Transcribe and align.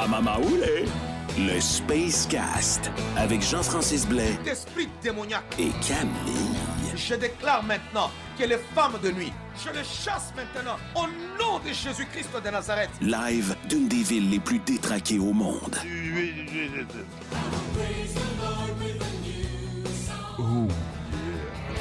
à 0.00 0.06
Mamaoulé. 0.06 0.84
Le 1.38 1.60
Space 1.60 2.26
Cast 2.26 2.90
avec 3.16 3.42
Jean-Francis 3.42 4.06
Blais 4.06 4.36
Esprit 4.46 4.88
démoniaque, 5.02 5.54
et 5.58 5.70
Camille. 5.86 6.56
je 6.96 7.14
déclare 7.14 7.62
maintenant 7.62 8.10
que 8.36 8.44
les 8.44 8.58
femmes 8.74 8.98
de 9.02 9.10
nuit, 9.10 9.32
je 9.64 9.70
les 9.70 9.84
chasse 9.84 10.32
maintenant 10.34 10.76
au 10.96 11.06
nom 11.38 11.58
de 11.64 11.72
Jésus-Christ 11.72 12.30
de 12.44 12.50
Nazareth. 12.50 12.90
Live 13.00 13.54
d'une 13.68 13.86
des 13.88 14.02
villes 14.02 14.30
les 14.30 14.40
plus 14.40 14.58
détraquées 14.58 15.18
au 15.18 15.32
monde. 15.32 15.76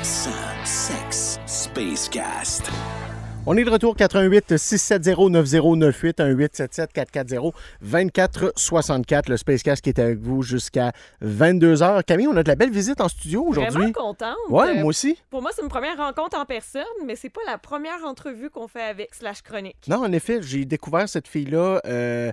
Sang, 0.03 0.29
sexe, 0.63 1.39
Space 1.45 2.09
Cast. 2.09 2.69
On 3.51 3.57
est 3.57 3.63
de 3.63 3.69
retour 3.71 3.95
88 3.95 4.57
670 4.57 5.31
9098 5.31 6.19
1877 6.19 6.93
440 6.93 7.55
2464 7.81 9.27
le 9.27 9.37
Spacecast 9.37 9.81
qui 9.81 9.89
est 9.89 9.97
avec 9.97 10.19
vous 10.19 10.43
jusqu'à 10.43 10.91
22h. 11.25 12.03
Camille, 12.03 12.27
on 12.27 12.37
a 12.37 12.43
de 12.43 12.47
la 12.47 12.53
belle 12.53 12.69
visite 12.69 13.01
en 13.01 13.07
studio 13.07 13.43
aujourd'hui. 13.43 13.73
Vraiment 13.73 13.91
contente. 13.93 14.35
Ouais, 14.49 14.67
Euh, 14.67 14.73
moi 14.75 14.85
aussi. 14.85 15.17
Pour 15.31 15.41
moi, 15.41 15.49
c'est 15.55 15.63
une 15.63 15.67
première 15.67 15.97
rencontre 15.97 16.37
en 16.37 16.45
personne, 16.45 16.83
mais 17.07 17.15
c'est 17.15 17.31
pas 17.31 17.41
la 17.47 17.57
première 17.57 18.05
entrevue 18.05 18.51
qu'on 18.51 18.67
fait 18.67 18.83
avec 18.83 19.15
Slash 19.15 19.41
Chronique. 19.41 19.77
Non, 19.87 19.97
en 20.03 20.11
effet, 20.11 20.43
j'ai 20.43 20.65
découvert 20.65 21.09
cette 21.09 21.27
fille-là 21.27 21.81
euh, 21.87 22.31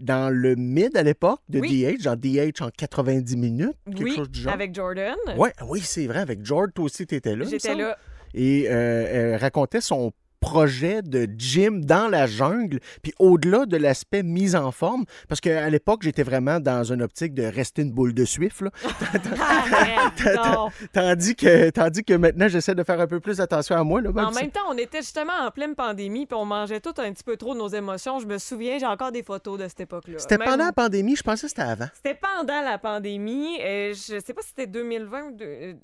dans 0.00 0.34
le 0.34 0.56
mid 0.56 0.96
à 0.96 1.04
l'époque 1.04 1.42
de 1.48 1.60
Oui. 1.60 1.84
DH, 1.96 2.02
genre 2.02 2.16
DH 2.16 2.60
en 2.60 2.70
90 2.76 3.36
minutes, 3.36 3.76
quelque 3.86 4.02
oui, 4.02 4.16
chose 4.16 4.30
du 4.30 4.40
genre. 4.40 4.52
avec 4.52 4.74
Jordan. 4.74 5.14
Ouais, 5.36 5.52
oui, 5.68 5.80
c'est 5.80 6.08
vrai, 6.08 6.18
avec 6.18 6.44
George, 6.44 6.70
toi 6.74 6.86
aussi, 6.86 7.06
t'étais 7.06 7.36
là. 7.36 7.44
il 7.44 7.46
me 7.46 7.50
J'étais 7.50 7.76
là. 7.76 7.96
Et 8.34 8.66
euh, 8.68 9.34
elle 9.34 9.36
racontait 9.36 9.80
son 9.80 10.12
projet 10.40 11.02
de 11.02 11.28
gym 11.36 11.84
dans 11.84 12.08
la 12.08 12.26
jungle, 12.26 12.80
puis 13.02 13.12
au-delà 13.18 13.66
de 13.66 13.76
l'aspect 13.76 14.22
mise 14.22 14.56
en 14.56 14.70
forme, 14.72 15.04
parce 15.28 15.40
qu'à 15.40 15.68
l'époque, 15.70 16.02
j'étais 16.02 16.22
vraiment 16.22 16.60
dans 16.60 16.84
une 16.84 17.02
optique 17.02 17.34
de 17.34 17.44
rester 17.44 17.82
une 17.82 17.92
boule 17.92 18.14
de 18.14 18.24
suif, 18.24 18.60
là. 18.60 18.70
Tandis, 20.92 21.34
que, 21.36 21.70
tandis 21.70 22.04
que 22.04 22.14
maintenant, 22.14 22.48
j'essaie 22.48 22.74
de 22.74 22.82
faire 22.82 23.00
un 23.00 23.06
peu 23.06 23.20
plus 23.20 23.40
attention 23.40 23.76
à 23.76 23.84
moi. 23.84 24.00
Là, 24.00 24.10
En 24.16 24.30
même 24.32 24.50
temps, 24.50 24.60
on 24.68 24.76
était 24.78 24.98
justement 25.02 25.32
en 25.46 25.50
pleine 25.50 25.74
pandémie, 25.74 26.26
puis 26.26 26.36
on 26.36 26.44
mangeait 26.44 26.80
tout 26.80 26.94
un 26.98 27.12
petit 27.12 27.24
peu 27.24 27.36
trop 27.36 27.54
de 27.54 27.58
nos 27.58 27.68
émotions. 27.68 28.18
Je 28.18 28.26
me 28.26 28.38
souviens, 28.38 28.78
j'ai 28.78 28.86
encore 28.86 29.12
des 29.12 29.22
photos 29.22 29.58
de 29.58 29.68
cette 29.68 29.80
époque-là. 29.80 30.18
C'était 30.18 30.38
Même- 30.38 30.48
pendant 30.48 30.64
la 30.66 30.72
pandémie, 30.72 31.16
je 31.16 31.22
pensais 31.22 31.46
que 31.46 31.50
c'était 31.50 31.62
avant. 31.62 31.86
C'était 31.94 32.18
pendant 32.20 32.62
la 32.62 32.78
pandémie. 32.78 33.58
euh, 33.62 33.92
je 33.94 34.20
sais 34.24 34.34
pas 34.34 34.42
si 34.42 34.48
c'était 34.48 34.66
2020 34.66 35.22
ou... 35.24 35.32
de- 35.36 35.44
euh, 35.44 35.74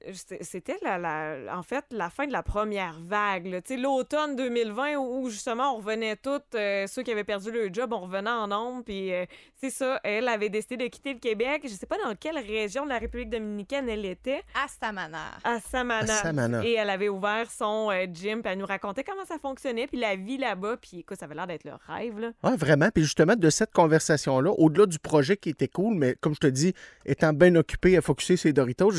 c'était- 0.40 0.76
la, 0.82 0.98
la- 0.98 1.56
en 1.56 1.62
fait, 1.62 1.84
la 1.90 2.10
fin 2.10 2.26
de 2.26 2.32
la 2.32 2.42
première 2.42 2.98
vague. 3.00 3.46
là. 3.46 3.60
Tu 3.60 3.74
sais, 3.74 3.80
L'automne 3.80 4.36
2020 4.48 4.96
où, 4.96 5.28
justement, 5.28 5.74
on 5.74 5.76
revenait 5.78 6.16
toutes, 6.16 6.54
euh, 6.54 6.86
ceux 6.86 7.02
qui 7.02 7.10
avaient 7.10 7.24
perdu 7.24 7.50
leur 7.50 7.72
job, 7.72 7.92
on 7.92 8.00
revenait 8.00 8.30
en 8.30 8.48
nombre. 8.48 8.84
Puis 8.84 9.12
euh, 9.12 9.24
c'est 9.62 9.70
ça, 9.70 10.00
elle 10.02 10.26
avait 10.26 10.48
décidé 10.48 10.76
de 10.76 10.86
quitter 10.88 11.12
le 11.12 11.20
Québec. 11.20 11.60
Je 11.62 11.68
sais 11.68 11.86
pas 11.86 11.94
dans 12.04 12.16
quelle 12.16 12.36
région 12.36 12.82
de 12.84 12.88
la 12.88 12.98
République 12.98 13.30
dominicaine 13.30 13.88
elle 13.88 14.04
était. 14.04 14.42
à 14.56 14.66
Samana. 14.66 15.18
À 15.44 15.60
Samana. 15.60 16.12
À 16.12 16.16
Samana. 16.16 16.64
Et 16.66 16.72
elle 16.72 16.90
avait 16.90 17.08
ouvert 17.08 17.48
son 17.48 17.88
euh, 17.92 18.06
gym, 18.12 18.42
puis 18.42 18.52
elle 18.52 18.58
nous 18.58 18.66
racontait 18.66 19.04
comment 19.04 19.24
ça 19.24 19.38
fonctionnait, 19.38 19.86
puis 19.86 19.98
la 20.00 20.16
vie 20.16 20.36
là-bas. 20.36 20.78
Puis 20.78 20.98
écoute, 21.00 21.16
ça 21.20 21.26
avait 21.26 21.36
l'air 21.36 21.46
d'être 21.46 21.62
le 21.62 21.72
rêve, 21.86 22.18
là. 22.18 22.32
Ouais, 22.42 22.56
vraiment. 22.56 22.88
Puis 22.92 23.04
justement, 23.04 23.36
de 23.36 23.50
cette 23.50 23.72
conversation-là, 23.72 24.50
au-delà 24.50 24.86
du 24.86 24.98
projet 24.98 25.36
qui 25.36 25.50
était 25.50 25.68
cool, 25.68 25.94
mais 25.94 26.16
comme 26.20 26.34
je 26.34 26.40
te 26.40 26.48
dis, 26.48 26.74
étant 27.06 27.32
bien 27.32 27.54
occupé 27.54 27.96
à 27.96 28.00
focuser 28.02 28.36
ses 28.36 28.52
Doritos, 28.52 28.90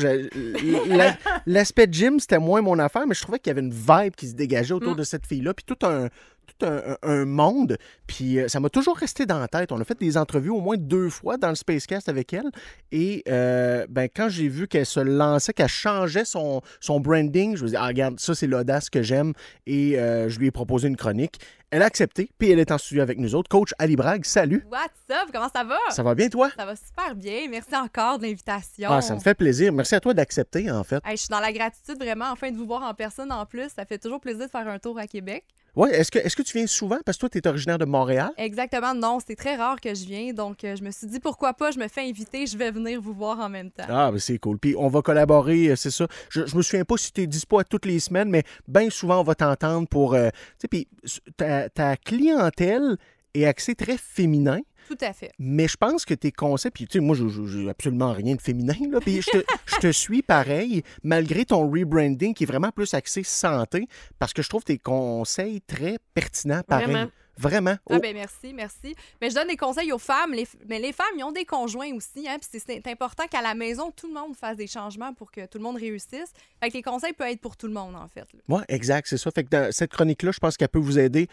l'aspect 1.46 1.88
gym, 1.90 2.18
c'était 2.20 2.38
moins 2.38 2.62
mon 2.62 2.78
affaire, 2.78 3.06
mais 3.06 3.14
je 3.14 3.20
trouvais 3.22 3.38
qu'il 3.38 3.50
y 3.50 3.52
avait 3.52 3.60
une 3.66 3.72
vibe 3.74 4.14
qui 4.16 4.28
se 4.28 4.34
dégageait 4.34 4.72
autour 4.74 4.94
Mm. 4.94 4.98
de 4.98 5.02
cette 5.02 5.26
fille-là, 5.26 5.52
puis 5.52 5.64
tout 5.66 5.86
un 5.86 6.08
tout 6.58 6.66
un, 7.02 7.24
monde, 7.24 7.78
puis 8.06 8.38
euh, 8.38 8.48
ça 8.48 8.60
m'a 8.60 8.68
toujours 8.68 8.96
resté 8.96 9.26
dans 9.26 9.38
la 9.38 9.48
tête. 9.48 9.72
On 9.72 9.80
a 9.80 9.84
fait 9.84 9.98
des 9.98 10.16
entrevues 10.16 10.50
au 10.50 10.60
moins 10.60 10.76
deux 10.76 11.10
fois 11.10 11.36
dans 11.36 11.48
le 11.48 11.54
Spacecast 11.54 12.08
avec 12.08 12.32
elle, 12.32 12.50
et 12.92 13.22
euh, 13.28 13.86
ben, 13.88 14.08
quand 14.14 14.28
j'ai 14.28 14.48
vu 14.48 14.68
qu'elle 14.68 14.86
se 14.86 15.00
lançait, 15.00 15.52
qu'elle 15.52 15.68
changeait 15.68 16.24
son, 16.24 16.60
son 16.80 17.00
branding, 17.00 17.56
je 17.56 17.64
me 17.64 17.68
dis, 17.68 17.76
ah, 17.76 17.86
regarde, 17.86 18.20
ça 18.20 18.34
c'est 18.34 18.46
l'audace 18.46 18.90
que 18.90 19.02
j'aime, 19.02 19.32
et 19.66 19.98
euh, 19.98 20.28
je 20.28 20.38
lui 20.38 20.46
ai 20.46 20.50
proposé 20.50 20.88
une 20.88 20.96
chronique. 20.96 21.40
Elle 21.74 21.82
a 21.82 21.86
accepté, 21.86 22.30
puis 22.38 22.52
elle 22.52 22.60
est 22.60 22.70
en 22.70 22.78
studio 22.78 23.02
avec 23.02 23.18
nous 23.18 23.34
autres. 23.34 23.48
Coach 23.48 23.72
Ali 23.80 23.96
Bragg, 23.96 24.24
salut. 24.24 24.64
What's 24.70 24.92
up? 25.10 25.28
Comment 25.32 25.48
ça 25.52 25.64
va? 25.64 25.76
Ça 25.90 26.04
va 26.04 26.14
bien, 26.14 26.28
toi? 26.28 26.48
Ça 26.56 26.64
va 26.64 26.76
super 26.76 27.16
bien. 27.16 27.48
Merci 27.50 27.74
encore 27.74 28.18
de 28.18 28.26
l'invitation. 28.26 28.88
Ah, 28.92 29.00
ça 29.00 29.16
me 29.16 29.18
fait 29.18 29.34
plaisir. 29.34 29.72
Merci 29.72 29.96
à 29.96 30.00
toi 30.00 30.14
d'accepter, 30.14 30.70
en 30.70 30.84
fait. 30.84 31.02
Hey, 31.04 31.16
je 31.16 31.22
suis 31.22 31.30
dans 31.30 31.40
la 31.40 31.52
gratitude 31.52 31.98
vraiment, 31.98 32.30
enfin, 32.30 32.52
de 32.52 32.56
vous 32.56 32.66
voir 32.66 32.84
en 32.84 32.94
personne 32.94 33.32
en 33.32 33.44
plus. 33.44 33.70
Ça 33.74 33.84
fait 33.84 33.98
toujours 33.98 34.20
plaisir 34.20 34.46
de 34.46 34.50
faire 34.52 34.68
un 34.68 34.78
tour 34.78 35.00
à 35.00 35.08
Québec. 35.08 35.44
Ouais, 35.76 35.92
est-ce 35.92 36.10
que, 36.10 36.18
est-ce 36.20 36.36
que 36.36 36.42
tu 36.42 36.56
viens 36.56 36.66
souvent? 36.66 36.98
Parce 37.04 37.16
que 37.16 37.20
toi, 37.20 37.28
tu 37.28 37.38
es 37.38 37.46
originaire 37.48 37.78
de 37.78 37.84
Montréal. 37.84 38.30
Exactement, 38.36 38.94
non, 38.94 39.18
c'est 39.26 39.34
très 39.34 39.56
rare 39.56 39.80
que 39.80 39.92
je 39.94 40.04
viens. 40.04 40.32
Donc, 40.32 40.62
euh, 40.62 40.76
je 40.76 40.82
me 40.84 40.90
suis 40.90 41.06
dit, 41.06 41.18
pourquoi 41.18 41.52
pas, 41.52 41.70
je 41.72 41.78
me 41.78 41.88
fais 41.88 42.02
inviter, 42.08 42.46
je 42.46 42.56
vais 42.56 42.70
venir 42.70 43.00
vous 43.00 43.12
voir 43.12 43.40
en 43.40 43.48
même 43.48 43.70
temps. 43.70 43.84
Ah, 43.88 44.10
ben 44.12 44.18
c'est 44.18 44.38
cool. 44.38 44.58
Puis 44.58 44.74
on 44.78 44.88
va 44.88 45.02
collaborer, 45.02 45.68
euh, 45.70 45.76
c'est 45.76 45.90
ça. 45.90 46.06
Je, 46.30 46.46
je 46.46 46.56
me 46.56 46.62
souviens 46.62 46.84
pas 46.84 46.96
si 46.96 47.12
tu 47.12 47.22
es 47.22 47.26
dispo 47.26 47.58
à 47.58 47.64
toutes 47.64 47.86
les 47.86 47.98
semaines, 47.98 48.28
mais 48.30 48.44
bien 48.68 48.88
souvent, 48.90 49.20
on 49.20 49.24
va 49.24 49.34
t'entendre 49.34 49.88
pour. 49.88 50.14
euh, 50.14 50.28
tu 50.30 50.38
sais, 50.58 50.68
puis 50.68 50.88
ta, 51.36 51.68
ta 51.68 51.96
clientèle 51.96 52.96
est 53.34 53.46
axée 53.46 53.74
très 53.74 53.96
féminin. 53.96 54.60
Tout 54.88 54.98
à 55.00 55.12
fait. 55.12 55.32
Mais 55.38 55.68
je 55.68 55.76
pense 55.76 56.04
que 56.04 56.14
tes 56.14 56.32
conseils, 56.32 56.70
puis 56.70 56.86
tu 56.86 56.98
sais, 56.98 57.00
moi, 57.00 57.14
je 57.16 57.24
n'ai 57.24 57.70
absolument 57.70 58.12
rien 58.12 58.34
de 58.34 58.40
féminin, 58.42 58.74
là, 58.90 59.00
puis 59.00 59.22
je 59.22 59.30
te, 59.30 59.44
je 59.66 59.76
te 59.76 59.92
suis 59.92 60.22
pareil, 60.22 60.82
malgré 61.02 61.44
ton 61.44 61.70
rebranding 61.70 62.34
qui 62.34 62.44
est 62.44 62.46
vraiment 62.46 62.70
plus 62.70 62.92
axé 62.94 63.22
santé, 63.22 63.86
parce 64.18 64.32
que 64.32 64.42
je 64.42 64.48
trouve 64.48 64.64
tes 64.64 64.78
conseils 64.78 65.60
très 65.62 65.98
pertinents, 66.14 66.62
pareil. 66.66 66.86
Vraiment. 66.86 67.10
Vraiment. 67.36 67.76
Ah 67.90 67.96
Oh, 67.96 67.98
ben 68.00 68.14
merci, 68.14 68.52
merci. 68.54 68.94
Mais 69.20 69.28
je 69.28 69.34
donne 69.34 69.48
des 69.48 69.56
conseils 69.56 69.90
aux 69.90 69.98
femmes, 69.98 70.32
les 70.32 70.46
mais 70.68 70.78
les 70.78 70.92
femmes, 70.92 71.06
ils 71.18 71.24
ont 71.24 71.32
des 71.32 71.44
conjoints 71.44 71.92
aussi, 71.92 72.28
hein, 72.28 72.36
puis 72.40 72.60
c'est- 72.64 72.86
important 72.86 73.24
qu'à 73.28 73.42
la 73.42 73.56
maison, 73.56 73.90
tout 73.90 74.06
le 74.06 74.14
monde 74.14 74.36
fasse 74.36 74.56
des 74.56 74.68
changements 74.68 75.12
pour 75.14 75.32
que 75.32 75.44
tout 75.46 75.58
le 75.58 75.64
monde 75.64 75.76
réussisse. 75.76 76.32
Fait 76.62 76.68
que 76.68 76.74
les 76.74 76.82
conseils 76.82 77.12
peuvent 77.12 77.26
être 77.26 77.40
pour 77.40 77.56
tout 77.56 77.66
le 77.66 77.72
monde, 77.72 77.96
en 77.96 78.06
fait. 78.06 78.24
Ouais, 78.48 78.62
exact, 78.68 79.08
c'est 79.08 79.16
ça. 79.16 79.32
Fait 79.34 79.42
que 79.42 79.48
dans 79.48 79.72
cette 79.72 79.90
chronique-là, 79.90 80.30
je 80.30 80.38
pense 80.38 80.56
qu'elle 80.56 80.68
peut 80.68 80.78
vous 80.78 80.96
aider 80.96 81.26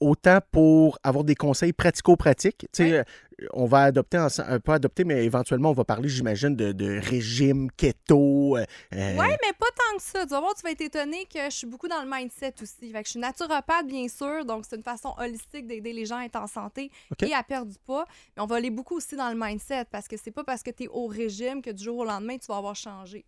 autant 0.00 0.38
pour 0.52 0.98
avoir 1.02 1.24
des 1.24 1.34
conseils 1.34 1.72
pratico-pratiques. 1.72 2.66
Tu 2.72 2.84
sais, 2.84 2.90
Ouais. 2.90 2.98
euh, 2.98 3.04
on 3.52 3.66
va 3.66 3.84
adopter, 3.84 4.18
ense- 4.18 4.40
euh, 4.40 4.58
pas 4.58 4.74
adopter, 4.74 5.04
mais 5.04 5.24
éventuellement, 5.24 5.70
on 5.70 5.74
va 5.74 5.84
parler, 5.84 6.08
j'imagine, 6.08 6.54
de, 6.56 6.72
de 6.72 6.98
régime, 6.98 7.70
keto. 7.76 8.56
euh, 8.56 8.64
euh, 8.94 9.16
Ouais, 9.16 9.36
mais 9.42 9.52
pas 9.58 9.66
tant 9.76 9.96
que 9.96 10.02
ça. 10.02 10.24
Tu 10.24 10.30
vas 10.30 10.40
voir, 10.40 10.54
tu 10.54 10.62
vas 10.62 10.70
être 10.72 10.80
étonné 10.80 11.26
que 11.32 11.38
je 11.46 11.54
suis 11.56 11.66
beaucoup 11.66 11.88
dans 11.88 12.02
le 12.02 12.08
mindset 12.10 12.54
aussi. 12.62 12.90
Fait 12.92 13.00
que 13.02 13.06
je 13.06 13.10
suis 13.12 13.20
naturopathe, 13.20 13.86
bien 13.86 14.08
sûr, 14.08 14.44
donc 14.44 14.64
c'est 14.68 14.76
une 14.76 14.82
façon 14.82 15.14
holistique 15.18 15.66
d'aider 15.66 15.92
les 15.92 16.06
gens 16.06 16.18
à 16.18 16.24
être 16.24 16.36
en 16.36 16.46
santé 16.46 16.90
et 17.22 17.34
à 17.34 17.42
perdre 17.42 17.70
du 17.72 17.78
poids. 17.86 18.04
Mais 18.36 18.42
on 18.42 18.46
va 18.46 18.56
aller 18.56 18.70
beaucoup 18.70 18.96
aussi 18.96 19.16
dans 19.16 19.30
le 19.30 19.36
mindset 19.38 19.84
parce 19.90 20.06
que 20.08 20.16
c'est 20.16 20.30
pas 20.30 20.44
parce 20.44 20.62
que 20.62 20.70
tu 20.70 20.84
es 20.84 20.88
au 20.88 21.06
régime 21.06 21.62
que 21.62 21.70
du 21.70 21.82
jour 21.84 21.98
au 21.98 22.04
lendemain, 22.04 22.36
tu 22.38 22.46
vas 22.48 22.56
avoir 22.58 22.76
changé. 22.76 23.24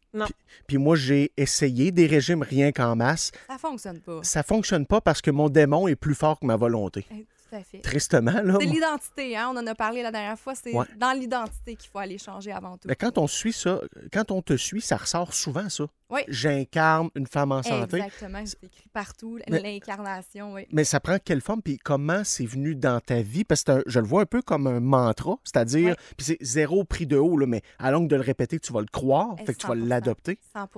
Puis 0.67 0.79
moi, 0.79 0.97
j'ai 0.97 1.33
essayé 1.37 1.91
des 1.91 2.06
régimes 2.06 2.43
rien 2.43 2.73
qu'en 2.73 2.97
masse. 2.97 3.31
Ça 3.49 3.59
fonctionne 3.59 4.00
pas. 4.00 4.21
Ça 4.23 4.43
fonctionne 4.43 4.87
pas 4.87 5.00
parce 5.00 5.21
que 5.23 5.31
mon 5.31 5.49
démon 5.49 5.89
est 5.89 5.97
plus 5.97 6.15
fort 6.15 6.39
que 6.39 6.47
ma 6.47 6.56
volonté. 6.56 7.06
Tout 7.53 7.59
à 7.59 7.63
fait. 7.65 7.79
Tristement, 7.81 8.41
là. 8.43 8.57
C'est 8.59 8.67
l'identité, 8.67 9.37
hein? 9.37 9.51
On 9.55 9.59
en 9.59 9.67
a 9.67 9.75
parlé 9.75 10.03
la 10.03 10.11
dernière 10.11 10.39
fois. 10.39 10.55
C'est 10.55 10.73
Ouais. 10.75 10.87
dans 10.97 11.13
l'identité 11.13 11.77
qu'il 11.77 11.91
faut 11.91 11.99
aller 11.99 12.17
changer 12.19 12.51
avant 12.51 12.79
tout. 12.79 12.89
Mais 12.89 12.97
quand 12.97 13.19
on 13.19 13.27
suit 13.27 13.53
ça, 13.53 13.81
quand 14.13 14.31
on 14.31 14.41
te 14.41 14.57
suit, 14.57 14.81
ça 14.81 14.97
ressort 14.97 15.35
souvent, 15.35 15.69
ça. 15.69 15.85
Oui. 16.09 16.21
J'incarne 16.29 17.09
une 17.15 17.27
femme 17.27 17.53
en 17.53 17.62
santé. 17.62 17.97
Exactement, 17.97 18.43
c'est 18.45 18.62
écrit 18.65 18.89
partout. 18.93 19.39
L'incarnation, 19.49 20.53
oui. 20.53 20.67
Mais 20.71 20.85
ça 20.85 21.01
prend 21.01 21.17
quelle 21.23 21.41
forme, 21.41 21.62
puis 21.62 21.79
comment 21.79 22.23
c'est 22.25 22.45
venu 22.45 22.75
dans 22.75 23.01
ta 23.01 23.23
vie? 23.23 23.45
Parce 23.45 23.65
que 23.65 23.73
un- 23.73 23.83
je 23.87 23.99
le 23.99 24.07
vois 24.07 24.23
un 24.23 24.27
peu 24.27 24.43
comme 24.43 24.67
un 24.67 24.81
mantra, 24.81 25.37
c'est-à-dire, 25.45 25.97
puis 26.17 26.27
c'est 26.27 26.39
zéro 26.43 26.85
prix 26.85 27.07
de 27.07 27.17
haut, 27.17 27.39
là, 27.39 27.47
mais 27.47 27.62
à 27.79 27.91
longue 27.91 28.09
de 28.09 28.17
le 28.17 28.23
répéter, 28.23 28.59
tu 28.61 28.73
vas 28.75 28.81
le 28.81 28.87
croire, 28.87 29.37
fait 29.39 29.55
que 29.55 29.59
tu 29.59 29.67
vas 29.67 29.75
100%. 29.75 29.89
l'adopter. 29.89 30.39
100 30.53 30.69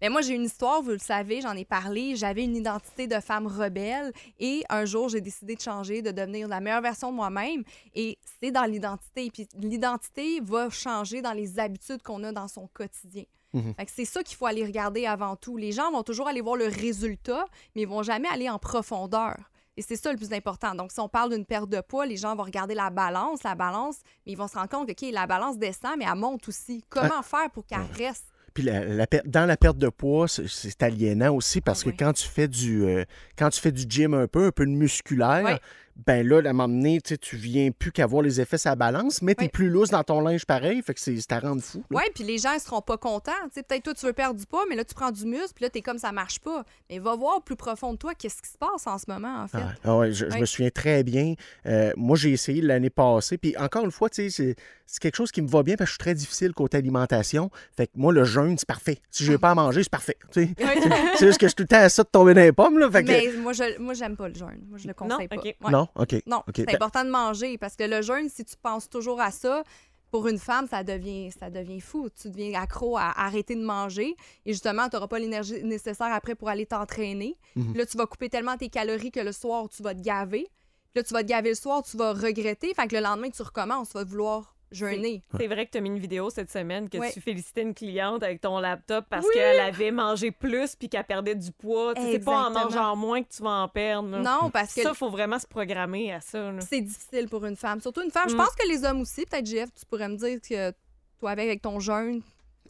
Mais 0.00 0.08
moi, 0.08 0.20
j'ai 0.20 0.34
une 0.34 0.44
histoire, 0.44 0.80
vous 0.82 0.90
le 0.90 0.98
savez, 0.98 1.40
j'en 1.40 1.54
ai 1.54 1.64
parlé. 1.64 2.14
J'avais 2.16 2.44
une 2.44 2.54
identité 2.56 3.06
de 3.08 3.18
femme 3.20 3.46
rebelle 3.48 4.12
et 4.38 4.62
un 4.68 4.84
jour, 4.84 5.08
j'ai 5.08 5.20
décidé 5.20 5.56
de 5.56 5.60
changer, 5.60 6.02
de 6.02 6.07
devenir 6.12 6.48
la 6.48 6.60
meilleure 6.60 6.80
version 6.82 7.10
de 7.10 7.16
moi-même. 7.16 7.62
Et 7.94 8.18
c'est 8.40 8.50
dans 8.50 8.64
l'identité. 8.64 9.30
Puis 9.32 9.48
l'identité 9.58 10.40
va 10.42 10.70
changer 10.70 11.22
dans 11.22 11.32
les 11.32 11.58
habitudes 11.58 12.02
qu'on 12.02 12.22
a 12.24 12.32
dans 12.32 12.48
son 12.48 12.66
quotidien. 12.68 13.24
Que 13.54 13.90
C'est 13.92 14.04
ça 14.04 14.22
qu'il 14.22 14.36
faut 14.36 14.46
aller 14.46 14.64
regarder 14.64 15.06
avant 15.06 15.34
tout. 15.34 15.56
Les 15.56 15.72
gens 15.72 15.90
vont 15.90 16.02
toujours 16.02 16.28
aller 16.28 16.42
voir 16.42 16.56
le 16.56 16.66
résultat, 16.66 17.44
mais 17.74 17.82
ils 17.82 17.88
vont 17.88 18.02
jamais 18.02 18.28
aller 18.28 18.48
en 18.50 18.58
profondeur. 18.58 19.36
Et 19.76 19.82
c'est 19.82 19.96
ça 19.96 20.10
le 20.10 20.18
plus 20.18 20.32
important. 20.32 20.74
Donc, 20.74 20.90
si 20.92 20.98
on 21.00 21.08
parle 21.08 21.32
d'une 21.32 21.44
perte 21.46 21.70
de 21.70 21.80
poids, 21.80 22.04
les 22.04 22.16
gens 22.16 22.34
vont 22.36 22.42
regarder 22.42 22.74
la 22.74 22.90
balance, 22.90 23.42
la 23.44 23.54
balance, 23.54 23.96
mais 24.26 24.32
ils 24.32 24.36
vont 24.36 24.48
se 24.48 24.54
rendre 24.56 24.68
compte 24.68 24.86
que, 24.88 24.92
OK, 25.06 25.12
la 25.12 25.26
balance 25.26 25.56
descend, 25.56 25.92
mais 25.98 26.04
elle 26.04 26.18
monte 26.18 26.46
aussi. 26.48 26.84
Comment 26.88 27.22
faire 27.22 27.48
pour 27.52 27.64
qu'elle 27.64 27.86
reste? 27.96 28.26
Puis 28.54 28.64
la- 28.64 28.84
la 28.84 29.06
dans 29.24 29.46
la 29.46 29.56
perte 29.56 29.78
de 29.78 29.88
poids, 29.88 30.26
c'est- 30.26 30.82
aliénant 30.82 31.32
aussi 31.34 31.60
parce 31.60 31.82
Ah 31.86 31.90
que 31.92 31.96
quand 31.96 32.12
tu 32.12 32.26
fais 32.26 32.48
du 32.48 32.82
euh, 32.84 33.04
quand 33.38 33.50
tu 33.50 33.60
fais 33.60 33.70
du 33.70 33.84
gym 33.88 34.14
un 34.14 34.26
peu, 34.26 34.46
un 34.46 34.50
peu 34.50 34.66
de 34.66 34.70
musculaire. 34.72 35.60
Ben 36.06 36.26
là, 36.26 36.36
à 36.44 36.48
un 36.50 36.52
moment 36.52 36.68
donné, 36.68 37.00
tu 37.00 37.10
sais, 37.10 37.18
tu 37.18 37.36
viens 37.36 37.70
plus 37.70 37.90
qu'à 37.92 38.06
voir 38.06 38.22
les 38.22 38.40
effets 38.40 38.56
la 38.64 38.76
balance, 38.76 39.22
mais 39.22 39.34
tu 39.34 39.42
es 39.42 39.44
Oui. 39.46 39.50
plus 39.50 39.68
lousse 39.68 39.90
dans 39.90 40.02
ton 40.04 40.20
linge 40.20 40.44
pareil, 40.46 40.80
fait 40.82 40.94
que 40.94 41.00
c'est 41.00 41.32
à 41.32 41.40
rendre 41.40 41.62
fou. 41.62 41.82
Oui, 41.90 42.02
puis 42.14 42.24
les 42.24 42.38
gens, 42.38 42.52
ils 42.54 42.60
seront 42.60 42.80
pas 42.82 42.96
contents. 42.96 43.32
Tu 43.44 43.50
sais, 43.54 43.62
peut-être 43.62 43.82
toi, 43.84 43.94
tu 43.94 44.06
veux 44.06 44.12
perdre 44.12 44.38
du 44.38 44.46
poids, 44.46 44.64
mais 44.68 44.76
là, 44.76 44.84
tu 44.84 44.94
prends 44.94 45.10
du 45.10 45.24
muscle, 45.26 45.52
puis 45.54 45.64
là, 45.64 45.70
t'es 45.70 45.80
comme 45.82 45.98
ça 45.98 46.12
marche 46.12 46.38
pas. 46.40 46.64
Mais 46.90 46.98
va 46.98 47.14
voir 47.16 47.38
au 47.38 47.40
plus 47.40 47.56
profond 47.56 47.92
de 47.92 47.98
toi 47.98 48.14
qu'est-ce 48.14 48.42
qui 48.42 48.48
se 48.50 48.58
passe 48.58 48.86
en 48.86 48.98
ce 48.98 49.04
moment, 49.08 49.42
en 49.42 49.48
fait. 49.48 49.58
Ah, 49.60 49.74
ah 49.84 49.96
ouais, 49.98 50.12
je, 50.12 50.26
je 50.28 50.34
Oui. 50.34 50.40
me 50.40 50.46
souviens 50.46 50.70
très 50.70 51.02
bien. 51.02 51.34
Euh, 51.66 51.92
moi, 51.96 52.16
j'ai 52.16 52.30
essayé 52.32 52.62
l'année 52.62 52.90
passée. 52.90 53.38
Puis 53.38 53.56
encore 53.56 53.84
une 53.84 53.90
fois, 53.92 54.08
tu 54.10 54.28
sais, 54.28 54.30
c'est 54.30 54.54
c'est 54.90 55.00
quelque 55.02 55.16
chose 55.16 55.30
qui 55.30 55.42
me 55.42 55.48
va 55.48 55.62
bien 55.62 55.76
parce 55.76 55.88
que 55.88 55.90
je 55.90 55.94
suis 55.96 55.98
très 55.98 56.14
difficile 56.14 56.54
côté 56.54 56.78
alimentation. 56.78 57.50
Fait 57.76 57.88
que 57.88 57.92
moi, 57.96 58.10
le 58.10 58.24
jeûne, 58.24 58.56
c'est 58.56 58.66
parfait. 58.66 58.98
Si 59.10 59.22
j'ai 59.22 59.36
pas 59.36 59.50
à 59.50 59.54
manger, 59.54 59.82
c'est 59.82 59.90
parfait. 59.90 60.16
tu 60.32 60.46
sais. 60.46 60.54
c'est 61.16 61.26
juste 61.26 61.38
que 61.38 61.44
je 61.46 61.50
suis 61.50 61.56
tout 61.56 61.64
le 61.64 61.68
temps 61.68 61.76
à 61.82 61.90
ça 61.90 62.04
de 62.04 62.08
tomber 62.08 62.32
dans 62.32 62.40
les 62.40 62.52
pommes. 62.52 62.78
Là, 62.78 62.90
fait 62.90 63.04
que- 63.04 63.08
Mais 63.08 63.32
moi, 63.36 63.52
je, 63.52 63.78
moi, 63.78 63.92
j'aime 63.92 64.16
pas 64.16 64.28
le 64.28 64.34
jeûne. 64.34 64.62
Moi, 64.66 64.78
je 64.78 64.88
le 64.88 64.94
conseille 64.94 65.28
pas. 65.28 65.36
Ouais. 65.36 65.54
Non, 65.70 65.87
OK. 65.94 66.22
Non, 66.26 66.38
OK. 66.48 66.54
c'est 66.56 66.66
Ben, 66.66 66.74
important 66.76 67.04
de 67.04 67.10
manger 67.10 67.58
parce 67.58 67.76
que 67.76 67.84
le 67.84 68.02
jeûne, 68.02 68.28
si 68.28 68.44
tu 68.44 68.56
penses 68.56 68.88
toujours 68.88 69.20
à 69.20 69.30
ça, 69.30 69.62
pour 70.10 70.26
une 70.26 70.38
femme, 70.38 70.66
ça 70.68 70.82
devient, 70.84 71.30
ça 71.32 71.50
devient 71.50 71.80
fou. 71.80 72.08
Tu 72.10 72.30
deviens 72.30 72.60
accro 72.60 72.96
à 72.96 73.12
arrêter 73.20 73.54
de 73.54 73.62
manger 73.62 74.16
et 74.46 74.52
justement, 74.52 74.88
tu 74.88 74.96
n'auras 74.96 75.08
pas 75.08 75.18
l'énergie 75.18 75.62
nécessaire 75.64 76.12
après 76.12 76.34
pour 76.34 76.48
aller 76.48 76.64
t'entraîner. 76.66 77.36
Mhm. 77.56 77.76
Là, 77.76 77.84
tu 77.86 77.96
vas 77.98 78.06
couper 78.06 78.30
tellement 78.30 78.56
tes 78.56 78.70
calories 78.70 79.10
que 79.10 79.20
le 79.20 79.32
soir, 79.32 79.68
tu 79.68 79.82
vas 79.82 79.94
te 79.94 80.00
gaver. 80.00 80.48
Puis 80.94 80.96
là, 80.96 81.02
tu 81.02 81.12
vas 81.12 81.22
te 81.22 81.28
gaver 81.28 81.50
le 81.50 81.54
soir, 81.54 81.82
tu 81.82 81.96
vas 81.98 82.14
regretter. 82.14 82.72
Fait 82.72 82.86
que 82.88 82.96
le 82.96 83.02
lendemain, 83.02 83.28
tu 83.28 83.42
recommences, 83.42 83.90
tu 83.90 83.98
vas 83.98 84.04
vouloir 84.04 84.56
jeûner. 84.70 85.22
C'est 85.38 85.46
vrai 85.46 85.66
que 85.66 85.70
tu 85.72 85.78
as 85.78 85.80
mis 85.80 85.88
une 85.88 85.98
vidéo 85.98 86.30
cette 86.30 86.50
semaine 86.50 86.88
que 86.88 86.98
Ouais. 86.98 87.10
tu 87.12 87.20
félicitais 87.20 87.62
une 87.62 87.74
cliente 87.74 88.22
avec 88.22 88.40
ton 88.40 88.58
laptop 88.58 89.04
parce 89.08 89.24
Oui. 89.26 89.32
qu'elle 89.34 89.60
avait 89.60 89.90
mangé 89.90 90.30
plus 90.30 90.76
puis 90.76 90.88
qu'elle 90.88 91.04
perdait 91.04 91.34
du 91.34 91.50
poids. 91.52 91.94
Tu 91.94 92.02
sais, 92.02 92.12
C'est 92.12 92.24
pas 92.24 92.48
en 92.48 92.50
mangeant 92.50 92.94
moins 92.96 93.22
que 93.22 93.28
tu 93.34 93.42
vas 93.42 93.62
en 93.62 93.68
perdre. 93.68 94.10
là. 94.10 94.18
Non, 94.20 94.50
parce 94.50 94.74
que 94.74 94.82
Ça, 94.82 94.94
faut 94.94 95.10
vraiment 95.10 95.38
se 95.38 95.46
programmer 95.46 96.12
à 96.12 96.20
ça. 96.20 96.52
c'est 96.60 96.80
difficile 96.80 97.28
pour 97.28 97.44
une 97.46 97.56
femme. 97.56 97.80
Surtout 97.80 98.02
une 98.02 98.10
femme. 98.10 98.28
Je 98.28 98.34
Mm. 98.34 98.38
pense 98.38 98.54
que 98.54 98.68
les 98.68 98.84
hommes 98.84 99.00
aussi, 99.00 99.24
peut-être, 99.26 99.46
Jeff, 99.46 99.68
tu 99.74 99.84
pourrais 99.86 100.08
me 100.08 100.16
dire 100.16 100.38
que 100.40 100.72
toi, 101.18 101.30
avec, 101.30 101.62
ton 101.62 101.80
jeûne, 101.80 102.20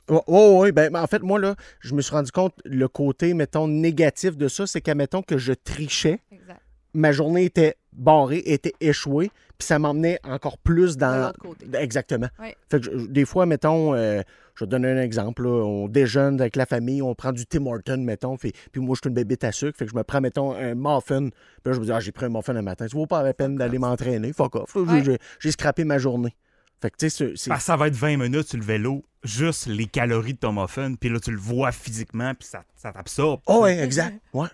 oh, 0.08 0.60
oui, 0.62 0.72
ben, 0.72 0.90
ben, 0.90 1.02
en 1.02 1.06
fait, 1.06 1.22
moi, 1.22 1.38
là, 1.38 1.54
je 1.80 1.94
me 1.94 2.00
suis 2.00 2.12
rendu 2.14 2.30
compte, 2.32 2.54
le 2.64 2.88
côté, 2.88 3.34
mettons, 3.34 3.68
négatif 3.68 4.36
de 4.36 4.48
ça, 4.48 4.66
c'est 4.66 4.80
qu'à, 4.80 4.94
mettons, 4.94 5.22
que 5.22 5.36
je 5.36 5.52
trichais, 5.52 6.20
exact, 6.30 6.62
ma 6.94 7.12
journée 7.12 7.44
était 7.44 7.76
barrée, 7.98 8.42
était 8.46 8.74
échouée, 8.80 9.30
puis 9.58 9.66
ça 9.66 9.78
m'emmenait 9.78 10.18
encore 10.24 10.56
plus 10.58 10.94
de 10.96 11.00
dans... 11.00 11.26
l'autre 11.26 11.38
côté. 11.38 11.66
Exactement. 11.74 12.28
Ouais. 12.40 12.56
Fait 12.70 12.80
que 12.80 12.86
je- 12.86 13.06
des 13.06 13.24
fois, 13.24 13.44
mettons, 13.46 13.94
euh, 13.94 14.22
je 14.54 14.64
vais 14.64 14.66
te 14.66 14.70
donner 14.70 14.88
un 14.90 15.02
exemple. 15.02 15.42
là, 15.44 15.50
on 15.64 15.88
déjeune 15.88 16.40
avec 16.40 16.56
la 16.56 16.66
famille, 16.66 17.02
on 17.02 17.14
prend 17.14 17.32
du 17.32 17.44
Tim 17.46 17.66
Horton, 17.66 17.98
mettons. 17.98 18.36
Puis 18.36 18.52
moi, 18.76 18.94
je 18.96 19.00
suis 19.04 19.08
une 19.08 19.14
bébête 19.14 19.44
à 19.44 19.52
sucre. 19.52 19.76
Fait 19.78 19.84
que 19.84 19.90
je 19.90 19.96
me 19.96 20.02
prends, 20.02 20.20
mettons, 20.20 20.52
un 20.54 20.74
muffin. 20.74 21.28
Puis 21.30 21.32
là, 21.66 21.72
je 21.72 21.80
me 21.80 21.84
dis, 21.84 21.92
ah, 21.92 22.00
j'ai 22.00 22.12
pris 22.12 22.26
un 22.26 22.30
muffin 22.30 22.56
un 22.56 22.62
matin. 22.62 22.86
Ça 22.88 22.96
vaut 22.96 23.06
pas 23.06 23.22
la 23.22 23.34
peine 23.34 23.56
d'aller 23.56 23.78
m'entraîner. 23.78 24.32
Fuck 24.32 24.56
off. 24.56 24.76
J'ai- 25.40 25.50
scrappé 25.52 25.84
ma 25.84 25.98
journée. 25.98 26.34
Fait 26.80 26.90
que, 26.90 26.96
tu 26.96 27.10
sais, 27.10 27.32
ça 27.58 27.76
va 27.76 27.88
être 27.88 27.96
20 27.96 28.16
minutes 28.18 28.48
sur 28.48 28.58
le 28.58 28.64
vélo, 28.64 29.02
juste 29.24 29.66
les 29.66 29.86
calories 29.86 30.34
de 30.34 30.38
ton 30.38 30.52
muffin, 30.52 30.94
puis 30.94 31.08
là, 31.10 31.18
tu 31.18 31.32
le 31.32 31.36
vois 31.36 31.72
physiquement, 31.72 32.32
puis 32.38 32.46
ça, 32.46 32.62
ça 32.76 32.92
t'absorbe. 32.92 33.40
Oh, 33.46 33.62
ouais, 33.62 33.80
exact. 33.82 34.20
Ouais. 34.32 34.46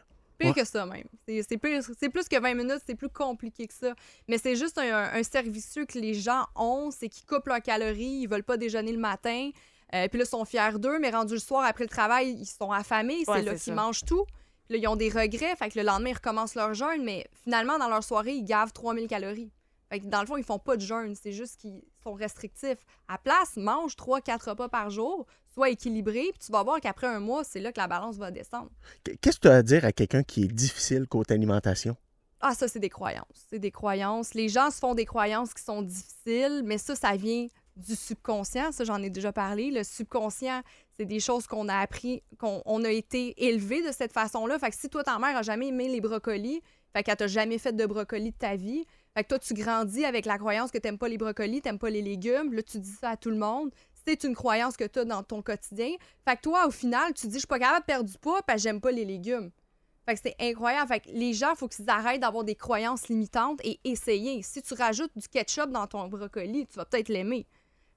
Pire 0.44 0.54
Ouais. 0.56 0.62
que 0.62 0.68
ça, 0.68 0.86
même. 0.86 1.04
C'est 1.26 1.58
plus, 1.58 1.82
plus 2.10 2.28
que 2.28 2.40
20 2.40 2.54
minutes, 2.54 2.80
c'est 2.86 2.94
plus 2.94 3.08
compliqué 3.08 3.66
que 3.66 3.74
ça. 3.74 3.94
Mais 4.28 4.38
c'est 4.38 4.56
juste 4.56 4.78
un, 4.78 4.94
un 5.12 5.22
servicieux 5.22 5.84
que 5.86 5.98
les 5.98 6.14
gens 6.14 6.46
ont, 6.56 6.90
c'est 6.90 7.08
qu'ils 7.08 7.26
coupent 7.26 7.46
leurs 7.46 7.62
calories, 7.62 8.20
ils 8.22 8.26
veulent 8.28 8.44
pas 8.44 8.56
déjeuner 8.56 8.92
le 8.92 8.98
matin. 8.98 9.50
euh, 9.94 10.08
puis 10.08 10.18
là, 10.18 10.24
ils 10.24 10.28
sont 10.28 10.44
fiers 10.44 10.78
d'eux, 10.78 10.98
mais 10.98 11.10
rendus 11.10 11.34
le 11.34 11.40
soir 11.40 11.64
après 11.64 11.84
le 11.84 11.90
travail, 11.90 12.30
ils 12.38 12.46
sont 12.46 12.72
affamés. 12.72 13.22
C'est 13.24 13.30
Ouais, 13.30 13.42
là 13.42 13.54
qu'ils 13.54 13.74
mangent 13.74 14.04
tout. 14.04 14.24
Puis 14.66 14.74
là, 14.74 14.78
ils 14.78 14.88
ont 14.88 14.96
des 14.96 15.08
regrets. 15.10 15.54
Fait 15.56 15.68
que 15.70 15.78
le 15.78 15.84
lendemain, 15.84 16.10
ils 16.10 16.14
recommencent 16.14 16.54
leur 16.54 16.72
jeûne, 16.74 17.04
mais 17.04 17.26
finalement, 17.42 17.78
dans 17.78 17.88
leur 17.88 18.02
soirée, 18.02 18.32
ils 18.32 18.44
gavent 18.44 18.72
3000 18.72 19.06
calories. 19.08 19.52
Fait 19.90 20.00
que 20.00 20.06
dans 20.06 20.20
le 20.22 20.26
fond, 20.26 20.36
ils 20.38 20.42
font 20.44 20.58
pas 20.58 20.76
de 20.76 20.80
jeûne. 20.80 21.14
C'est 21.14 21.32
juste 21.32 21.60
qu'ils 21.60 21.82
sont 22.02 22.14
restrictifs. 22.14 22.78
À 23.06 23.18
place, 23.18 23.56
mange 23.56 23.94
3-4 23.94 24.48
repas 24.50 24.68
par 24.70 24.88
jour, 24.90 25.26
sois 25.54 25.70
équilibré, 25.70 26.30
puis 26.30 26.40
tu 26.44 26.52
vas 26.52 26.62
voir 26.62 26.80
qu'après 26.80 27.06
un 27.06 27.20
mois, 27.20 27.44
c'est 27.44 27.60
là 27.60 27.72
que 27.72 27.80
la 27.80 27.86
balance 27.86 28.16
va 28.16 28.30
descendre. 28.30 28.70
Qu'est-ce 29.20 29.36
que 29.36 29.42
tu 29.42 29.48
as 29.48 29.56
à 29.56 29.62
dire 29.62 29.84
à 29.84 29.92
quelqu'un 29.92 30.22
qui 30.22 30.44
est 30.44 30.52
difficile 30.52 31.06
côté 31.06 31.34
alimentation? 31.34 31.96
Ah, 32.40 32.54
ça, 32.54 32.68
c'est 32.68 32.80
des 32.80 32.90
croyances. 32.90 33.46
C'est 33.48 33.58
des 33.58 33.70
croyances. 33.70 34.34
Les 34.34 34.48
gens 34.48 34.70
se 34.70 34.78
font 34.78 34.94
des 34.94 35.06
croyances 35.06 35.54
qui 35.54 35.62
sont 35.62 35.80
difficiles, 35.80 36.62
mais 36.64 36.76
ça, 36.76 36.94
ça 36.94 37.16
vient 37.16 37.46
du 37.76 37.96
subconscient. 37.96 38.70
Ça, 38.72 38.84
j'en 38.84 39.02
ai 39.02 39.10
déjà 39.10 39.32
parlé. 39.32 39.70
Le 39.70 39.82
subconscient, 39.82 40.60
c'est 40.96 41.06
des 41.06 41.20
choses 41.20 41.46
qu'on 41.46 41.68
a 41.68 41.76
appris, 41.76 42.22
qu'on 42.38 42.60
on 42.66 42.84
a 42.84 42.90
été 42.90 43.34
élevé 43.46 43.86
de 43.86 43.92
cette 43.92 44.12
façon-là. 44.12 44.58
Fait 44.58 44.70
que 44.70 44.76
si 44.76 44.90
toi, 44.90 45.02
ta 45.02 45.18
mère 45.18 45.36
a 45.36 45.42
jamais 45.42 45.68
aimé 45.68 45.88
les 45.88 46.00
brocolis, 46.00 46.60
fait 46.92 47.02
qu'elle 47.02 47.16
t'a 47.16 47.26
jamais 47.26 47.58
fait 47.58 47.74
de 47.74 47.86
brocolis 47.86 48.32
de 48.32 48.36
ta 48.36 48.56
vie, 48.56 48.84
fait 49.16 49.22
que 49.22 49.28
toi, 49.28 49.38
tu 49.38 49.54
grandis 49.54 50.04
avec 50.04 50.26
la 50.26 50.38
croyance 50.38 50.72
que 50.72 50.78
t'aimes 50.78 50.98
pas 50.98 51.08
les 51.08 51.18
brocolis, 51.18 51.62
t'aimes 51.62 51.78
pas 51.78 51.90
les 51.90 52.02
légumes. 52.02 52.52
Là, 52.52 52.62
tu 52.62 52.78
dis 52.78 52.90
ça 52.90 53.10
à 53.10 53.16
tout 53.16 53.30
le 53.30 53.36
monde. 53.36 53.70
C'est 54.06 54.24
une 54.24 54.34
croyance 54.34 54.76
que 54.76 54.84
tu 54.84 54.98
as 54.98 55.04
dans 55.04 55.22
ton 55.22 55.42
quotidien. 55.42 55.92
Fait 56.26 56.36
que 56.36 56.42
toi, 56.42 56.66
au 56.66 56.70
final, 56.70 57.14
tu 57.14 57.26
dis, 57.26 57.34
je 57.34 57.38
suis 57.38 57.46
pas 57.46 57.58
capable 57.58 57.80
de 57.80 57.86
perdre 57.86 58.10
du 58.10 58.18
poids 58.18 58.42
parce 58.42 58.58
que 58.58 58.62
j'aime 58.62 58.80
pas 58.80 58.90
les 58.90 59.04
légumes. 59.04 59.50
Fait 60.06 60.14
que 60.14 60.20
c'est 60.22 60.36
incroyable. 60.38 60.88
Fait 60.88 61.00
que 61.00 61.08
les 61.10 61.32
gens, 61.32 61.50
il 61.52 61.56
faut 61.56 61.68
qu'ils 61.68 61.88
arrêtent 61.88 62.20
d'avoir 62.20 62.44
des 62.44 62.54
croyances 62.54 63.08
limitantes 63.08 63.60
et 63.64 63.80
essayer. 63.84 64.42
Si 64.42 64.62
tu 64.62 64.74
rajoutes 64.74 65.16
du 65.16 65.26
ketchup 65.28 65.70
dans 65.70 65.86
ton 65.86 66.06
brocoli, 66.08 66.66
tu 66.66 66.76
vas 66.76 66.84
peut-être 66.84 67.08
l'aimer. 67.08 67.46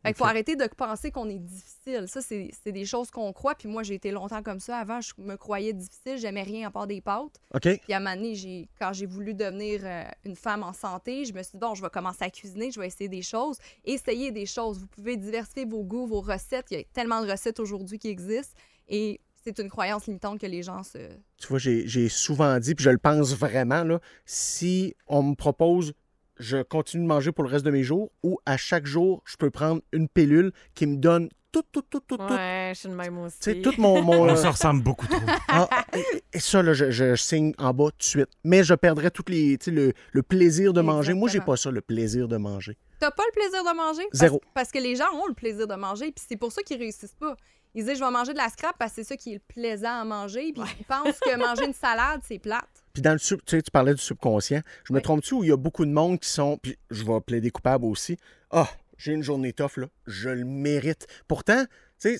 Fait 0.03 0.13
qu'il 0.13 0.17
faut 0.17 0.25
arrêter 0.25 0.55
de 0.55 0.65
penser 0.67 1.11
qu'on 1.11 1.27
est 1.27 1.39
difficile. 1.39 2.05
Ça, 2.07 2.21
c'est 2.21 2.71
des 2.71 2.85
choses 2.85 3.09
qu'on 3.09 3.33
croit. 3.33 3.55
Puis 3.55 3.67
moi, 3.67 3.83
j'ai 3.83 3.95
été 3.95 4.11
longtemps 4.11 4.43
comme 4.43 4.59
ça. 4.59 4.77
Avant, 4.77 5.01
je 5.01 5.13
me 5.17 5.35
croyais 5.35 5.73
difficile. 5.73 6.17
J'aimais 6.17 6.43
rien 6.43 6.67
à 6.67 6.71
part 6.71 6.87
des 6.87 7.01
pâtes. 7.01 7.41
OK? 7.53 7.61
Puis 7.61 7.93
à 7.93 7.97
un 7.97 7.99
moment 7.99 8.15
donné, 8.15 8.69
quand 8.79 8.93
j'ai 8.93 9.05
voulu 9.05 9.33
devenir 9.33 9.81
euh, 9.83 10.03
une 10.23 10.35
femme 10.35 10.63
en 10.63 10.73
santé, 10.73 11.25
je 11.25 11.33
me 11.33 11.41
suis 11.41 11.53
dit, 11.53 11.59
bon, 11.59 11.73
je 11.73 11.81
vais 11.81 11.89
commencer 11.89 12.23
à 12.23 12.29
cuisiner, 12.29 12.71
je 12.71 12.79
vais 12.79 12.87
essayer 12.87 13.09
des 13.09 13.21
choses. 13.21 13.57
Essayez 13.85 14.31
des 14.31 14.45
choses. 14.45 14.79
Vous 14.79 14.87
pouvez 14.87 15.17
diversifier 15.17 15.65
vos 15.65 15.83
goûts, 15.83 16.05
vos 16.05 16.21
recettes. 16.21 16.67
Il 16.71 16.77
y 16.77 16.81
a 16.81 16.83
tellement 16.93 17.21
de 17.21 17.29
recettes 17.31 17.59
aujourd'hui 17.59 17.97
qui 17.97 18.09
existent. 18.09 18.55
Et 18.87 19.19
c'est 19.43 19.59
une 19.59 19.69
croyance 19.69 20.07
limitante 20.07 20.39
que 20.39 20.45
les 20.45 20.61
gens 20.61 20.83
se... 20.83 20.97
Tu 21.37 21.47
vois, 21.47 21.59
j'ai 21.59 21.87
j'ai 21.87 22.09
souvent 22.09 22.59
dit, 22.59 22.75
puis 22.75 22.83
je 22.83 22.89
le 22.89 22.97
pense 22.97 23.33
vraiment, 23.33 23.83
là, 23.83 23.99
si 24.25 24.95
on 25.07 25.23
me 25.23 25.35
propose, 25.35 25.93
je 26.39 26.61
continue 26.61 27.03
de 27.03 27.07
manger 27.07 27.31
pour 27.31 27.43
le 27.43 27.49
reste 27.49 27.65
de 27.65 27.71
mes 27.71 27.83
jours, 27.83 28.11
ou 28.23 28.39
à 28.45 28.57
chaque 28.57 28.85
jour, 28.85 29.21
je 29.25 29.35
peux 29.37 29.49
prendre 29.49 29.81
une 29.91 30.07
pilule 30.07 30.51
qui 30.75 30.85
me 30.85 30.97
donne 30.97 31.29
tout, 31.51 31.63
tout, 31.71 31.81
tout, 31.81 32.01
tout, 32.01 32.17
tout. 32.17 32.33
Ouais, 32.33 32.71
je 32.75 32.79
suis 32.81 32.89
de 32.89 32.93
même 32.93 33.17
aussi. 33.19 33.39
Tu 33.39 33.53
sais, 33.53 33.61
tout 33.61 33.73
mon. 33.77 34.01
mon 34.03 34.23
On 34.23 34.29
euh, 34.29 34.35
se 34.35 34.45
ressemble 34.47 34.83
beaucoup 34.83 35.07
trop. 35.07 35.19
ah, 35.47 35.67
et, 35.95 36.23
et 36.33 36.39
ça, 36.39 36.61
là, 36.61 36.73
je, 36.73 36.91
je 36.91 37.15
signe 37.15 37.53
en 37.57 37.73
bas 37.73 37.85
tout 37.91 37.97
de 37.97 38.03
suite. 38.03 38.29
Mais 38.43 38.63
je 38.63 38.73
perdrais 38.73 39.09
tout 39.09 39.23
les, 39.27 39.57
le, 39.67 39.93
le 40.11 40.23
plaisir 40.23 40.73
de 40.73 40.81
manger. 40.81 41.13
Moi, 41.13 41.29
j'ai 41.29 41.37
Exactement. 41.37 41.53
pas 41.53 41.57
ça, 41.57 41.71
le 41.71 41.81
plaisir 41.81 42.27
de 42.27 42.37
manger. 42.37 42.77
T'as 42.99 43.11
pas 43.11 43.23
le 43.25 43.31
plaisir 43.31 43.63
de 43.63 43.75
manger? 43.75 44.03
Parce- 44.11 44.19
Zéro. 44.19 44.41
Parce, 44.53 44.71
que 44.71 44.79
les 44.79 44.95
gens 44.95 45.11
ont 45.13 45.27
le 45.27 45.33
plaisir 45.33 45.67
de 45.67 45.75
manger, 45.75 46.11
puis 46.11 46.23
c'est 46.27 46.35
pour 46.37 46.51
ça 46.51 46.61
qu'ils 46.63 46.77
réussissent 46.77 47.15
pas. 47.15 47.35
Ils 47.73 47.85
disent, 47.85 47.97
je 47.97 48.03
vais 48.03 48.11
manger 48.11 48.33
de 48.33 48.37
la 48.37 48.49
scrap 48.49 48.75
parce 48.77 48.91
que 48.91 48.95
c'est 48.97 49.07
ça 49.07 49.17
qui 49.17 49.31
est 49.31 49.35
le 49.35 49.41
plaisant 49.47 50.01
à 50.01 50.03
manger, 50.03 50.51
puis 50.53 50.63
ils 50.79 50.85
pensent 50.85 51.19
que 51.19 51.37
manger 51.37 51.65
une 51.65 51.73
salade, 51.73 52.21
c'est 52.27 52.39
plate. 52.39 52.67
Puis 52.97 53.03
dans 53.03 53.11
le 53.11 53.19
sub, 53.19 53.41
tu 53.45 53.55
sais, 53.55 53.61
tu 53.61 53.69
parlais 53.69 53.93
du 53.93 54.01
subconscient. 54.01 54.61
Je 54.83 54.91
me 54.91 54.97
Oui. 54.97 55.03
trompe-tu 55.03 55.35
où 55.35 55.43
il 55.43 55.49
y 55.49 55.53
a 55.53 55.55
beaucoup 55.55 55.85
de 55.85 55.91
monde 55.91 56.19
qui 56.19 56.29
sont, 56.29 56.57
puis 56.57 56.79
je 56.89 57.03
vais 57.05 57.21
plaider 57.21 57.51
coupable 57.51 57.85
aussi. 57.85 58.17
Ah, 58.49 58.67
j'ai 58.97 59.13
une 59.13 59.21
journée 59.21 59.53
tough, 59.53 59.77
là. 59.77 59.85
Je 60.07 60.29
le 60.29 60.43
mérite. 60.45 61.05
Pourtant, 61.27 61.63
tu 62.01 62.17
sais, 62.17 62.19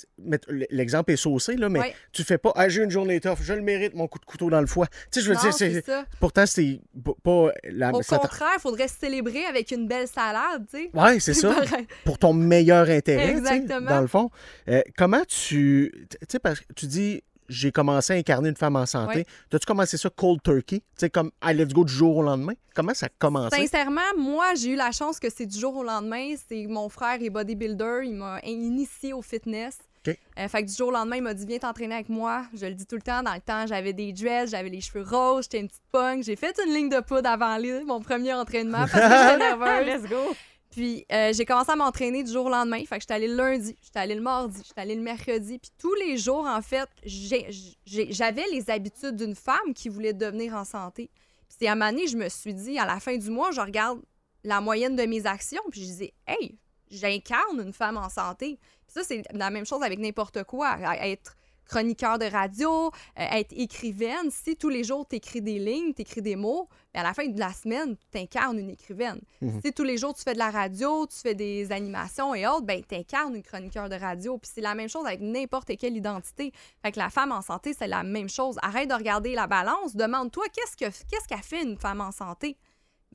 l'exemple 0.70 1.14
est 1.14 1.16
saucé, 1.16 1.56
là, 1.56 1.68
mais 1.68 1.80
Oui. 1.80 1.86
tu 2.14 2.24
fais 2.24 2.38
pas, 2.38 2.52
ah, 2.56 2.70
j'ai 2.70 2.84
une 2.84 2.92
journée 2.92 3.20
tough, 3.20 3.38
je 3.42 3.54
le 3.54 3.62
mérite, 3.64 3.96
mon 3.96 4.08
coup 4.08 4.20
de 4.20 4.26
couteau 4.26 4.52
dans 4.52 4.62
le 4.62 4.68
foie. 4.68 4.86
Tu 5.12 5.20
sais, 5.20 5.22
je 5.22 5.30
veux 5.30 5.36
Non, 5.36 5.42
dire, 5.42 5.54
c'est. 5.56 5.84
Pourtant, 6.20 6.46
c'est 6.46 6.80
pas 7.24 7.50
la. 7.64 7.90
Au 7.90 7.94
contraire, 8.02 8.50
il 8.58 8.62
faudrait 8.62 8.88
célébrer 8.88 9.46
avec 9.46 9.72
une 9.72 9.88
belle 9.88 10.08
salade, 10.08 10.68
tu 10.70 10.78
sais. 10.78 10.92
Ouais, 10.94 11.20
c'est 11.20 11.34
ça. 11.34 11.56
pareil. 11.56 11.88
Pour 12.06 12.20
ton 12.20 12.34
meilleur 12.34 12.88
intérêt, 12.88 13.32
Exactement. 13.32 13.90
dans 13.90 14.02
le 14.02 14.08
fond. 14.08 14.30
Euh, 14.70 14.84
comment 14.96 15.24
tu. 15.28 15.92
Tu 16.12 16.18
sais, 16.30 16.38
parce 16.38 16.60
que 16.60 16.66
tu 16.76 16.86
dis, 16.86 17.24
j'ai 17.50 17.72
commencé 17.72 18.14
à 18.14 18.16
incarner 18.16 18.50
une 18.50 18.56
femme 18.56 18.76
en 18.76 18.86
santé. 18.86 19.20
Ouais. 19.20 19.26
T'as-tu 19.50 19.66
commencé 19.66 19.98
ça 19.98 20.10
cold 20.10 20.42
turkey? 20.44 20.80
Tu 20.80 20.84
sais, 20.98 21.10
comme, 21.10 21.32
ah, 21.42 21.54
let's 21.54 21.74
go 21.74 21.84
du 21.84 21.94
jour 21.94 22.18
au 22.18 22.24
lendemain? 22.24 22.54
Comment 22.76 22.94
ça 22.94 23.08
a 23.08 23.10
commencé? 23.18 23.56
Sincèrement, 23.58 24.02
moi, 24.18 24.54
j'ai 24.56 24.72
eu 24.72 24.76
la 24.76 24.92
chance 24.92 25.20
que 25.20 25.30
c'est 25.30 25.46
du 25.46 25.60
jour 25.60 25.76
au 25.76 25.84
lendemain. 25.84 26.36
C'est 26.50 26.66
mon 26.68 26.90
frère 26.90 27.22
est 27.22 27.30
bodybuilder, 27.30 28.02
il 28.06 28.16
m'a 28.16 28.40
initié 28.42 29.14
au 29.14 29.22
fitness. 29.22 29.80
OK. 30.08 30.18
Euh, 30.40 30.48
fait 30.48 30.64
que 30.64 30.70
du 30.70 30.76
jour 30.76 30.90
au 30.90 30.92
lendemain, 30.92 31.18
il 31.18 31.24
m'a 31.24 31.34
dit 31.34 31.46
viens 31.46 31.58
t'entraîner 31.60 31.96
avec 31.96 32.10
moi. 32.10 32.46
Je 32.54 32.66
le 32.66 32.74
dis 32.74 32.86
tout 32.86 32.96
le 32.96 33.02
temps. 33.02 33.24
Dans 33.24 33.34
le 33.34 33.42
temps, 33.42 33.66
j'avais 33.68 33.94
des 33.94 34.14
dresses, 34.14 34.52
j'avais 34.52 34.70
les 34.70 34.82
cheveux 34.82 35.04
roses, 35.04 35.46
j'étais 35.46 35.60
une 35.60 35.68
petite 35.68 35.82
punk. 35.92 36.24
J'ai 36.24 36.36
fait 36.36 36.58
une 36.66 36.74
ligne 36.74 36.90
de 36.90 37.00
poudre 37.00 37.30
avant 37.30 37.58
mon 37.86 38.02
premier 38.02 38.34
entraînement 38.34 38.86
parce 38.92 38.92
que 38.92 38.98
j'étais 39.02 39.38
nerveuse. 39.58 39.86
Let's 39.86 40.10
go. 40.10 40.36
Puis 40.78 41.08
euh, 41.12 41.34
j'ai 41.34 41.44
commencé 41.44 41.72
à 41.72 41.76
m'entraîner 41.76 42.24
du 42.24 42.32
jour 42.32 42.46
au 42.46 42.50
lendemain. 42.50 42.78
Fait 42.86 42.98
que 42.98 43.02
j'étais 43.02 43.16
allée 43.16 43.28
le 43.28 43.36
lundi, 43.36 43.76
j'étais 43.82 43.98
allée 43.98 44.14
le 44.14 44.22
mardi, 44.22 44.62
j'étais 44.64 44.80
allée 44.80 44.94
le 44.94 45.02
mercredi. 45.02 45.58
Puis 45.58 45.72
tous 45.76 45.96
les 45.96 46.18
jours, 46.18 46.46
en 46.46 46.62
fait, 46.62 46.88
j'avais 47.04 48.46
les 48.52 48.70
habitudes 48.70 49.16
d'une 49.16 49.34
femme 49.34 49.74
qui 49.74 49.90
voulait 49.90 50.14
devenir 50.14 50.54
en 50.54 50.64
santé. 50.64 51.10
Puis 51.48 51.58
c'est 51.60 51.68
à 51.68 51.72
un 51.72 51.76
moment 51.76 51.98
je 52.08 52.16
me 52.16 52.30
suis 52.30 52.54
dit, 52.54 52.78
à 52.78 52.86
la 52.86 53.00
fin 53.00 53.18
du 53.18 53.32
mois, 53.32 53.50
je 53.50 53.60
regarde 53.60 54.00
la 54.44 54.62
moyenne 54.62 54.96
de 54.96 55.04
mes 55.08 55.26
actions, 55.26 55.64
puis 55.72 55.82
je 55.82 55.86
disais, 55.88 56.14
hey, 56.28 56.60
j'incarne 56.92 57.60
une 57.60 57.74
femme 57.74 57.98
en 57.98 58.10
santé. 58.10 58.60
Puis 58.86 58.94
ça, 58.94 59.04
c'est 59.04 59.24
la 59.34 59.50
même 59.50 59.66
chose 59.66 59.82
avec 59.82 59.98
n'importe 59.98 60.44
quoi. 60.44 60.78
être 61.02 61.36
chroniqueur 61.68 62.18
de 62.18 62.26
radio, 62.26 62.88
euh, 62.88 62.90
être 63.16 63.54
écrivaine. 63.56 64.32
Si 64.32 64.56
tous 64.56 64.70
les 64.70 64.84
jours, 64.84 65.06
tu 65.08 65.18
écris 65.18 65.42
des 65.42 65.60
lignes, 65.60 65.94
tu 65.94 66.02
écris 66.02 66.22
des 66.22 66.36
mots, 66.36 66.68
mais 66.94 67.02
à 67.02 67.04
la 67.04 67.14
fin 67.14 67.28
de 67.28 67.40
la 67.40 67.52
semaine, 67.54 67.96
tu 68.12 68.18
incarnes 68.18 68.60
une 68.60 68.70
écrivaine. 68.70 69.20
Mhm. 69.42 69.62
Si 69.64 69.74
tous 69.74 69.84
les 69.84 69.98
jours, 69.98 70.14
tu 70.14 70.24
fais 70.24 70.34
de 70.34 70.40
la 70.40 70.50
radio, 70.50 71.06
tu 71.06 71.18
fais 71.18 71.36
des 71.36 71.72
animations 71.72 72.34
et 72.34 72.48
autres, 72.48 72.66
ben, 72.66 72.82
tu 72.88 72.96
incarnes 72.96 73.36
une 73.36 73.44
chroniqueur 73.44 73.90
de 73.90 73.96
radio. 73.96 74.38
Puis 74.38 74.52
c'est 74.54 74.62
la 74.62 74.76
même 74.76 74.90
chose 74.90 75.06
avec 75.06 75.22
n'importe 75.22 75.76
quelle 75.78 75.96
identité. 75.96 76.52
Fait 76.84 76.92
que 76.92 77.00
la 77.00 77.10
femme 77.10 77.32
en 77.32 77.42
santé, 77.42 77.74
c'est 77.78 77.88
la 77.88 78.04
même 78.04 78.30
chose. 78.30 78.58
Arrête 78.62 78.90
de 78.90 78.96
regarder 78.96 79.34
la 79.34 79.48
balance. 79.48 79.96
Demande-toi 79.96 80.46
qu'est-ce 80.54 80.76
que 80.76 80.86
qu'est-ce 80.86 81.28
qu'a 81.28 81.42
fait 81.42 81.64
une 81.64 81.78
femme 81.78 82.02
en 82.02 82.12
santé? 82.12 82.58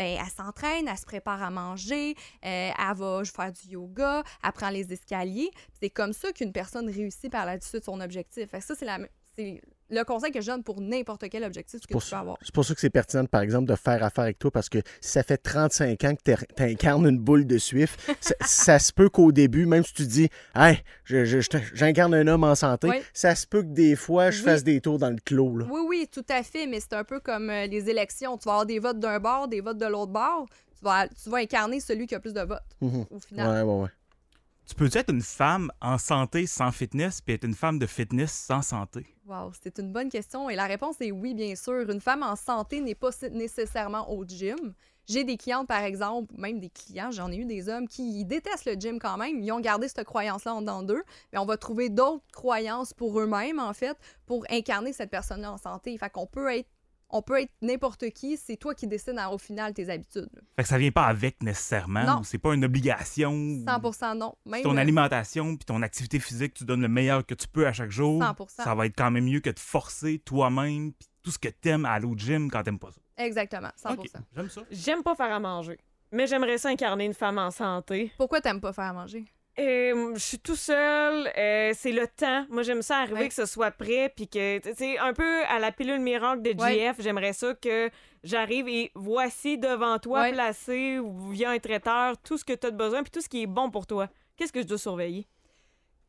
Ben, 0.03 0.19
elle 0.21 0.31
s'entraîne, 0.33 0.89
elle 0.89 0.99
se 0.99 1.05
prépare 1.05 1.41
à 1.45 1.51
manger, 1.51 2.17
euh, 2.45 2.71
elle 2.77 2.97
va 2.97 3.23
faire 3.25 3.53
du 3.53 3.69
yoga, 3.69 4.25
elle 4.43 4.51
prend 4.51 4.71
les 4.71 4.93
escaliers. 4.93 5.49
C'est 5.81 5.91
comme 5.91 6.13
ça 6.13 6.33
qu'une 6.33 6.53
personne 6.53 6.91
réussit 6.91 7.31
par 7.31 7.47
la 7.47 7.61
suite 7.61 7.85
son 7.85 8.01
objectif. 8.01 8.51
Ça, 8.59 8.75
c'est 8.75 8.85
la 8.85 8.99
le 9.93 10.05
conseil 10.05 10.33
que 10.33 10.41
je 10.41 10.47
donne 10.51 10.63
pour 10.65 10.81
n'importe 10.81 11.29
quel 11.31 11.45
objectif 11.45 11.81
que 11.81 11.87
tu 11.87 12.11
peux 12.11 12.17
avoir. 12.17 12.37
C'est 12.43 12.53
pour 12.55 12.65
ça 12.65 12.75
que 12.75 12.81
c'est 12.81 12.91
pertinent, 12.91 13.25
par 13.27 13.43
exemple, 13.43 13.67
de 13.69 13.77
faire 13.77 14.03
affaire 14.03 14.25
avec 14.25 14.39
toi 14.39 14.51
parce 14.51 14.69
que 14.69 14.79
si 15.01 15.11
ça 15.13 15.23
fait 15.23 15.37
35 15.37 16.03
ans 16.05 16.15
que 16.17 16.33
tu 16.57 16.63
incarnes 16.63 17.07
une 17.07 17.19
boule 17.19 17.47
de 17.47 17.59
suif, 17.59 17.97
ça, 18.21 18.35
ça 18.41 18.79
se 18.79 18.93
peut 18.93 19.09
qu'au 19.09 19.31
début, 19.33 19.67
même 19.67 19.85
si 19.85 19.93
tu 19.95 20.07
dis, 20.07 20.29
hey, 20.57 20.79
j'incarne 21.75 22.15
un 22.15 22.27
homme 22.27 22.45
en 22.45 22.55
santé, 22.55 22.89
Oui. 22.89 22.97
ça 23.13 23.35
se 23.35 23.47
peut 23.47 23.63
que 23.63 23.69
des 23.69 23.97
fois, 23.97 24.31
je 24.31 24.39
Oui. 24.39 24.45
fasse 24.45 24.65
des 24.65 24.81
tours 24.81 24.99
dans 24.99 25.11
le 25.11 25.19
clos. 25.25 25.57
Là. 25.59 25.67
Oui, 25.71 25.81
oui, 25.87 26.09
tout 26.11 26.25
à 26.29 26.43
fait, 26.43 26.67
mais 26.67 26.81
c'est 26.81 26.95
un 26.95 27.05
peu 27.05 27.21
comme 27.21 27.51
euh, 27.51 27.67
les 27.67 27.89
élections. 27.91 28.37
Tu 28.39 28.45
vas 28.47 28.53
avoir 28.53 28.67
des 28.67 28.79
votes 28.79 28.99
d'un 28.99 29.21
bord, 29.21 29.49
des 29.49 29.61
votes 29.61 29.79
de 29.79 29.87
l'autre 29.87 30.13
bord. 30.13 30.47
Tu 30.79 30.85
vas, 30.85 31.07
tu 31.09 31.31
vas 31.31 31.39
incarner 31.39 31.81
celui 31.81 32.07
qui 32.07 32.15
a 32.15 32.21
plus 32.21 32.33
de 32.33 32.41
votes, 32.41 32.61
Mhm. 32.81 33.05
au 33.11 33.19
final. 33.21 33.49
Ouais, 33.67 33.73
ouais, 33.73 33.83
ouais. 33.83 33.89
Tu 34.67 34.75
peux 34.75 34.91
être 34.93 35.11
une 35.13 35.23
femme 35.23 35.71
en 35.81 35.99
santé 35.99 36.47
sans 36.47 36.71
fitness 36.71 37.21
puis 37.21 37.35
être 37.35 37.45
une 37.45 37.55
femme 37.55 37.79
de 37.79 37.87
fitness 37.87 38.33
sans 38.33 38.63
santé? 38.63 39.07
Wow, 39.27 39.53
c'est 39.61 39.79
une 39.79 39.93
bonne 39.93 40.09
question 40.09 40.49
et 40.49 40.57
la 40.57 40.67
réponse 40.67 41.01
est 41.01 41.11
oui, 41.11 41.35
bien 41.35 41.55
sûr. 41.57 41.91
Une 41.91 42.01
femme 42.01 42.23
en 42.23 42.37
santé 42.37 42.81
n'est 42.81 42.95
pas 42.95 43.11
nécessairement 43.31 44.11
au 44.11 44.25
gym. 44.25 44.75
J'ai 45.09 45.25
des 45.25 45.37
clientes, 45.37 45.67
par 45.67 45.83
exemple, 45.83 46.33
même 46.39 46.61
des 46.61 46.71
clients, 46.71 47.11
j'en 47.11 47.31
ai 47.33 47.37
eu 47.37 47.45
des 47.45 47.69
hommes 47.69 47.89
qui 47.89 48.25
détestent 48.25 48.67
le 48.67 48.75
gym 48.75 49.01
quand 49.01 49.17
même. 49.17 49.41
Ils 49.41 49.51
ont 49.51 49.59
gardé 49.59 49.89
cette 49.89 50.05
croyance-là 50.05 50.55
en 50.55 50.61
dedans 50.61 50.85
d'eux, 50.85 51.03
mais 51.33 51.41
on 51.41 51.45
va 51.45 51.57
trouver 51.57 51.89
d'autres 51.89 52.25
croyances 52.33 52.93
pour 52.93 53.19
eux-mêmes, 53.19 53.59
en 53.59 53.75
fait, 53.75 53.97
pour 54.27 54.47
incarner 54.49 54.93
cette 54.93 55.11
personne-là 55.11 55.53
en 55.53 55.59
santé. 55.59 55.99
Fait 55.99 56.09
qu'on 56.09 56.27
peut 56.27 56.55
être, 56.55 56.69
on 57.13 57.23
peut 57.23 57.41
être 57.41 57.53
n'importe 57.61 58.11
qui, 58.11 58.37
c'est 58.37 58.57
toi 58.57 58.75
qui 58.75 58.87
décides 58.87 59.17
hein, 59.19 59.29
au 59.29 59.39
final 59.39 59.75
tes 59.75 59.91
habitudes. 59.91 60.31
Fait 60.57 60.63
que 60.63 60.69
ça 60.69 60.79
vient 60.79 60.91
pas 60.91 61.05
avec 61.05 61.43
nécessairement. 61.43 62.05
Non. 62.05 62.21
ou 62.21 62.25
C'est 62.25 62.39
pas 62.39 62.55
une 62.55 62.65
obligation. 62.65 63.33
100% 63.33 64.17
non. 64.17 64.35
Même 64.47 64.63
ton 64.63 64.77
euh, 64.77 64.81
alimentation 64.81 65.57
puis 65.57 65.65
ton 65.67 65.83
activité 65.83 66.19
physique, 66.19 66.55
tu 66.55 66.65
donnes 66.65 66.81
le 66.81 66.89
meilleur 66.89 67.25
que 67.25 67.35
tu 67.35 67.47
peux 67.47 67.67
à 67.67 67.73
chaque 67.73 67.91
jour. 67.91 68.21
100%. 68.21 68.49
Ça 68.49 68.75
va 68.75 68.87
être 68.87 68.97
quand 68.97 69.11
même 69.11 69.25
mieux 69.25 69.41
que 69.41 69.51
de 69.51 69.59
forcer 69.59 70.19
toi-même 70.21 70.93
puis 70.93 71.09
tout 71.23 71.31
ce 71.31 71.39
que 71.39 71.49
t'aimes 71.49 71.85
à 71.85 71.93
aller 71.93 72.07
au 72.07 72.17
gym 72.17 72.51
quand 72.51 72.63
t'aimes 72.63 72.79
pas 72.79 72.91
ça. 72.91 73.01
Exactement, 73.25 73.71
100%. 73.83 73.93
Ok, 73.95 74.07
j'aime 74.35 74.49
ça. 74.49 74.61
J'aime 74.71 75.03
pas 75.03 75.15
faire 75.15 75.33
à 75.33 75.39
manger, 75.39 75.79
mais 76.11 76.27
j'aimerais 76.27 76.59
ça 76.59 76.71
incarner 76.71 77.05
une 77.05 77.15
femme 77.15 77.39
en 77.39 77.51
santé. 77.51 78.11
Pourquoi 78.17 78.41
t'aimes 78.41 78.61
pas 78.61 78.73
faire 78.73 78.85
à 78.85 78.93
manger? 78.95 79.27
Euh, 79.59 80.15
je 80.15 80.19
suis 80.19 80.39
tout 80.39 80.57
seul, 80.57 81.31
euh, 81.37 81.73
c'est 81.77 81.93
le 81.93 82.07
temps. 82.09 82.47
Moi, 82.49 82.63
j'aime 82.63 82.81
ça 82.81 82.99
arriver 83.01 83.21
Ouais. 83.21 83.29
que 83.29 83.35
ce 83.35 83.45
soit 83.45 83.71
prêt, 83.71 84.11
puis 84.17 84.27
que, 84.27 84.59
tu 84.59 84.75
sais, 84.75 84.99
un 84.99 85.13
peu 85.13 85.45
à 85.45 85.59
la 85.59 85.71
pilule 85.73 86.01
miracle 86.01 86.41
de 86.41 86.59
Ouais. 86.59 86.73
GF, 86.75 86.97
j'aimerais 87.01 87.35
ça 87.35 87.53
que 87.55 87.91
j'arrive 88.25 88.67
et 88.69 88.91
voici 88.95 89.59
devant 89.59 89.99
toi, 89.99 90.23
Ouais. 90.23 90.33
placé 90.33 90.99
via 91.31 91.51
un 91.51 91.59
traiteur, 91.59 92.17
tout 92.23 92.39
ce 92.39 92.45
que 92.47 92.55
tu 92.55 92.67
as 92.67 92.71
de 92.71 92.77
besoin, 92.77 93.03
puis 93.03 93.11
tout 93.11 93.21
ce 93.21 93.29
qui 93.29 93.43
est 93.43 93.47
bon 93.47 93.71
pour 93.71 93.87
toi. 93.87 94.09
Qu'est-ce 94.37 94.53
que 94.53 94.63
je 94.63 94.67
dois 94.67 94.79
surveiller? 94.79 95.27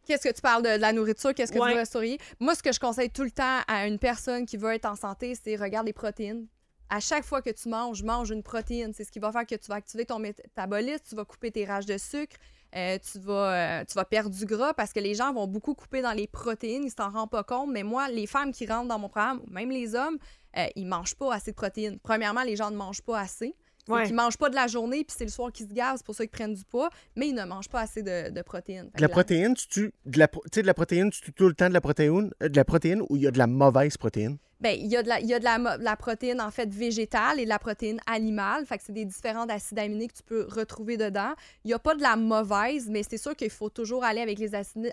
Qu'est-ce 0.06 0.28
que 0.30 0.34
tu 0.34 0.42
parles 0.42 0.64
de, 0.64 0.70
de 0.78 0.82
la 0.82 0.94
nourriture? 0.94 1.34
Qu'est-ce 1.34 1.52
que 1.52 1.60
tu 1.70 1.76
veux 1.78 1.86
surveiller? 1.86 2.20
Moi, 2.40 2.56
ce 2.56 2.64
que 2.64 2.72
je 2.72 2.80
conseille 2.80 3.10
tout 3.10 3.24
le 3.24 3.32
temps 3.32 3.60
à 3.68 3.88
une 3.88 4.00
personne 4.00 4.46
qui 4.46 4.56
veut 4.56 4.72
être 4.74 4.86
en 4.86 4.96
santé, 4.96 5.34
c'est 5.36 5.56
regarde 5.58 5.86
les 5.86 5.94
protéines. 5.94 6.48
À 6.90 7.00
chaque 7.02 7.24
fois 7.26 7.42
que 7.42 7.50
tu 7.50 7.68
manges, 7.70 8.04
mange 8.04 8.30
une 8.32 8.44
protéine. 8.44 8.94
C'est 8.94 9.04
ce 9.04 9.12
qui 9.12 9.20
va 9.20 9.32
faire 9.34 9.46
que 9.46 9.56
tu 9.56 9.68
vas 9.68 9.76
activer 9.76 10.06
ton 10.06 10.20
métabolisme, 10.20 11.04
tu 11.10 11.16
vas 11.16 11.26
couper 11.26 11.52
tes 11.52 11.66
rages 11.66 11.86
de 11.86 11.98
sucre, 11.98 12.36
euh, 12.76 12.98
tu, 13.00 13.20
vas, 13.20 13.82
euh, 13.82 13.86
tu 13.86 13.94
vas 13.94 14.06
perdre 14.06 14.32
du 14.32 14.46
gras 14.46 14.74
parce 14.74 14.94
que 14.94 15.00
les 15.00 15.14
gens 15.14 15.32
vont 15.32 15.48
beaucoup 15.48 15.76
couper 15.76 16.02
dans 16.02 16.12
les 16.12 16.28
protéines, 16.28 16.84
ils 16.84 16.92
s'en 16.92 17.10
rendent 17.10 17.30
pas 17.30 17.44
compte. 17.44 17.70
Mais 17.72 17.84
moi, 17.84 18.10
les 18.10 18.26
femmes 18.26 18.52
qui 18.52 18.66
rentrent 18.66 18.88
dans 18.88 19.00
mon 19.00 19.10
programme, 19.10 19.42
même 19.50 19.70
les 19.70 19.94
hommes, 19.96 20.18
euh, 20.58 20.66
ils 20.76 20.88
mangent 20.88 21.16
pas 21.16 21.34
assez 21.34 21.52
de 21.52 21.56
protéines. 21.56 22.00
Premièrement, 22.00 22.44
les 22.44 22.56
gens 22.56 22.72
ne 22.72 22.76
mangent 22.76 23.02
pas 23.02 23.20
assez. 23.20 23.56
Ouais. 23.90 24.06
qu'ils 24.06 24.16
mangent 24.16 24.38
pas 24.38 24.50
de 24.50 24.56
la 24.56 24.68
journée, 24.68 25.04
puis 25.04 25.16
c'est 25.18 25.26
le 25.26 25.30
soir 25.32 25.52
qu'ils 25.52 25.68
se 25.68 25.74
gazent, 25.74 25.98
c'est 25.98 26.06
pour 26.06 26.16
ça 26.16 26.24
qu'ils 26.24 26.32
prennent 26.32 26.54
du 26.54 26.64
poids, 26.64 26.90
mais 27.16 27.28
ils 27.28 27.36
ne 27.36 27.44
mangent 27.44 27.68
pas 27.70 27.82
assez 27.82 28.02
de, 28.02 28.30
de 28.30 28.42
protéines. 28.42 28.90
De 28.96 29.02
la 29.02 29.10
protéine, 29.10 29.56
tu 29.56 29.68
tues 29.68 29.94
de 30.06 30.20
la, 30.20 30.28
pro- 30.30 30.42
tu 30.44 30.50
sais, 30.56 30.62
de 30.62 30.68
la 30.68 30.74
protéine, 30.74 31.10
tu 31.10 31.20
tues 31.20 31.34
tout 31.34 31.48
le 31.48 31.54
temps 31.54 31.68
de 31.68 31.74
la 31.74 31.82
protéine, 31.82 32.32
euh, 32.42 32.48
de 32.48 32.56
la 32.56 32.64
protéine 32.64 33.02
ou 33.10 33.18
il 33.18 33.24
y 33.24 33.28
a 33.28 33.32
de 33.32 33.38
la 33.38 33.48
mauvaise 33.48 33.98
protéine? 33.98 34.38
Ben, 34.62 34.78
il 34.80 34.88
y 34.88 34.96
a 34.96 35.04
de 35.04 35.10
la, 35.10 35.20
il 35.20 35.28
y 35.28 35.34
a 35.34 35.40
de 35.40 35.44
la, 35.44 35.78
de 35.78 35.84
la 35.84 35.98
protéine, 35.98 36.40
en 36.40 36.50
fait, 36.50 36.74
végétale 36.74 37.42
et 37.42 37.44
de 37.44 37.50
la 37.50 37.60
protéine 37.60 38.00
animale. 38.06 38.66
Fait 38.66 38.78
que 38.78 38.84
c'est 38.86 38.94
des 38.94 39.04
différents 39.04 39.48
acides 39.50 39.78
aminés 39.78 40.08
que 40.08 40.14
tu 40.14 40.24
peux 40.24 40.48
retrouver 40.50 40.96
dedans. 40.96 41.34
Il 41.66 41.68
n'y 41.68 41.74
a 41.74 41.80
pas 41.80 41.96
de 41.96 42.02
la 42.02 42.16
mauvaise, 42.16 42.88
mais 42.90 43.04
c'est 43.04 43.18
sûr 43.18 43.36
qu'il 43.36 43.50
faut 43.50 43.70
toujours 43.70 44.06
aller 44.06 44.22
avec 44.22 44.40
les 44.40 44.56
acides, 44.56 44.90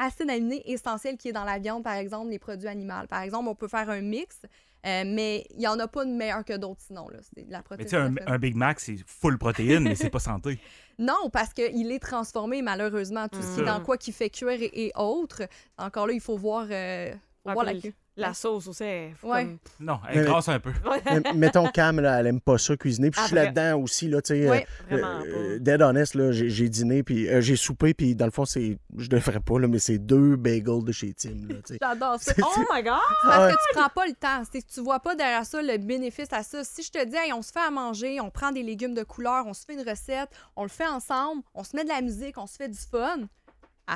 acides 0.00 0.30
aminés 0.30 0.62
essentiels 0.70 1.16
qui 1.16 1.28
est 1.28 1.32
dans 1.32 1.44
la 1.44 1.58
viande, 1.58 1.84
par 1.84 1.94
exemple, 1.94 2.30
les 2.30 2.38
produits 2.38 2.68
animaux. 2.68 3.06
Par 3.08 3.22
exemple, 3.22 3.48
on 3.48 3.54
peut 3.54 3.68
faire 3.68 3.88
un 3.90 4.00
mix, 4.00 4.40
euh, 4.86 5.02
mais 5.06 5.44
il 5.50 5.58
n'y 5.58 5.66
en 5.68 5.78
a 5.78 5.86
pas 5.88 6.04
de 6.04 6.10
meilleur 6.10 6.44
que 6.44 6.56
d'autres 6.56 6.80
sinon. 6.80 7.08
Là. 7.08 7.18
C'est 7.22 7.46
de 7.46 7.52
la 7.52 7.58
Mais 7.58 7.62
protéine. 7.62 7.88
tu 7.88 7.96
sais, 8.24 8.30
un, 8.30 8.34
un 8.34 8.38
Big 8.38 8.56
Mac, 8.56 8.80
c'est 8.80 8.96
full 9.06 9.38
protéine, 9.38 9.84
mais 9.84 9.94
c'est 9.94 10.10
pas 10.10 10.18
santé. 10.18 10.58
Non, 10.98 11.30
parce 11.32 11.54
qu'il 11.54 11.90
est 11.92 11.98
transformé, 11.98 12.60
malheureusement. 12.60 13.26
Tout 13.26 13.40
ce 13.40 13.54
qui 13.54 13.60
est 13.60 13.62
Mm. 13.62 13.66
dans 13.66 13.80
quoi 13.80 13.96
qui 13.96 14.12
fait 14.12 14.28
cuire 14.28 14.60
et, 14.60 14.70
et 14.74 14.92
autres. 14.96 15.44
Encore 15.78 16.06
là, 16.06 16.12
il 16.12 16.20
faut 16.20 16.36
voir, 16.36 16.66
euh, 16.70 17.12
faut 17.42 17.48
Ouais, 17.48 17.54
voir 17.54 17.64
la 17.64 17.72
cu- 17.72 17.94
La 18.20 18.34
sauce 18.34 18.66
aussi, 18.68 18.84
elle- 18.84 19.14
Ouais. 19.22 19.44
comme- 19.44 19.58
Non, 19.80 20.00
elle 20.08 20.18
Mais- 20.20 20.24
grasse 20.26 20.48
un 20.48 20.60
peu. 20.60 20.72
Mais 21.06 21.32
mettons, 21.34 21.66
Cam, 21.68 22.00
là, 22.00 22.20
elle 22.20 22.26
aime 22.26 22.40
pas 22.40 22.58
ça 22.58 22.76
cuisiner. 22.76 23.10
Puis 23.10 23.18
je 23.20 23.24
Ah, 23.24 23.26
suis 23.28 23.36
vrai- 23.36 23.44
là-dedans 23.46 23.80
aussi, 23.82 24.08
là, 24.08 24.20
tu 24.22 24.34
sais. 24.34 24.48
Euh, 24.48 24.60
Vraiment 24.90 25.22
euh, 25.26 25.58
dead 25.58 25.82
honest, 25.82 26.14
là, 26.14 26.32
j'ai 26.32 26.68
dîné, 26.68 27.02
puis 27.02 27.28
euh, 27.28 27.40
j'ai 27.40 27.56
soupé, 27.56 27.94
puis 27.94 28.14
dans 28.14 28.26
le 28.26 28.30
fond, 28.30 28.44
c'est. 28.44 28.78
Je 28.96 29.08
devrais 29.08 29.40
pas, 29.40 29.58
là, 29.58 29.68
mais 29.68 29.78
c'est 29.78 29.98
deux 29.98 30.36
bagels 30.36 30.84
de 30.84 30.92
chez 30.92 31.12
Tim, 31.14 31.30
là, 31.48 31.54
tu 31.66 31.74
sais. 31.74 31.78
J'adore 31.80 32.18
ça. 32.20 32.32
Oh 32.42 32.64
my 32.74 32.82
God! 32.82 32.92
Parce 33.24 33.54
que 33.54 33.58
tu 33.70 33.74
prends 33.78 33.88
pas 33.88 34.06
le 34.06 34.12
temps. 34.14 34.42
C'est 34.52 34.62
que 34.62 34.66
tu 34.72 34.80
vois 34.80 35.00
pas 35.00 35.14
derrière 35.14 35.44
ça 35.44 35.62
le 35.62 35.76
bénéfice 35.78 36.28
à 36.32 36.42
ça. 36.42 36.62
Si 36.64 36.82
je 36.82 36.90
te 36.90 37.04
dis, 37.04 37.16
hey, 37.16 37.32
on 37.32 37.42
se 37.42 37.52
fait 37.52 37.60
à 37.60 37.70
manger, 37.70 38.20
on 38.20 38.30
prend 38.30 38.52
des 38.52 38.62
légumes 38.62 38.94
de 38.94 39.02
couleur, 39.02 39.46
on 39.46 39.54
se 39.54 39.64
fait 39.64 39.74
une 39.74 39.88
recette, 39.88 40.28
on 40.56 40.62
le 40.64 40.68
fait 40.68 40.86
ensemble, 40.86 41.42
on 41.54 41.64
se 41.64 41.76
met 41.76 41.84
de 41.84 41.88
la 41.88 42.00
musique, 42.02 42.36
on 42.38 42.46
se 42.46 42.56
fait 42.56 42.68
du 42.68 42.78
fun. 42.78 43.20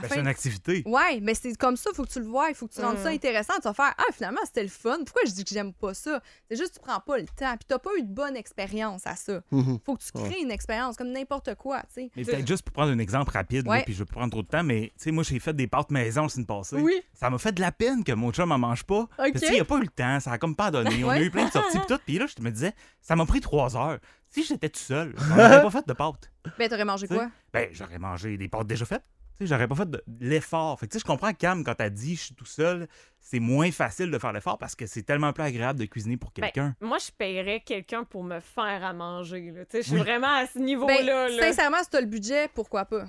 Ben, 0.00 0.08
fin- 0.08 0.14
c'est 0.14 0.20
une 0.20 0.26
activité. 0.26 0.82
Ouais, 0.86 1.20
mais 1.22 1.34
c'est 1.34 1.56
comme 1.56 1.76
ça, 1.76 1.90
il 1.92 1.96
faut 1.96 2.04
que 2.04 2.10
tu 2.10 2.20
le 2.20 2.26
vois, 2.26 2.48
il 2.48 2.54
faut 2.54 2.66
que 2.68 2.74
tu 2.74 2.80
rendes 2.80 2.98
ça 2.98 3.10
Mm. 3.10 3.14
intéressant. 3.14 3.54
Tu 3.56 3.62
vas 3.62 3.74
faire, 3.74 3.94
ah, 3.98 4.04
finalement, 4.12 4.40
c'était 4.44 4.62
le 4.62 4.68
fun. 4.68 4.98
Pourquoi 5.04 5.22
je 5.26 5.32
dis 5.32 5.44
que 5.44 5.50
j'aime 5.54 5.72
pas 5.72 5.94
ça? 5.94 6.20
C'est 6.50 6.56
juste 6.56 6.74
que 6.74 6.80
tu 6.80 6.84
prends 6.86 7.00
pas 7.00 7.18
le 7.18 7.24
temps, 7.26 7.56
puis 7.56 7.64
t'as 7.68 7.78
pas 7.78 7.90
eu 7.98 8.02
de 8.02 8.12
bonne 8.12 8.36
expérience 8.36 9.06
à 9.06 9.16
ça. 9.16 9.40
Mhm. 9.50 9.78
Faut 9.84 9.96
que 9.96 10.02
tu 10.04 10.12
crées 10.12 10.40
une 10.40 10.50
expérience, 10.50 10.96
comme 10.96 11.10
n'importe 11.12 11.54
quoi, 11.56 11.80
tu 11.82 11.86
sais. 11.94 12.10
Mais 12.16 12.24
peut-être 12.24 12.46
juste 12.46 12.62
pour 12.62 12.72
prendre 12.72 12.90
un 12.92 12.98
exemple 12.98 13.32
rapide, 13.32 13.64
là, 13.66 13.70
Ouais. 13.72 13.82
puis 13.84 13.92
je 13.94 13.98
vais 14.00 14.04
pas 14.06 14.14
prendre 14.14 14.30
trop 14.30 14.42
de 14.42 14.48
temps, 14.48 14.64
mais 14.64 14.92
tu 14.96 15.04
sais, 15.04 15.10
moi, 15.10 15.22
j'ai 15.24 15.38
fait 15.38 15.54
des 15.54 15.66
pâtes 15.66 15.90
maison 15.90 16.22
la 16.22 16.28
semaine 16.28 16.46
passée. 16.46 16.76
Oui. 16.76 17.00
Ça 17.12 17.30
m'a 17.30 17.38
fait 17.38 17.52
de 17.52 17.60
la 17.60 17.72
peine 17.72 18.04
que 18.04 18.12
mon 18.12 18.32
chum 18.32 18.50
en 18.52 18.58
mange 18.58 18.84
pas. 18.84 19.08
Parce 19.16 19.30
que, 19.30 19.38
tu 19.38 19.46
sais, 19.46 19.56
il 19.56 19.60
a 19.60 19.64
pas 19.64 19.76
eu 19.78 19.82
le 19.82 19.88
temps, 19.88 20.20
ça 20.20 20.32
a 20.32 20.38
comme 20.38 20.56
pas 20.56 20.70
donné. 20.70 21.04
On 21.04 21.10
a 21.10 21.20
eu 21.20 21.30
plein 21.30 21.46
de 21.46 21.50
sorties 21.52 21.78
pis 21.78 21.86
tout. 21.86 21.98
Puis 22.04 22.18
là, 22.18 22.26
je 22.26 22.42
me 22.42 22.50
disais, 22.50 22.72
ça 23.00 23.16
m'a 23.16 23.24
pris 23.26 23.40
trois 23.40 23.76
heures. 23.76 23.98
Si 24.28 24.42
j'étais 24.42 24.68
tout 24.68 24.80
seul, 24.80 25.14
on 25.16 25.24
n'aurait 25.36 25.62
pas 25.62 25.70
fait 25.70 25.86
de 25.86 25.92
pâtes. 25.92 26.30
Ben, 26.58 26.68
t'aurais 26.68 26.84
mangé 26.84 27.06
quoi? 27.06 27.30
Ben, 27.52 27.68
j'aurais 27.72 27.98
mangé 27.98 28.36
des 28.36 28.48
pâtes 28.48 28.66
déjà 28.66 28.84
faites. 28.84 29.04
Tu 29.38 29.46
sais, 29.46 29.46
j'aurais 29.52 29.66
pas 29.66 29.74
fait 29.74 29.90
de 29.90 30.02
l'effort. 30.20 30.78
Fait 30.78 30.86
que, 30.86 30.92
tu 30.92 30.98
sais, 30.98 31.02
je 31.02 31.04
comprends, 31.06 31.32
Cam, 31.32 31.64
quand 31.64 31.74
t'as 31.74 31.90
dit 31.90 32.14
je 32.16 32.22
suis 32.22 32.34
tout 32.34 32.44
seul, 32.44 32.86
c'est 33.18 33.40
moins 33.40 33.70
facile 33.72 34.10
de 34.10 34.18
faire 34.18 34.32
l'effort 34.32 34.58
parce 34.58 34.74
que 34.76 34.86
c'est 34.86 35.02
tellement 35.02 35.32
plus 35.32 35.42
agréable 35.42 35.78
de 35.80 35.86
cuisiner 35.86 36.16
pour 36.16 36.30
Ben, 36.36 36.42
quelqu'un. 36.42 36.76
moi, 36.80 36.98
je 36.98 37.10
paierais 37.10 37.60
quelqu'un 37.60 38.04
pour 38.04 38.22
me 38.22 38.38
faire 38.40 38.84
à 38.84 38.92
manger. 38.92 39.50
là. 39.50 39.64
Tu 39.64 39.72
sais, 39.72 39.82
Je 39.82 39.86
suis 39.88 39.94
Oui. 39.96 40.00
vraiment 40.02 40.34
à 40.36 40.46
ce 40.46 40.58
Ben, 40.58 40.64
niveau-là. 40.64 41.28
là. 41.28 41.42
sincèrement, 41.48 41.82
si 41.82 41.90
t'as 41.90 42.00
le 42.00 42.06
budget, 42.06 42.48
pourquoi 42.54 42.84
pas? 42.84 43.06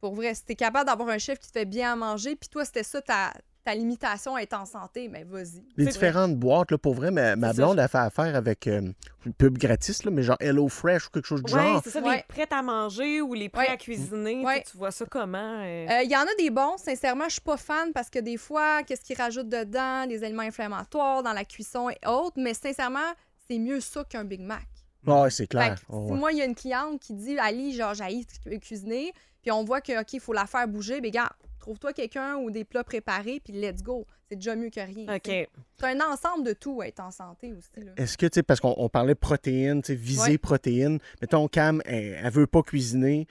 Pour 0.00 0.14
vrai, 0.14 0.34
si 0.34 0.44
t'es 0.44 0.54
capable 0.54 0.86
d'avoir 0.86 1.08
un 1.08 1.18
chef 1.18 1.38
qui 1.38 1.48
te 1.48 1.58
fait 1.58 1.64
bien 1.64 1.92
à 1.92 1.96
manger, 1.96 2.36
puis 2.36 2.48
toi, 2.48 2.64
c'était 2.64 2.82
ça 2.82 3.02
ta, 3.02 3.32
ta 3.66 3.74
limitation 3.74 4.36
à 4.36 4.42
être 4.42 4.54
en 4.54 4.64
santé, 4.64 5.08
mais 5.08 5.24
vas-y. 5.24 5.64
Les 5.76 5.86
C'est 5.86 5.90
différentes 5.92 6.36
boîtes, 6.36 6.70
là, 6.70 6.78
pour 6.78 6.94
vrai, 6.94 7.10
ma, 7.10 7.34
ma 7.34 7.48
C'est 7.50 7.56
ça, 7.56 7.62
blonde 7.64 7.80
a 7.80 7.88
fait 7.88 7.98
affaire 7.98 8.36
avec 8.36 8.68
euh, 8.68 8.92
une 9.26 9.32
pub 9.34 9.58
gratis, 9.58 10.04
là, 10.04 10.12
mais 10.12 10.22
genre 10.22 10.36
Hello 10.38 10.68
Fresh 10.68 11.08
ou 11.08 11.10
quelque 11.10 11.26
chose 11.26 11.42
du 11.42 11.52
Ouais, 11.52 11.60
genre. 11.60 11.80
c'est 11.82 11.90
ça, 11.90 12.00
Ouais. 12.00 12.18
les 12.18 12.22
prêts 12.28 12.46
à 12.56 12.62
manger 12.62 13.20
ou 13.20 13.34
les 13.34 13.48
prêts 13.48 13.66
Ouais. 13.66 13.72
à 13.72 13.76
cuisiner. 13.76 14.38
tu 14.40 14.46
Ouais. 14.46 14.58
sais, 14.58 14.70
Tu 14.70 14.76
vois 14.76 14.92
ça 14.92 15.04
comment? 15.10 15.36
euh? 15.64 15.86
Euh, 15.90 16.02
Il 16.04 16.10
y 16.10 16.16
en 16.16 16.20
a 16.22 16.34
des 16.38 16.50
bons, 16.50 16.76
sincèrement, 16.76 17.24
je 17.24 17.32
suis 17.32 17.40
pas 17.40 17.56
fan 17.56 17.92
parce 17.92 18.08
que 18.08 18.20
des 18.20 18.36
fois, 18.36 18.84
qu'est-ce 18.84 19.02
qu'ils 19.02 19.16
rajoutent 19.18 19.48
dedans, 19.48 20.06
des 20.06 20.22
aliments 20.22 20.42
inflammatoires 20.44 21.24
dans 21.24 21.32
la 21.32 21.44
cuisson 21.44 21.90
et 21.90 21.98
autres, 22.06 22.36
mais 22.40 22.54
sincèrement, 22.54 23.12
c'est 23.48 23.58
mieux 23.58 23.80
ça 23.80 24.04
qu'un 24.04 24.24
Big 24.24 24.40
Mac. 24.42 24.62
Ouais, 25.04 25.28
c'est 25.30 25.44
Fait 25.44 25.48
clair. 25.48 25.74
que 25.74 25.80
Oh, 25.88 26.04
si 26.06 26.12
ouais. 26.12 26.18
moi, 26.18 26.30
il 26.32 26.38
y 26.38 26.42
a 26.42 26.44
une 26.44 26.54
cliente 26.54 27.00
qui 27.00 27.14
dit 27.14 27.36
Ali, 27.38 27.72
genre, 27.74 27.94
j'ai 27.94 28.24
cuisiner, 28.60 29.12
puis 29.42 29.50
on 29.50 29.64
voit 29.64 29.80
que, 29.80 30.00
OK, 30.00 30.12
il 30.12 30.20
faut 30.20 30.32
la 30.32 30.46
faire 30.46 30.66
bouger, 30.68 31.00
mais 31.00 31.10
gars, 31.10 31.30
trouve-toi 31.66 31.92
quelqu'un 31.92 32.36
ou 32.36 32.52
des 32.52 32.62
plats 32.64 32.84
préparés, 32.84 33.40
puis 33.42 33.52
let's 33.52 33.82
go. 33.82 34.06
C'est 34.28 34.36
déjà 34.36 34.54
mieux 34.54 34.70
que 34.70 34.78
rien. 34.78 35.16
OK. 35.16 35.24
C'est 35.26 35.84
un 35.84 36.00
ensemble 36.00 36.44
de 36.44 36.52
tout, 36.52 36.80
être 36.80 37.00
en 37.00 37.10
santé 37.10 37.52
aussi. 37.52 37.84
Là. 37.84 37.90
Est-ce 37.96 38.16
que, 38.16 38.26
tu 38.26 38.34
sais, 38.34 38.42
parce 38.44 38.60
qu'on 38.60 38.74
on 38.76 38.88
parlait 38.88 39.14
de 39.14 39.18
protéines, 39.18 39.82
tu 39.82 39.88
sais, 39.88 39.94
viser 39.96 40.32
Ouais. 40.32 40.38
protéines, 40.38 41.00
mettons, 41.20 41.48
Cam, 41.48 41.82
elle, 41.84 42.20
elle 42.22 42.30
veut 42.32 42.46
pas 42.46 42.62
cuisiner, 42.62 43.26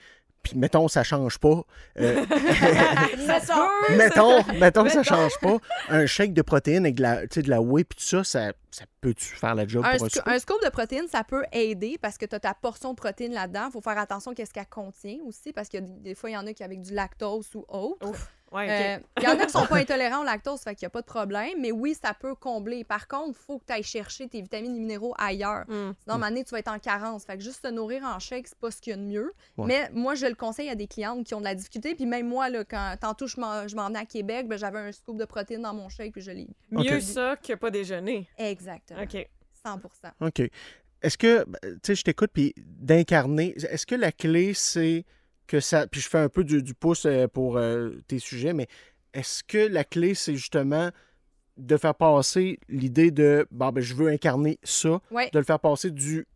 puis 0.48 0.58
mettons, 0.58 0.88
ça 0.88 1.02
change 1.04 1.38
pas. 1.38 1.62
euh, 1.98 2.24
Ça 3.26 3.68
mettons, 3.96 4.42
ça 4.42 4.52
Mettons. 4.54 5.02
change 5.02 5.32
pas. 5.40 5.56
Un 5.88 6.06
shake 6.06 6.32
de 6.34 6.42
protéines 6.42 6.84
avec 6.84 6.94
de 6.96 7.02
la, 7.02 7.26
de 7.26 7.48
la 7.50 7.60
whey 7.60 7.84
puis 7.84 7.98
tout 7.98 8.04
ça, 8.04 8.24
ça, 8.24 8.52
ça 8.70 8.84
peut-tu 9.00 9.24
faire 9.36 9.54
la 9.54 9.66
job 9.66 9.84
Un, 9.84 9.96
pour 9.96 10.04
un 10.06 10.08
sco- 10.08 10.18
souper? 10.18 10.30
un 10.30 10.38
scoop 10.38 10.64
de 10.64 10.70
protéines, 10.70 11.08
ça 11.08 11.24
peut 11.24 11.44
aider 11.52 11.98
parce 12.00 12.18
que 12.18 12.26
tu 12.26 12.34
as 12.34 12.40
ta 12.40 12.54
portion 12.54 12.90
de 12.90 12.96
protéines 12.96 13.32
là-dedans. 13.32 13.66
Il 13.68 13.72
faut 13.72 13.80
faire 13.80 13.98
attention 13.98 14.34
qu'est-ce 14.34 14.52
qu'elle 14.52 14.66
contient 14.66 15.18
aussi 15.26 15.52
parce 15.52 15.68
que 15.68 15.78
des 15.78 16.14
fois, 16.14 16.30
il 16.30 16.34
y 16.34 16.36
en 16.36 16.46
a 16.46 16.52
qui 16.52 16.62
avec 16.64 16.80
du 16.82 16.94
lactose 16.94 17.48
ou 17.54 17.64
autre. 17.68 18.08
Ouf. 18.08 18.28
Ouais, 18.56 18.96
Euh. 18.96 18.98
Il 19.18 19.22
y 19.24 19.26
en 19.28 19.38
a 19.38 19.46
qui 19.46 19.52
sont 19.52 19.66
pas 19.66 19.76
intolérants 19.76 20.22
au 20.22 20.24
lactose, 20.24 20.60
fait 20.60 20.74
qu'il 20.74 20.84
n'y 20.84 20.88
a 20.88 20.90
pas 20.90 21.00
de 21.02 21.06
problème. 21.06 21.60
Mais 21.60 21.72
oui, 21.72 21.94
ça 22.00 22.14
peut 22.14 22.34
combler. 22.34 22.84
Par 22.84 23.08
contre, 23.08 23.38
il 23.40 23.44
faut 23.46 23.58
que 23.58 23.66
tu 23.66 23.72
ailles 23.72 23.82
chercher 23.82 24.28
tes 24.28 24.40
vitamines 24.40 24.76
et 24.76 24.80
minéraux 24.80 25.14
ailleurs. 25.18 25.64
Hmm. 25.68 25.92
Sinon, 26.02 26.08
à 26.08 26.12
un 26.14 26.18
moment 26.18 26.28
donné, 26.28 26.44
tu 26.44 26.50
vas 26.50 26.58
être 26.58 26.72
en 26.72 26.78
carence. 26.78 27.24
Fait 27.24 27.36
que 27.36 27.42
juste 27.42 27.62
se 27.62 27.70
nourrir 27.70 28.02
en 28.04 28.18
shake, 28.18 28.48
c'est 28.48 28.58
pas 28.58 28.70
ce 28.70 28.80
qu'il 28.80 28.92
y 28.92 28.94
a 28.94 28.96
de 28.96 29.02
mieux. 29.02 29.32
Ouais. 29.56 29.66
Mais 29.66 29.90
moi, 29.92 30.14
je 30.14 30.26
le 30.26 30.34
conseille 30.34 30.68
à 30.68 30.74
des 30.74 30.86
clientes 30.86 31.24
qui 31.26 31.34
ont 31.34 31.40
de 31.40 31.44
la 31.44 31.54
difficulté. 31.54 31.94
Puis 31.94 32.06
même 32.06 32.28
moi, 32.28 32.48
là, 32.48 32.64
quand 32.64 32.96
tantôt 33.00 33.26
je 33.26 33.40
m'en 33.40 33.66
je 33.68 33.76
m'en 33.76 33.88
venais 33.88 34.00
à 34.00 34.06
Québec, 34.06 34.48
ben, 34.48 34.58
j'avais 34.58 34.78
un 34.78 34.92
scoop 34.92 35.16
de 35.16 35.24
protéines 35.24 35.62
dans 35.62 35.74
mon 35.74 35.88
shake, 35.88 36.12
puis 36.12 36.22
je 36.22 36.30
l'ai. 36.30 36.48
Mieux 36.70 37.00
ça 37.00 37.36
que 37.36 37.54
pas 37.54 37.70
déjeuner. 37.70 38.28
Exactement. 38.38 39.02
OK. 39.02 39.28
100 39.64 39.80
OK. 40.20 40.50
Est-ce 41.02 41.18
que, 41.18 41.44
ben, 41.44 41.58
tu 41.62 41.78
sais, 41.82 41.94
je 41.94 42.02
t'écoute, 42.04 42.30
puis 42.32 42.54
d'incarner, 42.56 43.54
est-ce 43.56 43.86
que 43.86 43.94
la 43.94 44.12
clé, 44.12 44.54
c'est 44.54 45.04
que 45.46 45.60
ça. 45.60 45.86
Puis 45.86 46.00
je 46.00 46.08
fais 46.08 46.18
un 46.18 46.28
peu 46.28 46.44
du, 46.44 46.62
du 46.62 46.74
pouce 46.74 47.06
euh, 47.06 47.26
pour 47.28 47.56
euh, 47.56 47.90
tes 48.08 48.18
sujets, 48.18 48.52
mais 48.52 48.66
est-ce 49.14 49.42
que 49.44 49.58
la 49.58 49.84
clé, 49.84 50.14
c'est 50.14 50.34
justement 50.36 50.90
de 51.56 51.76
faire 51.78 51.94
passer 51.94 52.58
l'idée 52.68 53.10
de, 53.10 53.46
bon, 53.50 53.70
ben, 53.70 53.80
je 53.80 53.94
veux 53.94 54.08
incarner 54.08 54.58
ça, 54.62 55.00
Ouais. 55.10 55.30
de 55.32 55.38
le 55.38 55.44
faire 55.44 55.58
passer 55.60 55.90
du 55.90 56.26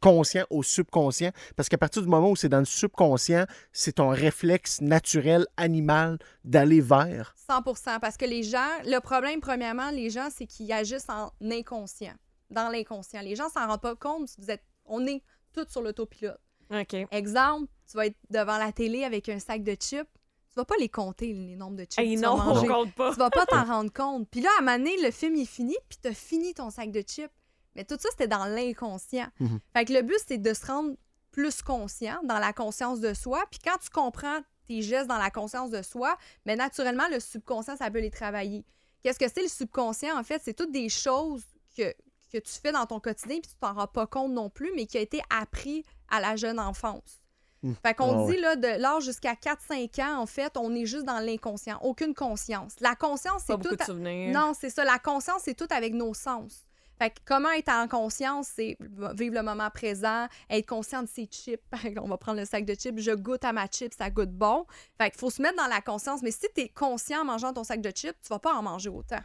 conscient 0.00 0.44
au 0.48 0.62
subconscient, 0.62 1.30
parce 1.56 1.68
qu'à 1.68 1.76
partir 1.78 2.02
du 2.02 2.08
moment 2.08 2.30
où 2.30 2.36
c'est 2.36 2.48
dans 2.48 2.58
le 2.58 2.64
subconscient, 2.64 3.44
c'est 3.72 3.92
ton 3.96 4.08
réflexe 4.08 4.80
naturel 4.80 5.46
animal 5.58 6.18
d'aller 6.42 6.80
vers. 6.80 7.34
100% 7.48 8.00
parce 8.00 8.16
que 8.16 8.24
les 8.24 8.42
gens, 8.42 8.66
le 8.86 8.98
problème, 9.00 9.40
premièrement, 9.40 9.90
les 9.90 10.08
gens, 10.08 10.28
c'est 10.34 10.46
qu'ils 10.46 10.72
agissent 10.72 11.10
en 11.10 11.30
inconscient, 11.42 12.14
dans 12.50 12.70
l'inconscient. 12.70 13.20
Les 13.20 13.36
gens 13.36 13.50
s'en 13.50 13.66
rendent 13.66 13.80
pas 13.82 13.94
compte. 13.94 14.30
Vous 14.38 14.50
êtes, 14.50 14.64
on 14.86 15.06
est 15.06 15.22
tous 15.52 15.68
sur 15.68 15.82
l'autopilote. 15.82 16.40
OK. 16.72 16.96
Exemple, 17.10 17.68
tu 17.90 17.96
vas 17.96 18.06
être 18.06 18.16
devant 18.30 18.58
la 18.58 18.72
télé 18.72 19.04
avec 19.04 19.28
un 19.28 19.38
sac 19.38 19.62
de 19.62 19.72
chips. 19.72 20.08
Tu 20.50 20.56
vas 20.56 20.64
pas 20.64 20.76
les 20.78 20.88
compter, 20.88 21.32
les 21.32 21.56
nombres 21.56 21.76
de 21.76 21.84
chips 21.84 21.98
Hey, 21.98 22.16
tu 22.16 22.22
non, 22.22 22.36
vas 22.36 22.60
on 22.60 22.66
compte 22.66 22.94
pas. 22.94 23.12
Tu 23.12 23.18
vas 23.18 23.30
pas 23.30 23.46
t'en 23.46 23.64
rendre 23.64 23.92
compte. 23.92 24.28
Puis 24.30 24.40
là, 24.40 24.50
à 24.58 24.62
un 24.62 24.64
moment 24.64 24.78
donné, 24.78 25.00
le 25.02 25.10
film 25.10 25.36
est 25.36 25.44
fini, 25.44 25.76
puis 25.88 25.98
t'as 26.02 26.12
fini 26.12 26.54
ton 26.54 26.70
sac 26.70 26.90
de 26.90 27.02
chips. 27.02 27.30
Mais 27.76 27.84
tout 27.84 27.96
ça, 27.98 28.08
c'était 28.10 28.28
dans 28.28 28.46
l'inconscient. 28.46 29.28
Mhm. 29.38 29.60
Fait 29.72 29.84
que 29.84 29.92
le 29.92 30.02
but, 30.02 30.18
c'est 30.26 30.38
de 30.38 30.54
se 30.54 30.66
rendre 30.66 30.96
plus 31.30 31.62
conscient, 31.62 32.20
dans 32.24 32.38
la 32.38 32.52
conscience 32.52 33.00
de 33.00 33.14
soi. 33.14 33.44
Puis 33.50 33.60
quand 33.62 33.78
tu 33.78 33.90
comprends 33.90 34.40
tes 34.66 34.82
gestes 34.82 35.06
dans 35.06 35.18
la 35.18 35.30
conscience 35.30 35.70
de 35.70 35.82
soi, 35.82 36.16
mais 36.46 36.56
naturellement, 36.56 37.08
le 37.10 37.20
subconscient, 37.20 37.76
ça 37.76 37.90
peut 37.90 38.00
les 38.00 38.10
travailler. 38.10 38.64
Qu'est-ce 39.02 39.18
que 39.18 39.28
c'est 39.32 39.42
le 39.42 39.48
subconscient? 39.48 40.18
En 40.18 40.24
fait, 40.24 40.42
c'est 40.44 40.54
toutes 40.54 40.72
des 40.72 40.88
choses 40.88 41.44
que, 41.76 41.94
que 42.32 42.38
tu 42.38 42.52
fais 42.60 42.72
dans 42.72 42.86
ton 42.86 43.00
quotidien, 43.00 43.38
puis 43.40 43.50
tu 43.50 43.56
t'en 43.60 43.74
rends 43.74 43.86
pas 43.86 44.06
compte 44.06 44.32
non 44.32 44.50
plus, 44.50 44.72
mais 44.74 44.86
qui 44.86 44.98
a 44.98 45.00
été 45.00 45.22
appris 45.30 45.84
à 46.08 46.20
la 46.20 46.36
jeune 46.36 46.58
enfance. 46.58 47.19
Hmm. 47.62 47.72
Fait 47.84 47.92
qu'on 47.94 48.26
Ah 48.26 48.30
dit, 48.30 48.38
là, 48.38 48.56
de 48.56 48.80
l'âge 48.80 49.04
jusqu'à 49.04 49.34
4-5 49.34 50.00
ans, 50.02 50.20
en 50.22 50.26
fait, 50.26 50.56
on 50.56 50.74
est 50.74 50.86
juste 50.86 51.04
dans 51.04 51.18
l'inconscient. 51.18 51.78
Aucune 51.82 52.14
conscience. 52.14 52.74
La 52.80 52.94
conscience, 52.94 53.44
Pas 53.44 53.52
c'est 53.52 53.56
beaucoup 53.58 53.68
tout... 53.70 53.76
de 53.76 53.82
à- 53.82 53.86
souvenirs. 53.86 54.32
Non, 54.32 54.52
c'est 54.58 54.70
ça. 54.70 54.84
La 54.84 54.98
conscience, 54.98 55.42
c'est 55.44 55.54
tout 55.54 55.68
avec 55.70 55.92
nos 55.92 56.14
sens. 56.14 56.66
Fait 57.00 57.10
que 57.10 57.16
comment 57.24 57.50
être 57.52 57.70
en 57.70 57.88
conscience, 57.88 58.48
c'est 58.54 58.76
vivre 59.14 59.34
le 59.34 59.42
moment 59.42 59.70
présent, 59.70 60.26
être 60.50 60.66
conscient 60.66 61.02
de 61.02 61.08
ses 61.08 61.24
chips. 61.26 61.60
Par 61.70 61.82
exemple, 61.86 62.06
on 62.06 62.10
va 62.10 62.18
prendre 62.18 62.38
le 62.38 62.44
sac 62.44 62.66
de 62.66 62.74
chips, 62.74 62.98
je 62.98 63.12
goûte 63.12 63.44
à 63.44 63.52
ma 63.52 63.66
chip, 63.70 63.92
ça 63.96 64.10
goûte 64.10 64.30
bon. 64.32 64.66
Fait 64.98 65.10
qu'il 65.10 65.18
faut 65.18 65.30
se 65.30 65.40
mettre 65.40 65.56
dans 65.56 65.68
la 65.68 65.80
conscience. 65.80 66.20
Mais 66.22 66.30
si 66.30 66.46
tu 66.54 66.60
es 66.62 66.68
conscient 66.68 67.22
en 67.22 67.24
mangeant 67.24 67.52
ton 67.54 67.64
sac 67.64 67.80
de 67.80 67.90
chips, 67.90 68.16
tu 68.22 68.28
vas 68.28 68.38
pas 68.38 68.52
en 68.52 68.62
manger 68.62 68.90
autant. 68.90 69.20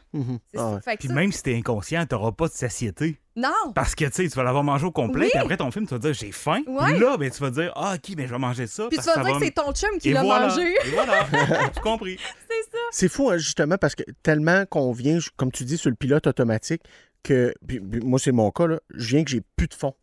Ah 0.58 0.72
ouais. 0.72 0.82
Fait 0.82 0.94
que 0.96 1.00
Puis 1.00 1.08
ça- 1.10 1.14
même 1.14 1.32
si 1.34 1.44
t'es 1.44 1.56
inconscient, 1.56 2.06
t'auras 2.06 2.32
pas 2.32 2.48
de 2.48 2.54
satiété. 2.54 3.20
Non! 3.38 3.50
Parce 3.76 3.96
que, 3.96 4.06
tu 4.06 4.12
sais, 4.14 4.30
tu 4.30 4.36
vas 4.38 4.44
l'avoir 4.44 4.64
mangé 4.64 4.86
au 4.86 4.92
complet, 4.92 5.26
Oui. 5.26 5.30
puis 5.34 5.40
après 5.42 5.58
ton 5.58 5.70
film, 5.70 5.86
tu 5.86 5.94
vas 5.94 6.00
dire, 6.00 6.14
j'ai 6.14 6.32
faim. 6.32 6.62
Ouais. 6.68 6.92
Puis 6.92 7.00
là, 7.00 7.18
ben, 7.18 7.30
tu 7.30 7.42
vas 7.42 7.50
dire, 7.50 7.74
ah, 7.76 7.96
OK, 7.96 8.16
ben, 8.16 8.26
je 8.26 8.32
vais 8.32 8.40
manger 8.40 8.66
ça. 8.68 8.88
Puis 8.88 8.98
tu 8.98 9.04
vas 9.04 9.16
que 9.16 9.26
dire 9.26 9.38
que 9.40 9.44
c'est 9.46 9.52
ton 9.52 9.74
chum 9.74 9.90
qui 10.00 10.14
l'a 10.14 10.24
voilà. 10.24 10.48
mangé. 10.48 10.74
Et 10.86 10.92
voilà. 10.92 11.28
tu 11.76 11.82
compris. 11.82 12.18
c'est 12.18 12.72
ça. 12.72 12.78
C'est 12.92 13.10
fou, 13.10 13.30
hein, 13.30 13.38
justement, 13.38 13.78
parce 13.78 13.94
que 13.96 14.04
tellement 14.24 14.66
qu'on 14.66 14.94
vient, 14.94 15.20
comme 15.36 15.52
tu 15.52 15.66
dis, 15.66 15.78
sur 15.78 15.90
le 15.90 15.98
pilote 15.98 16.28
automatique, 16.28 16.82
que 17.26 17.54
puis- 17.68 17.80
puis 17.80 18.00
moi, 18.02 18.20
c'est 18.20 18.32
mon 18.32 18.52
cas, 18.52 18.68
là, 18.68 18.80
je 18.94 19.16
viens 19.16 19.24
que 19.24 19.30
j'ai 19.32 19.42
plus 19.56 19.68
de 19.68 19.74
fond. 19.74 19.94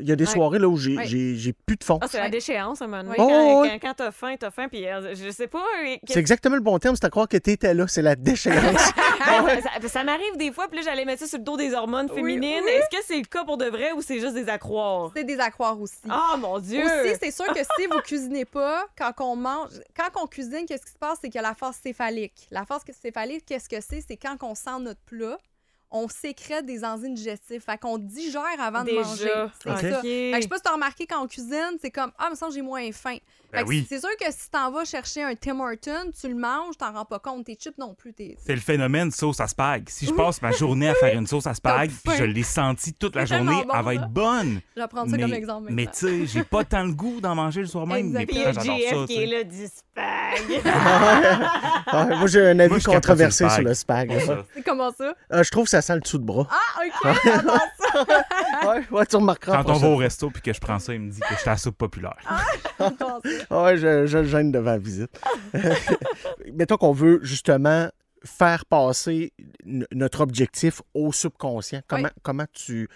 Il 0.00 0.08
y 0.08 0.10
a 0.10 0.16
des 0.16 0.24
Ouais. 0.26 0.30
soirées 0.32 0.58
là, 0.58 0.68
où 0.68 0.76
j'ai 0.76 0.96
Ouais. 0.96 1.06
j'ai- 1.06 1.36
j'ai 1.36 1.52
plus 1.52 1.76
de 1.76 1.84
fond. 1.84 2.00
Ah, 2.02 2.08
c'est 2.10 2.18
la 2.18 2.28
déchéance, 2.28 2.82
à 2.82 2.86
un 2.86 2.88
moment 2.88 3.04
donné. 3.04 3.10
Ouais. 3.10 3.16
Quand, 3.16 3.58
Oh, 3.58 3.60
ouais. 3.62 3.78
quand, 3.80 3.86
quand 3.90 3.94
t'as 3.94 4.10
faim, 4.10 4.34
t'as 4.36 4.50
faim, 4.50 4.66
puis 4.68 4.84
euh, 4.84 5.14
je 5.14 5.30
sais 5.30 5.46
pas... 5.46 5.62
C'est 6.08 6.18
exactement 6.18 6.56
le 6.56 6.62
bon 6.62 6.76
terme, 6.80 6.96
c'est 6.96 7.04
à 7.04 7.10
croire 7.10 7.28
que 7.28 7.36
t'étais 7.36 7.74
là, 7.74 7.86
c'est 7.86 8.02
la 8.02 8.16
déchéance. 8.16 8.56
Ah, 9.30 9.44
ça, 9.82 9.88
ça 9.88 10.04
m'arrive 10.04 10.36
des 10.36 10.50
fois, 10.52 10.68
puis 10.68 10.78
là, 10.78 10.82
j'allais 10.84 11.04
mettre 11.04 11.20
ça 11.20 11.26
sur 11.28 11.38
le 11.38 11.44
dos 11.44 11.56
des 11.56 11.74
hormones 11.74 12.08
féminines. 12.08 12.62
oui. 12.64 12.70
Est-ce 12.70 12.88
que 12.96 13.04
c'est 13.06 13.18
le 13.18 13.24
cas 13.26 13.44
pour 13.44 13.56
de 13.58 13.66
vrai 13.66 13.92
ou 13.92 14.00
c'est 14.00 14.20
juste 14.20 14.34
des 14.34 14.48
accroires? 14.48 15.10
C'est 15.14 15.24
des 15.24 15.38
accroires 15.38 15.78
aussi. 15.80 15.96
Ah, 16.08 16.36
mon 16.38 16.58
Dieu! 16.58 16.82
Aussi, 16.84 17.14
c'est 17.22 17.30
sûr 17.30 17.46
que 17.52 17.60
si 17.76 17.86
vous 17.86 18.00
cuisinez 18.00 18.46
pas, 18.46 18.84
quand 18.96 19.12
on 19.20 19.36
mange, 19.36 19.68
quand 19.96 20.20
on 20.22 20.26
cuisine, 20.26 20.64
qu'est-ce 20.66 20.86
qui 20.86 20.92
se 20.92 20.98
passe? 20.98 21.18
C'est 21.20 21.28
qu'il 21.28 21.40
y 21.40 21.44
a 21.44 21.48
la 21.48 21.54
force 21.54 21.76
céphalique. 21.82 22.48
La 22.50 22.64
force 22.64 22.82
céphalique, 23.00 23.44
qu'est-ce 23.46 23.68
que 23.68 23.80
c'est? 23.80 24.02
C'est 24.06 24.16
quand 24.16 24.36
on 24.42 24.54
sent 24.54 24.80
notre 24.80 25.00
plat, 25.02 25.36
on 25.90 26.08
sécrète 26.08 26.66
des 26.66 26.84
enzymes 26.84 27.14
digestives. 27.14 27.62
Fait 27.62 27.78
qu'on 27.78 27.98
digère 27.98 28.42
avant 28.60 28.84
de 28.84 28.92
manger. 28.92 29.30
C'est 29.62 29.70
Ok. 29.70 29.78
ça. 29.80 30.00
Fait 30.02 30.30
que 30.32 30.36
je 30.36 30.42
sais 30.42 30.48
pas 30.48 30.56
si 30.56 30.62
t'as 30.62 30.72
remarqué 30.72 31.06
quand 31.06 31.22
on 31.22 31.26
cuisine, 31.26 31.78
c'est 31.80 31.90
comme 31.90 32.12
Ah, 32.18 32.28
mais 32.30 32.36
ça, 32.36 32.48
j'ai 32.52 32.62
moins 32.62 32.90
faim. 32.92 33.16
Ben 33.50 33.64
oui. 33.66 33.86
C'est 33.88 33.98
sûr 33.98 34.10
que 34.20 34.26
si 34.30 34.50
t'en 34.50 34.70
vas 34.70 34.84
chercher 34.84 35.22
un 35.22 35.34
Tim 35.34 35.58
Horton, 35.60 36.10
tu 36.20 36.28
le 36.28 36.34
manges, 36.34 36.76
t'en 36.76 36.92
rends 36.92 37.06
pas 37.06 37.18
compte. 37.18 37.46
Tes 37.46 37.54
chips 37.54 37.78
non 37.78 37.94
plus. 37.94 38.12
T'es... 38.12 38.36
C'est 38.44 38.54
le 38.54 38.60
phénomène 38.60 39.10
sauce 39.10 39.40
à 39.40 39.46
spag. 39.46 39.88
Si 39.88 40.04
je 40.04 40.12
passe 40.12 40.42
ma 40.42 40.50
journée 40.52 40.90
à 40.90 40.94
faire 40.94 41.16
une 41.16 41.26
sauce 41.26 41.46
à 41.46 41.54
spag, 41.54 41.90
puis 42.04 42.14
je 42.18 42.24
l'ai 42.24 42.42
senti 42.42 42.92
toute 42.92 43.16
la 43.16 43.24
journée, 43.24 43.64
bon, 43.66 43.72
elle 43.74 43.84
va 43.84 43.94
ça. 43.94 43.94
être 43.94 44.08
bonne. 44.10 44.60
Je 44.76 44.82
vais 44.82 44.88
prendre 44.88 45.10
ça 45.10 45.16
mais, 45.16 45.22
comme 45.22 45.32
exemple. 45.32 45.68
mais 45.72 45.86
tu 45.86 45.92
sais, 45.94 46.26
j'ai 46.26 46.44
pas 46.44 46.62
tant 46.64 46.84
le 46.84 46.92
goût 46.92 47.22
d'en 47.22 47.34
manger 47.34 47.62
le 47.62 47.66
soir 47.68 47.86
même. 47.86 48.10
Mais 48.10 48.26
a 48.46 48.52
j'adore 48.52 48.64
ça. 48.64 49.06
qui 49.06 49.06
tu 49.06 49.12
est 49.14 49.16
sais. 49.16 49.26
là 49.26 49.44
du 49.44 49.66
spag. 49.66 50.62
Ah, 51.90 52.04
moi, 52.16 52.26
j'ai 52.26 52.46
un 52.50 52.58
avis 52.58 52.70
Moi, 52.70 52.80
controversé 52.80 53.48
sur 53.48 53.62
le 53.62 53.72
spag. 53.74 54.12
Ça. 54.20 54.44
Comment 54.64 54.92
ça? 54.92 55.14
Ah, 55.30 55.42
je 55.42 55.50
trouve 55.50 55.64
que 55.64 55.70
ça 55.80 55.82
sent 55.82 55.94
le 55.94 56.00
dessous 56.00 56.18
de 56.18 56.24
bras. 56.24 56.46
Ah, 56.50 56.80
OK, 56.84 57.18
j'adore 57.24 57.58
ça. 57.78 58.04
Ouais, 58.68 58.84
ouais, 58.90 59.06
tu 59.06 59.16
remarqueras. 59.16 59.62
Quand 59.62 59.70
on 59.70 59.78
va 59.78 59.88
au 59.88 59.96
resto 59.96 60.30
puis 60.30 60.42
que 60.42 60.52
je 60.52 60.60
prends 60.60 60.78
ça, 60.78 60.92
il 60.92 61.00
me 61.00 61.10
dit 61.10 61.20
que 61.20 61.26
je 61.30 61.38
suis 61.38 61.48
à 61.48 61.52
la 61.52 61.56
soupe 61.56 61.76
populaire. 61.76 62.16
Ça. 62.78 62.90
Ouais, 63.50 63.76
je, 63.76 64.06
je 64.06 64.18
le 64.18 64.24
gêne 64.24 64.50
devant 64.50 64.72
la 64.72 64.78
visite. 64.78 65.10
Mettons 66.52 66.76
qu'on 66.76 66.92
veut 66.92 67.20
justement 67.22 67.88
faire 68.24 68.64
passer 68.66 69.32
notre 69.64 70.20
objectif 70.20 70.82
au 70.94 71.12
subconscient. 71.12 71.82
Comment, 71.86 72.10
comment 72.22 72.46
tu. 72.52 72.88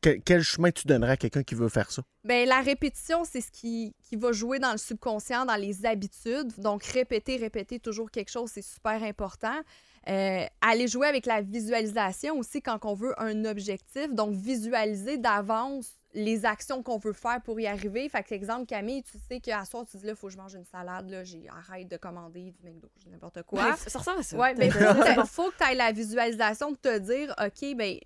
Quel, 0.00 0.20
quel 0.22 0.42
chemin 0.42 0.72
tu 0.72 0.86
donnerais 0.86 1.12
à 1.12 1.16
quelqu'un 1.16 1.42
qui 1.44 1.54
veut 1.54 1.68
faire 1.68 1.92
ça? 1.92 2.02
Ben, 2.24 2.48
la 2.48 2.60
répétition, 2.60 3.24
c'est 3.24 3.40
ce 3.40 3.52
qui, 3.52 3.94
qui 4.02 4.16
va 4.16 4.32
jouer 4.32 4.58
dans 4.58 4.72
le 4.72 4.78
subconscient, 4.78 5.44
dans 5.44 5.54
les 5.56 5.86
habitudes. 5.86 6.52
Donc, 6.58 6.82
répéter, 6.84 7.36
répéter 7.36 7.78
toujours 7.78 8.10
quelque 8.10 8.30
chose, 8.30 8.50
c'est 8.52 8.62
super 8.62 9.00
important. 9.04 9.60
Euh, 10.08 10.44
aller 10.60 10.88
jouer 10.88 11.06
avec 11.06 11.26
la 11.26 11.42
visualisation 11.42 12.38
aussi 12.38 12.60
quand 12.60 12.84
on 12.84 12.94
veut 12.94 13.14
un 13.20 13.44
objectif. 13.44 14.12
Donc, 14.12 14.34
visualiser 14.34 15.16
d'avance 15.16 15.92
les 16.14 16.44
actions 16.44 16.82
qu'on 16.82 16.98
veut 16.98 17.12
faire 17.12 17.40
pour 17.42 17.58
y 17.60 17.66
arriver. 17.66 18.08
Fait 18.08 18.22
que, 18.22 18.34
exemple, 18.34 18.66
Camille, 18.66 19.02
tu 19.02 19.18
sais 19.28 19.40
qu'à 19.40 19.64
soir, 19.64 19.84
tu 19.90 19.96
dis 19.96 20.04
là, 20.04 20.12
il 20.12 20.16
faut 20.16 20.26
que 20.26 20.32
je 20.32 20.38
mange 20.38 20.54
une 20.54 20.64
salade, 20.64 21.08
là, 21.08 21.24
j'ai 21.24 21.48
arrête 21.48 21.88
de 21.88 21.96
commander 21.96 22.52
du 22.52 22.62
McDo, 22.64 22.88
n'importe 23.10 23.42
quoi. 23.44 23.70
Ouais, 23.70 23.76
ça 23.76 23.98
ressemble 23.98 24.20
à 24.20 24.22
ça. 24.22 24.36
Oui, 24.36 24.48
mais 24.56 24.66
il 25.16 25.26
faut 25.26 25.50
que 25.50 25.56
tu 25.58 25.70
aies 25.70 25.74
la 25.74 25.92
visualisation 25.92 26.72
de 26.72 26.76
te 26.76 26.98
dire, 26.98 27.34
OK, 27.40 27.76
ben 27.76 27.98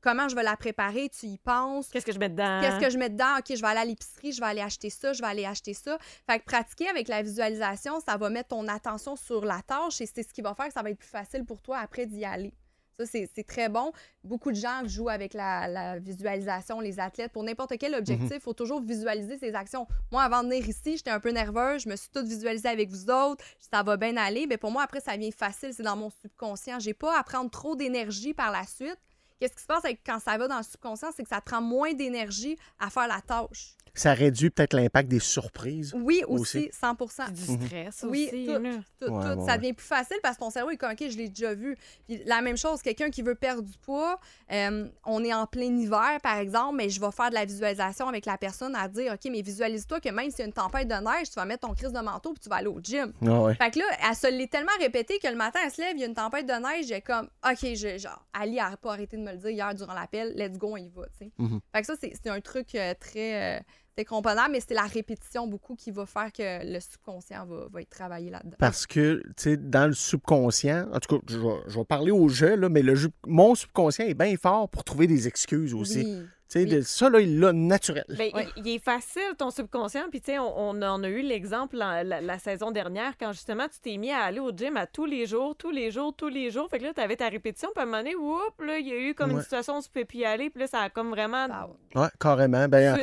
comment 0.00 0.28
je 0.28 0.34
vais 0.34 0.42
la 0.42 0.56
préparer, 0.56 1.08
tu 1.08 1.26
y 1.26 1.38
penses? 1.38 1.88
Qu'est-ce 1.88 2.06
que 2.06 2.12
je 2.12 2.18
mets 2.18 2.28
dedans? 2.28 2.60
Qu'est-ce 2.60 2.80
que 2.80 2.90
je 2.90 2.98
mets 2.98 3.10
dedans? 3.10 3.38
OK, 3.38 3.54
je 3.54 3.60
vais 3.60 3.68
aller 3.68 3.80
à 3.80 3.84
l'épicerie, 3.84 4.32
je 4.32 4.40
vais 4.40 4.46
aller 4.46 4.60
acheter 4.60 4.90
ça, 4.90 5.12
je 5.12 5.20
vais 5.20 5.28
aller 5.28 5.46
acheter 5.46 5.74
ça. 5.74 5.98
Fait 6.28 6.38
que 6.38 6.44
pratiquer 6.44 6.88
avec 6.88 7.08
la 7.08 7.22
visualisation, 7.22 8.00
ça 8.00 8.16
va 8.16 8.30
mettre 8.30 8.48
ton 8.50 8.66
attention 8.68 9.16
sur 9.16 9.44
la 9.44 9.62
tâche 9.62 10.00
et 10.00 10.06
c'est 10.06 10.22
ce 10.22 10.32
qui 10.32 10.42
va 10.42 10.54
faire 10.54 10.66
que 10.66 10.72
ça 10.72 10.82
va 10.82 10.90
être 10.90 10.98
plus 10.98 11.08
facile 11.08 11.44
pour 11.44 11.60
toi 11.62 11.78
après 11.78 12.06
d'y 12.06 12.24
aller. 12.24 12.54
Ça, 12.98 13.06
c'est 13.06 13.46
très 13.46 13.70
bon. 13.70 13.92
Beaucoup 14.24 14.50
de 14.50 14.56
gens 14.56 14.82
jouent 14.86 15.08
avec 15.08 15.32
la, 15.32 15.66
la 15.68 15.98
visualisation, 15.98 16.80
les 16.80 17.00
athlètes. 17.00 17.32
Pour 17.32 17.42
n'importe 17.42 17.78
quel 17.78 17.94
objectif, 17.94 18.32
il 18.34 18.40
faut 18.40 18.52
toujours 18.52 18.82
visualiser 18.82 19.38
ses 19.38 19.54
actions. 19.54 19.86
Moi, 20.12 20.22
avant 20.22 20.42
de 20.42 20.48
venir 20.48 20.68
ici, 20.68 20.98
j'étais 20.98 21.10
un 21.10 21.20
peu 21.20 21.30
nerveuse. 21.30 21.84
Je 21.84 21.88
me 21.88 21.96
suis 21.96 22.10
toute 22.10 22.26
visualisée 22.26 22.68
avec 22.68 22.90
vous 22.90 23.08
autres. 23.10 23.42
Ça 23.58 23.82
va 23.82 23.96
bien 23.96 24.18
aller. 24.18 24.46
Mais 24.46 24.58
pour 24.58 24.70
moi, 24.70 24.82
après, 24.82 25.00
ça 25.00 25.16
vient 25.16 25.30
facile. 25.30 25.72
C'est 25.72 25.82
dans 25.82 25.96
mon 25.96 26.10
subconscient. 26.10 26.78
J'ai 26.78 26.92
pas 26.92 27.18
à 27.18 27.22
prendre 27.22 27.50
trop 27.50 27.74
d'énergie 27.74 28.34
par 28.34 28.50
la 28.50 28.66
suite. 28.66 28.98
Qu'est-ce 29.40 29.54
qui 29.54 29.62
se 29.62 29.66
passe 29.66 29.84
avec, 29.84 30.00
quand 30.04 30.18
ça 30.20 30.36
va 30.38 30.46
dans 30.46 30.58
le 30.58 30.62
subconscient, 30.62 31.08
c'est 31.16 31.22
que 31.22 31.28
ça 31.28 31.40
prend 31.40 31.60
moins 31.62 31.92
d'énergie 31.94 32.56
à 32.78 32.90
faire 32.90 33.08
la 33.08 33.20
tâche. 33.20 33.74
Ça 33.92 34.14
réduit 34.14 34.50
peut-être 34.50 34.74
l'impact 34.74 35.08
des 35.08 35.18
surprises. 35.18 35.92
Oui, 35.96 36.22
Aussi. 36.28 36.58
aussi, 36.58 36.70
100 36.72 36.94
Du 37.32 37.50
Mhm. 37.50 37.66
stress 37.66 38.04
Oui, 38.08 38.28
aussi. 38.32 38.46
tout. 38.46 38.52
là. 38.52 38.70
tout, 39.00 39.12
Ouais, 39.12 39.34
tout, 39.34 39.40
ouais, 39.40 39.46
ça 39.46 39.56
devient 39.58 39.72
plus 39.72 39.84
facile 39.86 40.16
parce 40.22 40.36
que 40.36 40.40
ton 40.40 40.50
cerveau 40.50 40.70
est 40.70 40.76
comme, 40.76 40.92
OK, 40.92 40.98
je 41.10 41.16
l'ai 41.16 41.28
déjà 41.28 41.54
vu. 41.54 41.76
Puis 42.06 42.22
la 42.24 42.40
même 42.40 42.56
chose, 42.56 42.82
quelqu'un 42.82 43.10
qui 43.10 43.22
veut 43.22 43.34
perdre 43.34 43.62
du 43.62 43.76
poids, 43.78 44.20
euh, 44.52 44.88
on 45.04 45.24
est 45.24 45.34
en 45.34 45.44
plein 45.46 45.76
hiver, 45.76 46.18
par 46.22 46.36
exemple, 46.38 46.76
mais 46.76 46.88
je 46.88 47.00
vais 47.00 47.10
faire 47.10 47.30
de 47.30 47.34
la 47.34 47.44
visualisation 47.44 48.06
avec 48.08 48.26
la 48.26 48.38
personne 48.38 48.76
à 48.76 48.86
dire, 48.86 49.12
OK, 49.14 49.28
mais 49.30 49.42
visualise-toi 49.42 49.98
que 50.00 50.08
même 50.10 50.30
s'il 50.30 50.40
y 50.40 50.42
a 50.42 50.46
une 50.46 50.52
tempête 50.52 50.86
de 50.86 50.94
neige, 50.94 51.28
tu 51.28 51.34
vas 51.34 51.44
mettre 51.44 51.66
ton 51.66 51.74
crise 51.74 51.92
de 51.92 52.00
manteau 52.00 52.32
puis 52.32 52.40
tu 52.40 52.48
vas 52.48 52.56
aller 52.56 52.68
au 52.68 52.78
gym. 52.80 53.12
Ah 53.26 53.40
ouais. 53.42 53.54
Fait 53.56 53.72
que 53.72 53.80
là, 53.80 53.84
elle 54.08 54.14
se 54.14 54.28
l'est 54.28 54.46
tellement 54.50 54.70
répété 54.78 55.18
que 55.18 55.26
le 55.26 55.36
matin, 55.36 55.58
elle 55.64 55.70
se 55.72 55.80
lève, 55.80 55.96
il 55.96 56.00
y 56.00 56.04
a 56.04 56.06
une 56.06 56.14
tempête 56.14 56.46
de 56.46 56.52
neige, 56.52 56.86
j'ai 56.86 57.00
comme, 57.00 57.28
OK, 57.44 57.58
je, 57.74 57.98
genre, 57.98 58.24
Ali 58.32 58.54
n'a 58.56 58.76
pas 58.76 58.92
arrêté 58.92 59.16
de 59.16 59.22
me 59.22 59.29
le 59.32 59.38
dire 59.38 59.50
hier 59.50 59.74
durant 59.74 59.94
l'appel, 59.94 60.32
let's 60.36 60.58
go, 60.58 60.72
on 60.72 60.76
y 60.76 60.88
va. 60.88 61.02
Mhm. 61.38 61.60
Fait 61.74 61.80
que 61.80 61.86
ça, 61.86 61.94
c'est 62.00 62.12
c'est 62.14 62.30
un 62.30 62.40
truc 62.40 62.74
euh, 62.74 62.94
très, 62.98 63.58
euh, 63.58 63.60
très 63.96 64.04
comprenable, 64.04 64.52
mais 64.52 64.60
c'est 64.60 64.74
la 64.74 64.82
répétition 64.82 65.46
beaucoup 65.46 65.74
qui 65.74 65.90
va 65.90 66.06
faire 66.06 66.32
que 66.32 66.64
le 66.72 66.80
subconscient 66.80 67.44
va, 67.46 67.66
va 67.70 67.82
être 67.82 67.90
travaillé 67.90 68.30
là-dedans. 68.30 68.56
Parce 68.58 68.86
que, 68.86 69.22
tu 69.28 69.32
sais, 69.36 69.56
dans 69.56 69.86
le 69.88 69.92
subconscient, 69.94 70.88
en 70.92 71.00
tout 71.00 71.18
cas, 71.18 71.24
je 71.28 71.38
vais, 71.38 71.56
je 71.68 71.78
vais 71.78 71.84
parler 71.84 72.10
au 72.10 72.28
jeu, 72.28 72.54
là, 72.56 72.68
mais 72.68 72.82
le, 72.82 72.94
ju- 72.94 73.08
mon 73.26 73.54
subconscient 73.54 74.06
est 74.06 74.14
bien 74.14 74.36
fort 74.36 74.68
pour 74.68 74.84
trouver 74.84 75.06
des 75.06 75.26
excuses 75.26 75.74
aussi. 75.74 75.98
Oui. 76.04 76.26
Sais, 76.52 76.64
oui. 76.64 76.82
ça, 76.82 77.08
là, 77.08 77.20
il 77.20 77.38
l'a 77.38 77.52
naturel. 77.52 78.04
Ben, 78.08 78.28
il, 78.34 78.48
il 78.66 78.68
est 78.74 78.82
facile, 78.84 79.22
ton 79.38 79.50
subconscient. 79.50 80.10
Puis, 80.10 80.20
tu 80.20 80.32
sais, 80.32 80.38
on, 80.40 80.70
on 80.70 80.82
en 80.82 81.02
a 81.04 81.08
eu 81.08 81.22
l'exemple 81.22 81.76
la, 81.76 82.02
la- 82.02 82.20
la 82.20 82.38
saison 82.40 82.72
dernière 82.72 83.12
quand 83.18 83.32
justement 83.32 83.68
tu 83.68 83.78
t'es 83.80 83.96
mis 83.98 84.10
à 84.10 84.18
aller 84.24 84.40
au 84.40 84.50
gym 84.50 84.76
à 84.76 84.86
tous 84.88 85.06
les 85.06 85.26
jours, 85.26 85.54
tous 85.56 85.70
les 85.70 85.92
jours, 85.92 86.12
tous 86.16 86.28
les 86.28 86.50
jours. 86.50 86.68
Fait 86.68 86.78
que 86.80 86.84
là, 86.84 86.92
tu 86.92 87.00
avais 87.00 87.14
ta 87.14 87.28
répétition. 87.28 87.68
Puis 87.72 87.80
à 87.80 87.82
un 87.84 87.86
moment 87.86 87.98
donné, 87.98 88.16
whoop, 88.16 88.60
là, 88.66 88.78
il 88.78 88.88
y 88.88 88.90
a 88.92 88.98
eu 88.98 89.14
comme 89.14 89.30
une 89.30 89.42
situation 89.42 89.78
où 89.78 89.82
tu 89.82 89.90
peux 89.90 90.04
plus 90.04 90.18
y 90.18 90.24
aller. 90.24 90.50
Puis 90.50 90.60
là, 90.60 90.66
ça 90.66 90.80
a 90.80 90.90
comme 90.90 91.10
vraiment. 91.10 91.46
Ah 91.50 91.68
Ouais, 91.94 92.08
carrément. 92.18 92.66
Ben, 92.66 92.98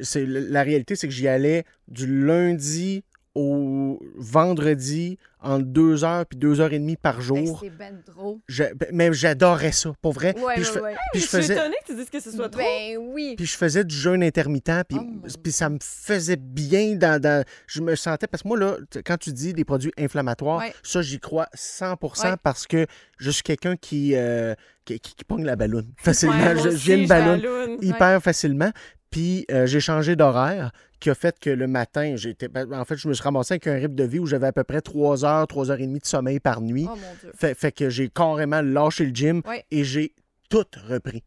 c'est, 0.00 0.24
la 0.26 0.62
réalité, 0.62 0.96
c'est 0.96 1.08
que 1.08 1.12
j'y 1.14 1.28
allais 1.28 1.64
du 1.88 2.06
lundi 2.24 3.04
au 3.34 4.00
vendredi 4.16 5.18
en 5.40 5.58
deux 5.58 6.04
heures 6.04 6.26
puis 6.26 6.38
deux 6.38 6.60
heures 6.60 6.72
et 6.72 6.78
demie 6.78 6.96
par 6.96 7.16
Ben, 7.16 7.20
jour. 7.22 7.58
c'est 7.62 7.70
ben 7.70 8.02
trop. 8.04 8.40
Je- 8.48 8.74
ben, 8.74 8.88
mais 8.92 9.12
j'adorais 9.12 9.72
ça, 9.72 9.92
pour 10.02 10.12
vrai. 10.12 10.34
Ouais, 10.38 10.54
puis, 10.54 10.62
ouais, 10.64 10.70
je, 10.74 10.78
ouais. 10.80 10.94
puis 11.12 11.20
je 11.20 11.24
je 11.24 11.28
suis 11.28 11.36
faisais, 11.38 11.54
étonnée 11.54 11.76
que 11.86 11.92
tu 11.92 11.96
dises 11.96 12.10
que 12.10 12.20
ce 12.20 12.30
soit 12.30 12.48
trop. 12.48 12.60
Ben 12.60 12.96
oui. 12.98 13.34
puis 13.36 13.46
je 13.46 13.56
faisais 13.56 13.84
du 13.84 13.94
jeûne 13.94 14.22
intermittent, 14.22 14.84
puis, 14.88 14.98
Oh 15.00 15.26
puis 15.42 15.52
ça 15.52 15.68
me 15.68 15.78
faisait 15.82 16.36
bien 16.36 16.96
dans, 16.96 17.20
dans- 17.20 17.44
Je 17.66 17.80
me 17.80 17.94
sentais... 17.94 18.26
Parce 18.26 18.42
que 18.42 18.48
moi, 18.48 18.58
là, 18.58 18.76
quand 19.04 19.16
tu 19.18 19.32
dis 19.32 19.52
des 19.52 19.64
produits 19.64 19.92
inflammatoires, 19.98 20.58
Ouais. 20.58 20.72
ça, 20.82 21.02
j'y 21.02 21.20
crois 21.20 21.48
100 21.54 21.92
Ouais. 22.02 22.36
parce 22.42 22.66
que 22.66 22.86
je 23.18 23.30
suis 23.30 23.42
quelqu'un 23.42 23.76
qui, 23.76 24.14
euh, 24.14 24.54
qui, 24.88 25.00
qui- 25.00 25.14
qui 25.14 25.24
pogne 25.24 25.44
la 25.44 25.56
ballonne 25.56 25.92
facilement. 25.96 26.34
Ouais, 26.36 26.54
de 26.54 27.06
ballonne 27.06 27.40
balloune. 27.42 27.78
hyper 27.82 28.22
facilement. 28.22 28.70
Puis 29.10 29.46
euh, 29.50 29.66
j'ai 29.66 29.80
changé 29.80 30.16
d'horaire, 30.16 30.70
qui 31.00 31.08
a 31.10 31.14
fait 31.14 31.38
que 31.38 31.48
le 31.50 31.66
matin, 31.66 32.14
j'étais. 32.16 32.48
ben, 32.48 32.70
en 32.72 32.84
fait, 32.84 32.96
je 32.96 33.08
me 33.08 33.14
suis 33.14 33.22
ramassé 33.22 33.54
avec 33.54 33.66
un 33.66 33.74
rythme 33.76 33.94
de 33.94 34.04
vie 34.04 34.18
où 34.18 34.26
j'avais 34.26 34.48
à 34.48 34.52
peu 34.52 34.64
près 34.64 34.80
3 34.82 35.24
heures, 35.24 35.46
3 35.46 35.70
heures 35.70 35.80
et 35.80 35.86
demie 35.86 35.98
de 36.00 36.04
sommeil 36.06 36.40
par 36.40 36.60
nuit. 36.60 36.86
Oh 36.86 36.94
mon 36.96 37.14
Dieu. 37.20 37.32
Fait, 37.34 37.54
fait 37.54 37.72
que 37.72 37.88
j'ai 37.88 38.08
carrément 38.10 38.60
lâché 38.60 39.06
le 39.06 39.14
gym 39.14 39.40
Ouais. 39.46 39.64
et 39.70 39.82
j'ai 39.84 40.14
tout 40.50 40.64
repris. 40.88 41.22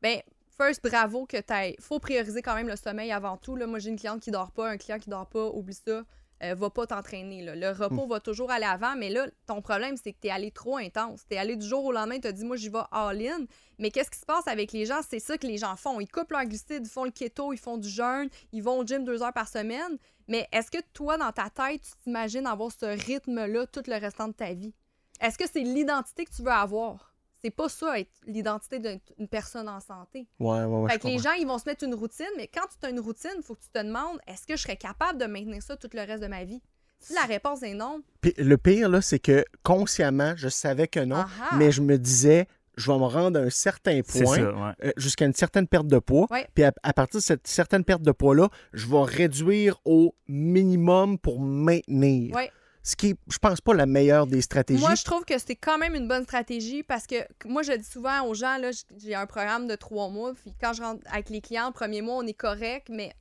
Ben, 0.00 0.18
first, 0.56 0.80
bravo 0.84 1.26
que 1.26 1.36
tu 1.38 1.76
faut 1.82 1.98
prioriser 1.98 2.40
quand 2.40 2.54
même 2.54 2.68
le 2.68 2.76
sommeil 2.76 3.10
avant 3.10 3.36
tout. 3.36 3.56
Là, 3.56 3.66
moi, 3.66 3.80
j'ai 3.80 3.90
une 3.90 3.98
cliente 3.98 4.20
qui 4.20 4.30
dort 4.30 4.52
pas, 4.52 4.70
un 4.70 4.76
client 4.76 4.98
qui 5.00 5.10
dort 5.10 5.26
pas, 5.26 5.46
oublie 5.52 5.74
ça. 5.74 6.02
Euh, 6.42 6.54
va 6.54 6.70
pas 6.70 6.86
t'entraîner. 6.86 7.42
là. 7.42 7.56
Le 7.56 7.70
repos 7.70 8.06
Hmm. 8.06 8.10
va 8.10 8.20
toujours 8.20 8.50
aller 8.52 8.64
avant, 8.64 8.94
mais 8.94 9.08
là, 9.10 9.26
ton 9.46 9.60
problème, 9.60 9.96
c'est 9.96 10.12
que 10.12 10.18
tu 10.20 10.28
es 10.28 10.30
allé 10.30 10.52
trop 10.52 10.76
intense. 10.76 11.22
Tu 11.28 11.34
es 11.34 11.38
allé 11.38 11.56
du 11.56 11.66
jour 11.66 11.84
au 11.84 11.90
lendemain, 11.90 12.20
tu 12.20 12.28
as 12.28 12.32
dit, 12.32 12.44
moi, 12.44 12.56
j'y 12.56 12.68
vais 12.68 12.78
all-in. 12.92 13.44
Mais 13.80 13.90
qu'est-ce 13.90 14.10
qui 14.10 14.20
se 14.20 14.24
passe 14.26 14.46
avec 14.46 14.70
les 14.72 14.86
gens? 14.86 15.00
C'est 15.08 15.18
ça 15.18 15.36
que 15.36 15.46
les 15.48 15.58
gens 15.58 15.74
font. 15.74 15.98
Ils 15.98 16.06
coupent 16.08 16.30
leur 16.30 16.44
glucides, 16.44 16.86
ils 16.86 16.88
font 16.88 17.04
le 17.04 17.10
keto, 17.10 17.52
ils 17.52 17.58
font 17.58 17.76
du 17.76 17.88
jeûne, 17.88 18.28
ils 18.52 18.62
vont 18.62 18.78
au 18.78 18.84
gym 18.86 19.04
deux 19.04 19.20
heures 19.22 19.32
par 19.32 19.48
semaine. 19.48 19.98
Mais 20.28 20.46
est-ce 20.52 20.70
que 20.70 20.78
toi, 20.92 21.16
dans 21.16 21.32
ta 21.32 21.50
tête, 21.50 21.82
tu 21.82 21.90
t'imagines 22.04 22.46
avoir 22.46 22.70
ce 22.70 22.86
rythme-là 22.86 23.66
tout 23.66 23.82
le 23.88 23.98
restant 24.00 24.28
de 24.28 24.32
ta 24.34 24.52
vie? 24.52 24.74
Est-ce 25.20 25.36
que 25.38 25.44
c'est 25.52 25.62
l'identité 25.62 26.24
que 26.24 26.30
tu 26.34 26.42
veux 26.42 26.52
avoir? 26.52 27.07
C'est 27.42 27.50
pas 27.50 27.68
ça, 27.68 27.98
être 27.98 28.10
l'identité 28.26 28.78
d'une 28.80 28.98
une 29.18 29.28
personne 29.28 29.68
en 29.68 29.80
santé. 29.80 30.26
Ouais, 30.40 30.64
ouais, 30.64 30.64
ouais. 30.64 30.90
Fait 30.92 30.98
que 30.98 31.06
les 31.06 31.18
gens, 31.18 31.32
ils 31.38 31.46
vont 31.46 31.58
se 31.58 31.68
mettre 31.68 31.84
une 31.84 31.94
routine, 31.94 32.26
mais 32.36 32.48
quand 32.48 32.66
tu 32.80 32.86
as 32.86 32.90
une 32.90 33.00
routine, 33.00 33.30
il 33.36 33.42
faut 33.42 33.54
que 33.54 33.60
tu 33.62 33.70
te 33.72 33.78
demandes 33.78 34.18
est-ce 34.26 34.46
que 34.46 34.56
je 34.56 34.62
serais 34.62 34.76
capable 34.76 35.18
de 35.20 35.26
maintenir 35.26 35.62
ça 35.62 35.76
tout 35.76 35.88
le 35.92 36.00
reste 36.00 36.22
de 36.22 36.28
ma 36.28 36.44
vie? 36.44 36.60
Si 37.00 37.14
la 37.14 37.22
réponse 37.22 37.62
est 37.62 37.74
non, 37.74 38.02
Puis 38.20 38.34
le 38.38 38.56
pire, 38.58 38.88
là, 38.88 39.00
c'est 39.00 39.20
que 39.20 39.44
consciemment, 39.62 40.32
je 40.36 40.48
savais 40.48 40.88
que 40.88 40.98
non, 41.00 41.24
mais 41.56 41.70
je 41.70 41.80
me 41.80 41.96
disais, 41.96 42.48
je 42.76 42.90
vais 42.90 42.98
me 42.98 43.04
rendre 43.04 43.38
à 43.38 43.42
un 43.44 43.50
certain 43.50 44.00
point. 44.02 44.36
ouais. 44.38 44.72
euh, 44.84 44.92
jusqu'à 44.96 45.24
une 45.26 45.32
certaine 45.32 45.68
perte 45.68 45.86
de 45.86 46.00
poids. 46.00 46.26
Ouais. 46.30 46.48
Puis 46.54 46.64
à, 46.64 46.72
à 46.82 46.92
partir 46.92 47.18
de 47.20 47.24
cette 47.24 47.46
certaine 47.46 47.84
perte 47.84 48.02
de 48.02 48.10
poids-là, 48.10 48.48
je 48.72 48.88
vais 48.88 49.02
réduire 49.02 49.78
au 49.84 50.16
minimum 50.26 51.18
pour 51.18 51.40
maintenir. 51.40 52.34
Ouais. 52.34 52.50
Ce 52.88 52.96
qui 52.96 53.08
est, 53.08 53.16
je 53.30 53.36
pense, 53.36 53.60
pas 53.60 53.74
la 53.74 53.84
meilleure 53.84 54.26
des 54.26 54.40
stratégies. 54.40 54.80
Moi, 54.80 54.94
je 54.94 55.04
trouve 55.04 55.22
que 55.26 55.38
c'est 55.38 55.56
quand 55.56 55.76
même 55.76 55.94
une 55.94 56.08
bonne 56.08 56.24
stratégie 56.24 56.82
parce 56.82 57.06
que 57.06 57.16
moi, 57.44 57.62
je 57.62 57.72
dis 57.72 57.84
souvent 57.84 58.24
aux 58.24 58.32
gens, 58.32 58.56
là, 58.56 58.70
j'ai 58.96 59.14
un 59.14 59.26
programme 59.26 59.68
de 59.68 59.74
trois 59.74 60.08
mois, 60.08 60.32
puis 60.32 60.54
quand 60.58 60.72
je 60.72 60.80
rentre 60.82 61.02
avec 61.12 61.28
les 61.28 61.42
clients, 61.42 61.66
le 61.66 61.74
premier 61.74 62.00
mois, 62.00 62.14
on 62.16 62.26
est 62.26 62.32
correct, 62.32 62.88
mais 62.88 63.12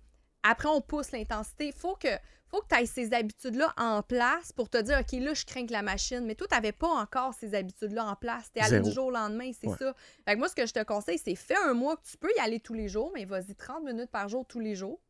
après, 0.42 0.70
on 0.70 0.80
pousse 0.80 1.12
l'intensité. 1.12 1.74
Faut 1.74 1.96
que 1.96 2.08
faut 2.50 2.62
que 2.62 2.68
tu 2.74 2.82
aies 2.82 2.86
ces 2.86 3.14
habitudes-là 3.14 3.74
en 3.76 4.02
place 4.04 4.54
pour 4.54 4.70
te 4.70 4.78
dire, 4.82 5.00
OK, 5.02 5.20
là, 5.20 5.34
je 5.34 5.44
crains 5.44 5.66
que 5.68 5.74
la 5.74 5.82
machine. 5.82 6.22
Mais 6.26 6.34
toi, 6.36 6.48
tu 6.50 6.56
n'avais 6.56 6.72
pas 6.72 6.88
encore 6.88 7.34
ces 7.34 7.54
habitudes-là 7.54 8.06
en 8.06 8.16
place. 8.16 8.50
Tu 8.54 8.60
es 8.60 8.64
allé 8.64 8.80
du 8.80 8.90
jour 8.90 9.08
au 9.08 9.12
lendemain, 9.12 9.52
c'est 9.60 9.68
Ouais. 9.68 9.76
ça. 9.78 9.94
Fait 10.24 10.36
que 10.36 10.40
moi, 10.40 10.48
ce 10.48 10.56
que 10.56 10.66
je 10.66 10.72
te 10.72 10.82
conseille, 10.84 11.18
c'est 11.22 11.36
fais 11.36 11.58
un 11.66 11.74
mois 11.74 11.98
que 11.98 12.04
tu 12.10 12.16
peux 12.16 12.32
y 12.38 12.40
aller 12.40 12.62
tous 12.62 12.74
les 12.74 12.88
jours, 12.88 13.12
mais 13.14 13.26
vas-y 13.26 13.54
30 13.54 13.84
minutes 13.84 14.10
par 14.12 14.30
jour 14.30 14.46
tous 14.48 14.62
les 14.62 14.76
jours. 14.76 15.02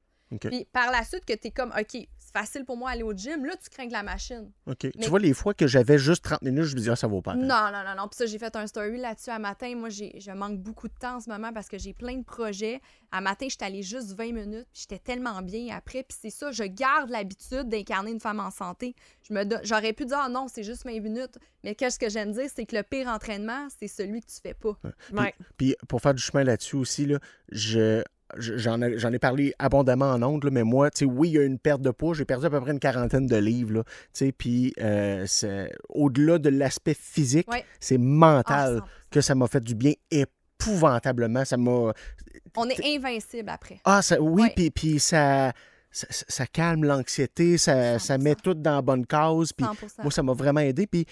Puis 0.41 0.65
par 0.65 0.91
la 0.91 1.03
suite, 1.03 1.25
que 1.25 1.33
tu 1.33 1.47
es 1.47 1.51
comme, 1.51 1.71
OK, 1.79 2.07
facile 2.31 2.65
pour 2.65 2.77
moi 2.77 2.89
aller 2.91 3.03
au 3.03 3.13
gym, 3.13 3.45
là, 3.45 3.53
tu 3.61 3.69
crains 3.69 3.87
que 3.87 3.93
la 3.93 4.03
machine. 4.03 4.51
OK. 4.65 4.83
Mais- 4.83 4.91
Tu 5.03 5.09
vois, 5.09 5.19
les 5.19 5.33
fois 5.33 5.53
que 5.53 5.67
j'avais 5.67 5.97
juste 5.97 6.23
30 6.23 6.41
minutes, 6.41 6.63
je 6.65 6.73
me 6.73 6.79
disais, 6.79 6.91
ah, 6.91 6.95
ça 6.95 7.07
vaut 7.07 7.21
pas. 7.21 7.35
Non, 7.35 7.45
non, 7.47 7.83
non, 7.85 7.95
non. 7.97 8.07
Puis 8.07 8.17
ça, 8.17 8.25
j'ai 8.25 8.37
fait 8.39 8.55
un 8.55 8.67
story 8.67 8.97
là-dessus 8.97 9.29
à 9.29 9.39
matin. 9.39 9.73
Moi, 9.75 9.89
j'ai, 9.89 10.19
je 10.19 10.31
manque 10.31 10.59
beaucoup 10.59 10.87
de 10.87 10.93
temps 10.99 11.15
en 11.17 11.19
ce 11.19 11.29
moment 11.29 11.51
parce 11.53 11.67
que 11.67 11.77
j'ai 11.77 11.93
plein 11.93 12.17
de 12.17 12.23
projets. 12.23 12.81
À 13.11 13.21
matin, 13.21 13.47
j'étais 13.49 13.65
allée 13.65 13.83
juste 13.83 14.11
20 14.13 14.33
minutes. 14.33 14.67
puis 14.73 14.81
J'étais 14.89 14.99
tellement 14.99 15.41
bien 15.41 15.75
après. 15.75 16.03
Puis 16.03 16.17
c'est 16.21 16.29
ça, 16.29 16.51
je 16.51 16.63
garde 16.63 17.09
l'habitude 17.09 17.69
d'incarner 17.69 18.11
une 18.11 18.19
femme 18.19 18.39
en 18.39 18.51
santé. 18.51 18.95
Je 19.27 19.33
me 19.33 19.43
J'aurais 19.63 19.93
pu 19.93 20.05
dire, 20.05 20.19
ah 20.21 20.29
non, 20.29 20.47
c'est 20.47 20.63
juste 20.63 20.83
20 20.85 20.99
minutes. 21.01 21.37
Mais 21.63 21.75
qu'est-ce 21.75 21.97
que 21.99 22.09
j'aime 22.09 22.31
dire, 22.33 22.49
c'est 22.53 22.65
que 22.65 22.75
le 22.75 22.83
pire 22.83 23.07
entraînement, 23.07 23.67
c'est 23.79 23.87
celui 23.87 24.21
que 24.21 24.27
tu 24.27 24.39
fais 24.41 24.53
pas. 24.53 24.77
Ouais. 25.13 25.33
Puis 25.57 25.75
pour 25.87 26.01
faire 26.01 26.13
du 26.13 26.21
chemin 26.21 26.43
là-dessus 26.43 26.75
aussi, 26.75 27.05
là, 27.05 27.19
je- 27.51 28.03
j'en, 28.37 28.81
ai, 28.81 29.19
parlé 29.19 29.53
abondamment 29.59 30.11
en 30.11 30.21
ondes, 30.23 30.49
mais 30.51 30.63
moi, 30.63 30.89
tu 30.91 30.99
sais, 30.99 31.05
oui, 31.05 31.29
il 31.29 31.33
y 31.35 31.37
a 31.39 31.43
une 31.43 31.59
perte 31.59 31.81
de 31.81 31.91
poids. 31.91 32.13
J'ai 32.13 32.25
perdu 32.25 32.45
à 32.45 32.49
peu 32.49 32.59
près 32.61 32.71
une 32.71 32.79
quarantaine 32.79 33.25
de 33.25 33.35
livres. 33.37 33.73
là, 33.73 33.83
tu 33.85 33.91
sais, 34.13 34.31
Puis 34.31 34.73
euh, 34.81 35.25
au-delà 35.89 36.37
de 36.37 36.49
l'aspect 36.49 36.93
physique, 36.93 37.49
Ouais. 37.51 37.63
c'est 37.79 37.97
mental 37.97 38.81
Ah, 38.81 38.85
100%. 38.85 39.11
que 39.11 39.21
ça 39.21 39.35
m'a 39.35 39.47
fait 39.47 39.63
du 39.63 39.75
bien 39.75 39.93
épouvantablement. 40.11 41.45
Ça 41.45 41.57
m'a. 41.57 41.93
On 42.55 42.69
est 42.69 42.95
invincible 42.95 43.49
après. 43.49 43.79
Ah, 43.85 44.01
ça, 44.01 44.19
oui, 44.21 44.49
puis, 44.55 44.71
puis 44.71 44.99
ça, 44.99 45.53
ça, 45.91 46.07
ça 46.09 46.45
calme 46.47 46.83
l'anxiété, 46.85 47.57
ça, 47.57 47.99
ça 47.99 48.17
100%. 48.17 48.21
met 48.21 48.35
tout 48.35 48.53
dans 48.53 48.75
la 48.75 48.81
bonne 48.81 49.05
cause. 49.05 49.53
Puis 49.53 49.65
100%. 49.65 50.01
moi, 50.03 50.11
ça 50.11 50.23
m'a 50.23 50.33
vraiment 50.33 50.61
aidé. 50.61 50.87
Puis 50.87 51.05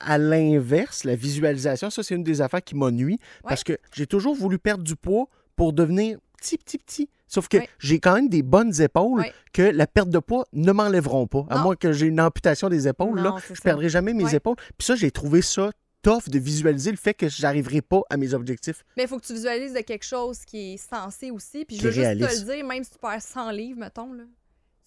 à 0.00 0.18
l'inverse, 0.18 1.04
la 1.04 1.14
visualisation, 1.14 1.88
ça, 1.90 2.02
c'est 2.02 2.14
une 2.14 2.24
des 2.24 2.40
affaires 2.40 2.62
qui 2.62 2.74
m'a 2.74 2.90
nuit 2.90 3.18
parce 3.44 3.62
que 3.64 3.78
j'ai 3.94 4.06
toujours 4.06 4.34
voulu 4.34 4.58
perdre 4.58 4.82
du 4.84 4.96
poids 4.96 5.26
pour 5.56 5.72
devenir 5.72 6.18
petit, 6.42 6.58
petit, 6.58 6.78
petit. 6.78 7.08
Sauf 7.28 7.48
que 7.48 7.56
j'ai 7.78 7.98
quand 8.00 8.14
même 8.14 8.28
des 8.28 8.42
bonnes 8.42 8.78
épaules 8.80 9.24
que 9.52 9.62
la 9.62 9.86
perte 9.86 10.10
de 10.10 10.18
poids 10.18 10.44
ne 10.52 10.72
m'enlèveront 10.72 11.26
pas. 11.26 11.46
À 11.48 11.56
Non. 11.56 11.62
moins 11.62 11.76
que 11.76 11.92
j'ai 11.92 12.06
une 12.06 12.20
amputation 12.20 12.68
des 12.68 12.88
épaules, 12.88 13.16
Non, 13.20 13.36
là, 13.36 13.42
je 13.48 13.54
ça. 13.54 13.60
perdrai 13.62 13.88
jamais 13.88 14.12
mes 14.12 14.34
épaules. 14.34 14.56
Puis 14.76 14.86
ça, 14.86 14.94
j'ai 14.96 15.10
trouvé 15.10 15.40
ça 15.40 15.70
tough 16.02 16.28
de 16.28 16.38
visualiser 16.38 16.90
le 16.90 16.96
fait 16.96 17.14
que 17.14 17.28
j'arriverai 17.28 17.80
pas 17.80 18.02
à 18.10 18.16
mes 18.16 18.34
objectifs. 18.34 18.84
Mais 18.96 19.04
il 19.04 19.08
faut 19.08 19.18
que 19.18 19.24
tu 19.24 19.32
visualises 19.34 19.72
de 19.72 19.80
quelque 19.80 20.04
chose 20.04 20.44
qui 20.44 20.74
est 20.74 20.76
sensé 20.76 21.30
aussi. 21.30 21.64
Puis 21.64 21.76
je 21.76 21.82
veux 21.84 21.90
juste 21.92 22.18
te 22.18 22.40
le 22.50 22.54
dire, 22.56 22.66
même 22.66 22.82
si 22.84 22.90
tu 22.90 22.98
perds 22.98 23.22
100 23.22 23.50
livres, 23.52 23.78
mettons, 23.78 24.12
là, 24.12 24.24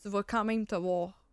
tu 0.02 0.10
vas 0.10 0.24
quand 0.24 0.44
même 0.44 0.66
te 0.68 0.76
voir 0.76 1.26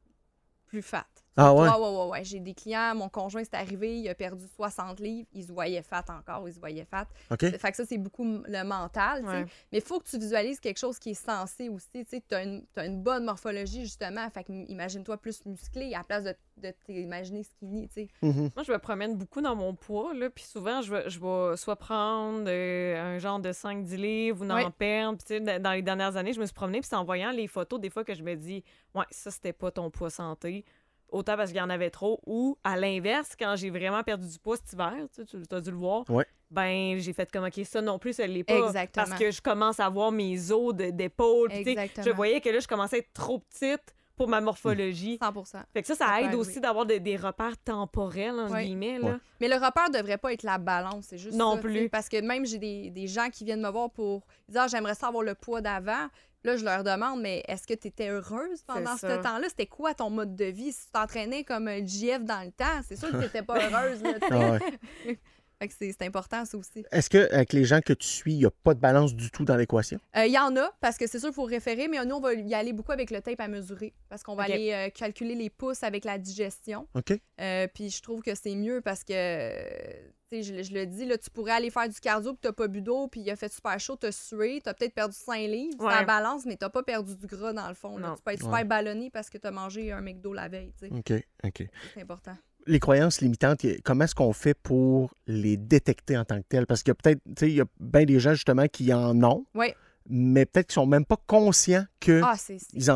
plus 0.66 0.82
fat. 0.82 1.04
Ah 1.36 1.54
ouais? 1.54 1.68
Ouais, 1.68 1.74
ouais, 1.74 1.96
ouais, 1.96 2.10
ouais. 2.10 2.24
J'ai 2.24 2.40
des 2.40 2.54
clients, 2.54 2.94
mon 2.94 3.08
conjoint 3.08 3.42
c'est 3.42 3.54
arrivé, 3.54 3.98
il 3.98 4.08
a 4.08 4.14
perdu 4.14 4.44
60 4.56 5.00
livres, 5.00 5.28
il 5.32 5.44
se 5.44 5.52
voyait 5.52 5.82
fat 5.82 6.04
encore, 6.08 6.48
il 6.48 6.54
se 6.54 6.60
voyait 6.60 6.84
fat. 6.84 7.06
OK? 7.30 7.40
Fait 7.40 7.70
que 7.70 7.76
ça, 7.76 7.84
c'est 7.86 7.98
beaucoup 7.98 8.24
le 8.24 8.64
mental, 8.64 9.20
tu 9.20 9.26
sais. 9.26 9.32
Ouais. 9.32 9.44
Mais 9.72 9.78
il 9.78 9.84
faut 9.84 9.98
que 9.98 10.08
tu 10.08 10.18
visualises 10.18 10.60
quelque 10.60 10.78
chose 10.78 10.98
qui 10.98 11.10
est 11.10 11.14
sensé 11.14 11.68
aussi, 11.68 11.88
tu 11.92 12.04
sais. 12.06 12.22
Tu 12.28 12.34
as, 12.34 12.84
une 12.84 13.02
bonne 13.02 13.24
morphologie, 13.24 13.82
justement. 13.82 14.28
Fait 14.30 14.44
que 14.44 14.52
imagine-toi 14.52 15.16
plus 15.16 15.44
musclé 15.46 15.94
à 15.94 15.98
la 15.98 16.04
place 16.04 16.24
de, 16.24 16.34
de 16.58 16.74
t'imaginer 16.84 17.42
skinny, 17.42 17.88
tu 17.88 17.94
sais. 17.94 18.08
Mhm. 18.20 18.50
Moi, 18.54 18.62
je 18.64 18.72
me 18.72 18.78
promène 18.78 19.16
beaucoup 19.16 19.40
dans 19.40 19.56
mon 19.56 19.74
poids, 19.74 20.12
là, 20.14 20.28
puis 20.28 20.44
souvent, 20.44 20.82
je 20.82 20.94
vais, 20.94 21.08
je 21.10 21.18
vais 21.18 21.56
soit 21.56 21.76
prendre 21.76 22.44
euh, 22.46 23.16
un 23.16 23.18
genre 23.18 23.40
de 23.40 23.52
5-10 23.52 23.96
livres 23.96 24.42
ou 24.42 24.44
n'en 24.44 24.56
Ouais. 24.56 24.70
perdre. 24.70 25.16
Puis, 25.16 25.26
tu 25.26 25.34
sais, 25.34 25.40
dans 25.40 25.62
dans 25.62 25.72
les 25.72 25.82
dernières 25.82 26.16
années, 26.16 26.32
je 26.32 26.40
me 26.40 26.44
suis 26.44 26.54
promenée, 26.54 26.80
puis 26.80 26.88
c'est 26.88 26.96
en 26.96 27.04
voyant 27.04 27.30
les 27.30 27.46
photos, 27.46 27.80
des 27.80 27.88
fois, 27.88 28.04
que 28.04 28.14
je 28.14 28.22
me 28.22 28.34
dis, 28.34 28.62
ouais, 28.94 29.04
ça, 29.10 29.30
c'était 29.30 29.52
pas 29.52 29.70
ton 29.70 29.90
poids 29.90 30.10
santé. 30.10 30.64
Autant 31.12 31.36
parce 31.36 31.50
qu'il 31.50 31.58
y 31.58 31.62
en 31.62 31.70
avait 31.70 31.90
trop, 31.90 32.20
ou 32.26 32.56
à 32.64 32.76
l'inverse, 32.76 33.36
quand 33.38 33.54
j'ai 33.56 33.70
vraiment 33.70 34.02
perdu 34.02 34.26
du 34.26 34.38
poids 34.38 34.56
cet 34.56 34.72
hiver, 34.72 34.94
tu 35.14 35.54
as 35.54 35.60
dû 35.60 35.70
le 35.70 35.76
voir, 35.76 36.04
Ouais. 36.10 36.26
ben 36.50 36.98
j'ai 36.98 37.12
fait 37.12 37.30
comme 37.30 37.44
ok 37.44 37.60
ça 37.64 37.80
non 37.82 37.98
plus 37.98 38.14
ça 38.14 38.26
l'est 38.26 38.44
pas 38.44 38.54
Exactement. 38.66 39.06
parce 39.06 39.18
que 39.20 39.30
je 39.30 39.40
commence 39.40 39.78
à 39.78 39.88
voir 39.88 40.10
mes 40.12 40.50
os 40.50 40.74
d'épaule 40.74 41.50
je 41.52 42.10
voyais 42.10 42.40
que 42.40 42.48
là 42.50 42.58
je 42.60 42.66
commençais 42.68 42.96
à 42.96 42.98
être 42.98 43.12
trop 43.14 43.38
petite 43.38 43.94
pour 44.16 44.28
ma 44.28 44.40
morphologie 44.42 45.18
100 45.22 45.32
fait 45.72 45.80
que 45.82 45.88
ça 45.88 45.94
ça, 45.94 46.20
aide 46.22 46.34
aussi 46.34 46.60
d'avoir 46.60 46.84
des, 46.86 47.00
des 47.00 47.16
repères 47.16 47.56
temporels 47.64 48.38
entre 48.38 48.58
guillemets 48.58 48.98
là. 48.98 49.18
Mais 49.40 49.48
le 49.48 49.54
repère 49.54 49.90
devrait 49.90 50.18
pas 50.18 50.32
être 50.32 50.42
la 50.44 50.58
balance, 50.58 51.06
c'est 51.08 51.18
juste 51.18 51.36
Non 51.36 51.54
ça, 51.56 51.60
plus. 51.62 51.88
Parce 51.88 52.08
que 52.08 52.20
même 52.20 52.44
j'ai 52.46 52.58
des, 52.58 52.90
des 52.90 53.06
gens 53.06 53.28
qui 53.30 53.44
viennent 53.44 53.62
me 53.62 53.70
voir 53.70 53.90
pour 53.90 54.26
dire 54.48 54.62
ah, 54.62 54.68
j'aimerais 54.68 54.94
ça 54.94 55.08
avoir 55.08 55.22
le 55.24 55.34
poids 55.34 55.60
d'avant. 55.62 56.08
Là, 56.44 56.56
je 56.56 56.64
leur 56.64 56.82
demande, 56.82 57.20
mais 57.20 57.42
est-ce 57.46 57.66
que 57.66 57.74
tu 57.74 57.88
étais 57.88 58.08
heureuse 58.08 58.62
pendant 58.66 58.96
ce 58.96 59.22
temps-là? 59.22 59.48
C'était 59.48 59.66
quoi 59.66 59.94
ton 59.94 60.10
mode 60.10 60.34
de 60.34 60.46
vie? 60.46 60.72
Si 60.72 60.86
tu 60.86 60.92
t'entraînais 60.92 61.44
comme 61.44 61.68
un 61.68 61.86
JF 61.86 62.24
dans 62.24 62.44
le 62.44 62.50
temps, 62.50 62.80
c'est 62.86 62.96
sûr 62.96 63.08
que 63.10 63.16
tu 63.16 63.22
n'étais 63.22 63.42
pas 63.42 63.54
heureuse. 63.70 64.02
Là. 64.02 64.14
Ah 64.30 64.50
ouais. 64.52 65.18
Fait 65.62 65.68
que 65.68 65.74
c'est 65.78 66.02
important, 66.02 66.44
ça 66.44 66.58
aussi. 66.58 66.84
Est-ce 66.90 67.08
qu'avec 67.08 67.52
les 67.52 67.64
gens 67.64 67.80
que 67.80 67.92
tu 67.92 68.08
suis, 68.08 68.32
il 68.32 68.38
n'y 68.38 68.44
a 68.46 68.50
pas 68.50 68.74
de 68.74 68.80
balance 68.80 69.14
du 69.14 69.30
tout 69.30 69.44
dans 69.44 69.54
l'équation? 69.54 70.00
Euh, 70.16 70.26
Il 70.26 70.32
y 70.32 70.38
en 70.38 70.56
a, 70.56 70.72
parce 70.80 70.98
que 70.98 71.06
c'est 71.06 71.20
sûr 71.20 71.28
qu'il 71.28 71.36
faut 71.36 71.44
référer, 71.44 71.86
mais 71.86 72.04
nous, 72.04 72.16
on 72.16 72.20
va 72.20 72.34
y 72.34 72.52
aller 72.52 72.72
beaucoup 72.72 72.90
avec 72.90 73.12
le 73.12 73.20
tape 73.20 73.38
à 73.38 73.46
mesurer, 73.46 73.94
parce 74.08 74.24
qu'on 74.24 74.34
va 74.34 74.42
aller 74.42 74.72
euh, 74.72 74.90
calculer 74.90 75.36
les 75.36 75.50
pouces 75.50 75.84
avec 75.84 76.04
la 76.04 76.18
digestion. 76.18 76.88
OK? 76.96 77.12
Euh, 77.40 77.68
puis 77.72 77.90
je 77.90 78.02
trouve 78.02 78.22
que 78.22 78.34
c'est 78.34 78.56
mieux 78.56 78.80
parce 78.80 79.04
que, 79.04 79.12
euh, 79.12 80.10
je, 80.40 80.62
je 80.62 80.72
le 80.72 80.86
dis, 80.86 81.04
là, 81.04 81.18
tu 81.18 81.28
pourrais 81.30 81.52
aller 81.52 81.68
faire 81.70 81.88
du 81.88 82.00
cardio 82.00 82.30
puis 82.32 82.38
t'as 82.42 82.52
pas 82.52 82.68
bu 82.68 82.80
d'eau 82.80 83.08
puis 83.08 83.20
il 83.20 83.30
a 83.30 83.36
fait 83.36 83.52
super 83.52 83.78
chaud, 83.78 83.96
t'as 83.96 84.12
sué, 84.12 84.60
t'as 84.64 84.72
peut-être 84.72 84.94
perdu 84.94 85.14
5 85.14 85.36
livres, 85.48 85.76
c'est 85.78 85.84
Ouais. 85.84 85.94
en 85.94 86.04
balance, 86.06 86.46
mais 86.46 86.56
t'as 86.56 86.70
pas 86.70 86.82
perdu 86.82 87.14
du 87.16 87.26
gras 87.26 87.52
dans 87.52 87.68
le 87.68 87.74
fond. 87.74 87.98
là. 87.98 88.14
Tu 88.16 88.22
peux 88.22 88.30
être 88.32 88.44
Ouais. 88.44 88.50
super 88.50 88.64
ballonné 88.64 89.10
parce 89.10 89.28
que 89.28 89.36
t'as 89.36 89.50
mangé 89.50 89.92
un 89.92 90.00
McDo 90.00 90.32
la 90.32 90.48
veille. 90.48 90.72
OK, 90.90 91.12
OK. 91.44 91.66
C'est 91.94 92.00
important. 92.02 92.36
Les 92.68 92.78
croyances 92.78 93.20
limitantes, 93.20 93.66
comment 93.84 94.04
est-ce 94.04 94.14
qu'on 94.14 94.32
fait 94.32 94.54
pour 94.54 95.12
les 95.26 95.56
détecter 95.56 96.16
en 96.16 96.24
tant 96.24 96.38
que 96.40 96.46
telles? 96.48 96.64
Parce 96.66 96.84
qu'il 96.84 96.90
y 96.90 96.92
a 96.92 96.94
peut-être, 96.94 97.20
tu 97.24 97.32
sais, 97.36 97.48
il 97.50 97.54
y 97.56 97.60
a 97.60 97.64
bien 97.80 98.04
des 98.04 98.20
gens 98.20 98.34
justement 98.34 98.66
qui 98.68 98.94
en 98.94 99.20
ont, 99.24 99.44
Oui. 99.54 99.74
Mais 100.08 100.46
peut-être 100.46 100.68
qu'ils 100.68 100.74
sont 100.74 100.86
même 100.86 101.04
pas 101.04 101.18
conscients 101.26 101.84
qu'ils 102.00 102.22
Ah, 102.24 102.36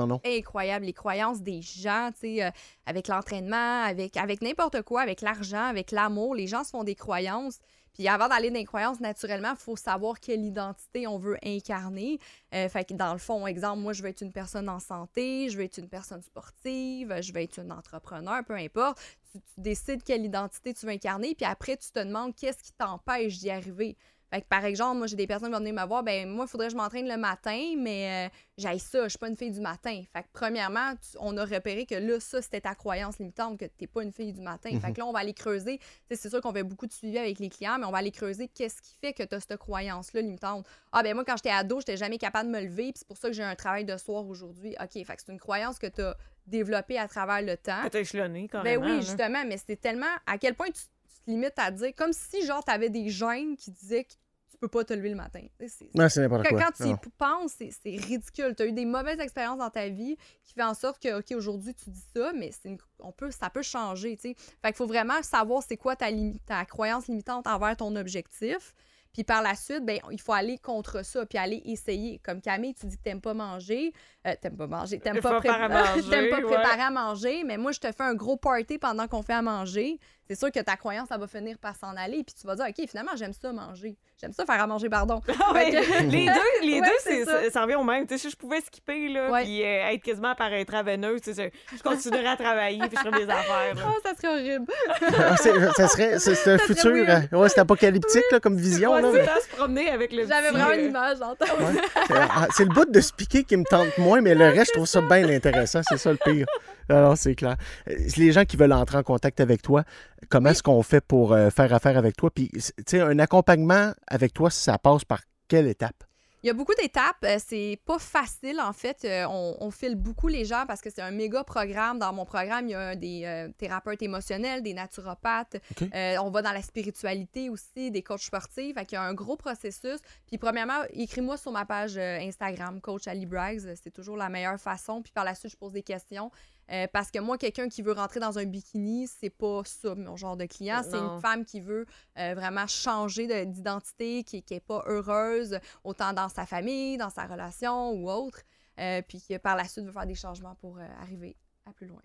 en 0.01 0.11
ont. 0.11 0.21
incroyable. 0.25 0.87
Les 0.87 0.93
croyances 0.93 1.41
des 1.43 1.63
gens, 1.63 2.11
tu 2.13 2.21
sais, 2.37 2.45
euh, 2.45 2.51
avec 2.87 3.09
l'entraînement, 3.09 3.83
avec, 3.85 4.17
avec 4.17 4.43
n'importe 4.43 4.83
quoi, 4.83 5.03
avec 5.03 5.21
l'argent, 5.21 5.65
avec 5.65 5.91
l'amour, 5.91 6.35
les 6.35 6.47
gens 6.47 6.65
se 6.65 6.71
font 6.71 6.85
des 6.85 6.95
croyances. 6.95 7.59
Puis 7.95 8.09
avant 8.09 8.29
d'aller 8.29 8.51
dans 8.51 8.59
les 8.59 8.65
croyances, 8.67 9.01
naturellement, 9.01 9.53
il 9.53 9.57
faut 9.57 9.75
savoir 9.77 10.21
quelle 10.21 10.45
identité 10.45 11.07
on 11.07 11.17
veut 11.19 11.39
incarner. 11.43 12.19
Euh, 12.55 12.69
fait 12.69 12.85
que 12.87 12.93
dans 12.93 13.15
le 13.15 13.19
fond, 13.19 13.47
exemple, 13.47 13.81
moi, 13.81 13.95
je 13.95 14.03
veux 14.03 14.11
être 14.11 14.21
une 14.21 14.33
personne 14.33 14.69
en 14.69 14.81
santé, 14.81 15.49
je 15.49 15.57
veux 15.57 15.65
être 15.65 15.79
une 15.79 15.89
personne 15.89 16.21
sportive, 16.21 17.15
je 17.23 17.33
veux 17.33 17.41
être 17.41 17.59
une 17.59 17.73
entrepreneur, 17.73 18.45
peu 18.45 18.55
importe. 18.55 18.99
Tu, 19.33 19.39
tu 19.41 19.61
décides 19.61 20.03
quelle 20.03 20.27
identité 20.27 20.75
tu 20.75 20.85
veux 20.85 20.93
incarner, 20.93 21.35
puis 21.35 21.47
après, 21.47 21.79
tu 21.79 21.91
te 21.91 21.99
demandes 21.99 22.35
qu'est-ce 22.37 22.63
qui 22.63 22.73
t'empêche 22.73 23.39
d'y 23.39 23.49
arriver. 23.49 23.97
Fait 24.33 24.41
que 24.41 24.47
par 24.47 24.65
exemple, 24.65 24.99
moi, 24.99 25.07
j'ai 25.07 25.15
des 25.17 25.27
personnes 25.27 25.49
qui 25.49 25.53
vont 25.55 25.61
venir 25.61 25.75
me 25.75 25.87
voir, 25.87 26.03
ben 26.03 26.29
moi, 26.29 26.47
il 26.47 26.51
faudrait 26.51 26.67
que 26.67 26.73
je 26.73 26.77
m'entraîne 26.77 27.07
le 27.09 27.17
matin, 27.17 27.75
mais 27.79 28.27
euh, 28.27 28.37
j'aille 28.59 28.81
ça, 28.81 29.05
je 29.05 29.11
suis 29.11 29.19
pas 29.19 29.29
une 29.29 29.37
fille 29.37 29.53
du 29.53 29.61
matin. 29.61 30.03
Fait 30.13 30.23
que 30.23 30.29
premièrement, 30.33 30.95
tu- 30.95 31.17
on 31.21 31.37
a 31.37 31.45
repéré 31.45 31.87
que 31.87 31.95
là, 31.95 32.19
ça, 32.19 32.43
c'était 32.43 32.61
ta 32.61 32.75
croyance 32.75 33.19
limitante, 33.19 33.59
que 33.59 33.67
t'es 33.67 33.87
pas 33.87 34.03
une 34.03 34.11
fille 34.13 34.33
du 34.33 34.41
matin. 34.41 34.71
Fait 34.81 34.93
que 34.93 34.99
là, 34.99 35.07
on 35.07 35.13
va 35.13 35.21
aller 35.21 35.33
creuser. 35.35 35.79
C'est 36.11 36.29
sûr 36.29 36.41
qu'on 36.41 36.53
fait 36.53 36.65
beaucoup 36.65 36.87
de 36.89 36.93
suivi 36.93 37.19
avec 37.19 37.39
les 37.39 37.49
clients, 37.49 37.79
mais 37.79 37.87
on 37.87 37.93
va 37.93 37.99
aller 37.99 38.11
creuser 38.11 38.49
qu'est-ce 38.49 38.83
qui 38.83 38.97
fait 39.01 39.13
que 39.13 39.23
tu 39.23 39.35
as 39.35 39.41
cette 39.41 39.57
croyance-là 39.59 40.21
limitante. 40.23 40.67
Ah, 40.93 41.03
ben 41.05 41.15
moi, 41.15 41.25
quand 41.25 41.37
j'étais 41.37 41.51
ado, 41.51 41.79
j'étais 41.79 41.97
jamais 41.97 42.19
capable 42.19 42.51
de 42.51 42.57
me 42.59 42.63
lever, 42.63 42.85
puis 42.93 42.95
c'est 42.97 43.07
pour 43.09 43.17
ça 43.19 43.29
que 43.29 43.35
j'ai 43.35 43.45
un 43.45 43.55
travail 43.55 43.85
de 43.85 43.97
soir 43.97 44.27
aujourd'hui. 44.27 44.75
OK, 44.83 44.93
fait 44.93 45.05
que 45.05 45.23
c'est 45.25 45.33
une 45.33 45.39
croyance 45.41 45.79
que 45.79 45.87
tu 45.87 46.01
as 46.03 46.17
développée 46.47 46.99
à 46.99 47.07
travers 47.09 47.43
le 47.43 47.57
temps. 47.57 47.83
Que 47.85 47.89
t'as 47.89 48.01
échelonné 48.01 48.49
Ben 48.65 48.79
oui, 48.83 48.89
là. 48.97 49.01
justement, 49.01 49.45
mais 49.47 49.57
c'était 49.57 49.77
tellement. 49.77 50.07
À 50.27 50.39
quel 50.39 50.55
point 50.55 50.69
tu, 50.69 50.83
tu 51.27 51.31
te 51.31 51.31
limites 51.31 51.59
à 51.59 51.71
dire, 51.71 51.93
comme 51.97 52.13
si, 52.13 52.45
genre, 52.47 52.65
t'avais 52.65 52.91
des 52.91 53.09
gènes 53.09 53.57
qui 53.57 53.71
disaient 53.71 54.05
que 54.05 54.13
tu 54.51 54.59
peux 54.59 54.69
pas 54.69 54.85
te 54.85 54.95
lever 54.95 55.11
le 55.11 55.17
matin. 55.17 55.41
Tu 55.61 55.69
c'est- 55.69 55.91
n'importe 56.21 56.45
quand, 56.49 56.55
quoi. 56.57 56.65
quand 56.65 56.85
tu 56.85 56.89
y 56.91 57.11
penses, 57.19 57.53
c'est 57.59 57.97
ridicule. 57.97 58.55
Tu 58.57 58.63
as 58.63 58.67
eu 58.67 58.73
des 58.73 58.87
mauvaises 58.87 59.19
expériences 59.21 59.59
dans 59.59 59.69
ta 59.71 59.89
vie 59.89 60.17
qui 60.45 60.55
fait 60.55 60.63
en 60.63 60.73
sorte 60.73 61.03
que, 61.03 61.19
OK, 61.19 61.33
aujourd'hui, 61.37 61.75
tu 61.75 61.91
dis 61.91 62.05
ça, 62.15 62.33
mais 62.35 62.51
une- 62.65 62.79
on 63.01 63.13
peut, 63.13 63.31
ça 63.31 63.51
peut 63.51 63.63
changer. 63.63 64.17
tu 64.17 64.31
sais. 64.31 64.35
Fait 64.63 64.69
qu'il 64.69 64.77
faut 64.77 64.87
vraiment 64.87 65.23
savoir 65.23 65.63
c'est 65.63 65.77
quoi 65.77 65.95
ta, 65.97 66.07
ta 66.47 66.65
croyance 66.65 67.07
limitante 67.09 67.47
envers 67.47 67.77
ton 67.77 67.95
objectif. 67.97 68.75
Puis 69.13 69.25
par 69.25 69.43
la 69.43 69.55
suite, 69.55 69.85
ben, 69.85 69.99
il 70.11 70.21
faut 70.21 70.35
aller 70.35 70.59
contre 70.59 71.03
ça, 71.03 71.25
puis 71.25 71.39
aller 71.39 71.63
essayer. 71.65 72.19
Comme 72.19 72.41
Camille, 72.43 72.75
tu 72.75 72.85
dis 72.87 72.99
que 72.99 73.03
t'aimes 73.03 73.23
pas 73.23 73.33
manger. 73.35 73.93
Euh, 74.27 74.33
t'aimes 74.41 74.57
pas 74.57 74.67
manger. 74.67 74.99
T'aimes 74.99 75.21
pas, 75.21 75.41
Faire 75.41 75.63
à 75.63 75.69
manger, 75.69 76.03
t'aimes 76.11 76.31
pas 76.31 76.37
ouais. 76.39 76.43
préparer 76.43 76.83
à 76.83 76.91
manger, 76.91 77.45
mais 77.45 77.57
moi, 77.57 77.71
je 77.73 77.79
te 77.81 77.87
fais 77.87 78.03
un 78.03 78.15
gros 78.15 78.37
party 78.37 78.79
pendant 78.79 79.07
qu'on 79.07 79.23
fait 79.23 79.35
à 79.35 79.43
manger. 79.43 79.99
C'est 80.29 80.37
sûr 80.37 80.51
que 80.51 80.59
ta 80.59 80.75
croyance, 80.75 81.07
ça 81.09 81.19
va 81.19 81.29
finir 81.29 81.57
par 81.57 81.77
s'en 81.77 81.95
aller. 81.97 82.25
Puis 82.25 82.35
tu 82.41 82.45
vas 82.49 82.57
dire, 82.57 82.67
OK, 82.69 82.89
finalement, 82.89 83.13
j'aime 83.15 83.33
ça 83.33 83.53
manger. 83.53 83.97
J'aime 84.21 84.33
ça 84.33 84.45
faire 84.45 84.61
à 84.61 84.67
manger, 84.67 84.89
pardon. 84.89 85.21
Ah 85.29 85.55
Fait 85.55 85.67
ouais, 85.67 85.71
que- 85.71 86.03
les 86.11 86.27
deux, 86.27 86.33
les 86.67 86.81
Ouais, 86.81 86.87
deux 86.89 86.93
c'est 86.99 87.25
c'est, 87.25 87.45
ça. 87.45 87.51
ça, 87.53 87.63
revient 87.63 87.77
au 87.77 87.85
même. 87.85 88.05
Tu 88.09 88.15
sais, 88.15 88.19
si 88.23 88.31
je 88.31 88.37
pouvais 88.37 88.61
skipper, 88.61 89.09
là, 89.09 89.31
Ouais. 89.31 89.45
puis 89.45 89.63
euh, 89.63 89.91
être 89.91 90.03
quasiment 90.03 90.35
par 90.35 90.53
intraveineuse, 90.53 91.21
tu 91.21 91.33
sais, 91.33 91.53
je 91.77 91.81
continuerais 91.83 92.27
à 92.31 92.37
travailler, 92.37 92.81
puis 92.81 92.97
je 92.97 93.09
ferais 93.09 93.25
mes 93.25 93.33
affaires. 93.33 93.75
là. 93.77 93.83
Oh, 93.87 94.01
ça 94.03 94.15
serait 94.17 94.35
horrible. 94.35 94.67
Ah, 95.01 95.37
c'est- 95.37 95.73
ça 95.77 95.87
serait, 95.87 96.19
c'est 96.19 96.35
c'est 96.35 96.55
un 96.55 96.59
futur, 96.59 96.91
euh, 96.93 97.21
ouais, 97.39 97.49
c'est 97.49 97.61
apocalyptique 97.61 98.25
là, 98.33 98.41
comme 98.41 98.57
vision. 98.57 98.95
Ouais, 98.95 99.03
là, 99.03 99.11
mais- 99.13 99.25
se 99.41 99.55
promener 99.57 99.91
avec 99.91 100.11
le 100.13 100.27
J'avais 100.27 100.49
petit, 100.49 100.57
vraiment 100.59 100.71
euh, 100.71 100.79
une 100.81 100.87
image 100.91 101.23
en 101.23 101.37
tête. 101.37 101.53
Ouais. 101.57 101.81
C'est- 102.09 102.15
ah, 102.19 102.49
C'est 102.51 102.65
le 102.65 102.71
bout 102.75 102.87
de 102.87 103.01
se 103.01 103.13
piquer 103.13 103.45
qui 103.45 103.57
me 103.57 103.65
tente 103.65 103.97
moins, 103.99 104.16
mais 104.21 104.35
le 104.35 104.47
reste, 104.47 104.69
je 104.69 104.73
trouve 104.73 104.87
ça 104.87 105.01
bien 105.01 105.29
intéressant. 105.29 105.81
C'est 105.89 105.97
ça 105.97 106.11
le 106.13 106.19
pire. 106.25 106.47
Alors, 106.89 107.17
c'est 107.17 107.35
clair. 107.35 107.57
Euh, 107.89 107.95
Les 108.17 108.33
gens 108.33 108.45
qui 108.45 108.57
veulent 108.57 108.73
entrer 108.73 108.99
en 108.99 109.03
contact 109.03 109.41
avec 109.41 109.63
toi, 109.63 109.85
comment 110.29 110.51
est-ce 110.51 110.63
qu'on 110.63 110.83
fait 110.83 111.01
pour 111.01 111.33
euh, 111.33 111.51
faire 111.51 111.73
affaire 111.73 111.97
avec 111.99 112.17
toi? 112.17 112.31
Puis, 112.31 112.51
tu 112.53 112.63
sais, 112.87 113.01
un 113.01 113.19
accompagnement 113.19 113.93
avec 114.07 114.33
toi, 114.33 114.51
ça 114.51 114.79
passe 114.79 115.05
par 115.05 115.21
quelle 115.49 115.67
étape? 115.67 116.06
Il 116.47 116.51
y 116.51 116.53
a 116.53 116.55
beaucoup 116.55 116.77
d'étapes. 116.81 117.25
Euh, 117.25 117.39
C'est 117.45 117.77
pas 117.85 117.99
facile, 117.99 118.61
en 118.61 118.73
fait. 118.73 119.05
Euh, 119.05 119.27
on, 119.29 119.57
on 119.59 119.73
file 119.73 119.97
beaucoup 119.97 120.29
les 120.29 120.45
gens 120.45 120.63
parce 120.65 120.81
que 120.81 120.91
c'est 120.91 121.03
un 121.03 121.11
méga 121.11 121.43
programme. 121.43 121.99
Dans 121.99 122.13
mon 122.13 122.25
programme, 122.25 122.69
il 122.69 122.71
y 122.71 122.75
a 122.77 122.95
des 122.95 123.25
euh, 123.25 123.49
thérapeutes 123.59 124.01
émotionnels, 124.01 124.63
des 124.63 124.73
naturopathes. 124.73 125.57
Euh, 125.93 126.17
on 126.19 126.31
va 126.31 126.43
dans 126.43 126.53
la 126.53 126.63
spiritualité 126.63 127.51
aussi, 127.51 127.91
des 127.91 128.05
coachs 128.05 128.21
sportifs. 128.21 128.77
Fait 128.77 128.87
qu'il 128.87 128.95
y 128.95 128.97
a 128.97 129.03
un 129.03 129.13
gros 129.13 129.35
processus. 129.35 129.99
Puis, 130.29 130.39
premièrement, 130.39 130.85
écris-moi 130.91 131.37
sur 131.37 131.51
ma 131.51 131.65
page 131.65 131.99
Instagram, 131.99 132.81
Coach 132.81 133.09
Ali 133.09 133.27
Braggs. 133.27 133.75
C'est 133.83 133.91
toujours 133.91 134.17
la 134.17 134.29
meilleure 134.29 134.61
façon. 134.61 135.03
Puis, 135.03 135.11
par 135.13 135.25
la 135.25 135.35
suite, 135.35 135.51
je 135.51 135.57
pose 135.57 135.73
des 135.73 135.83
questions. 135.83 136.31
Euh, 136.73 136.87
parce 136.93 137.11
que 137.11 137.19
moi, 137.21 137.39
quelqu'un 137.39 137.69
qui 137.69 137.81
veut 137.83 137.93
rentrer 137.93 138.19
dans 138.19 138.39
un 138.39 138.45
bikini, 138.45 139.07
c'est 139.07 139.31
pas 139.31 139.63
ça, 139.65 139.95
mon 139.95 140.17
genre 140.17 140.37
de 140.37 140.47
client. 140.47 140.83
C'est 140.83 140.97
une 140.99 141.21
femme 141.21 141.45
qui 141.45 141.61
veut 141.61 141.87
euh, 142.19 142.35
vraiment 142.35 142.67
changer 142.67 143.27
de- 143.27 143.45
d'identité, 143.45 144.25
qui 144.25 144.45
n'est 144.51 144.61
pas 144.61 144.83
heureuse, 144.87 145.59
autant 145.85 146.13
dans 146.13 146.29
sa 146.29 146.45
famille, 146.45 146.97
dans 146.97 147.11
sa 147.11 147.27
relation 147.27 147.91
ou 147.93 148.11
autre. 148.11 148.41
Euh, 148.81 149.01
puis 149.07 149.21
qui, 149.21 149.39
par 149.39 149.57
la 149.57 149.65
suite, 149.65 149.85
veut 149.85 149.93
faire 149.93 150.07
des 150.07 150.15
changements 150.15 150.55
pour 150.57 150.79
arriver 151.01 151.37
à 151.67 151.73
plus 151.73 151.87
loin. 151.87 152.03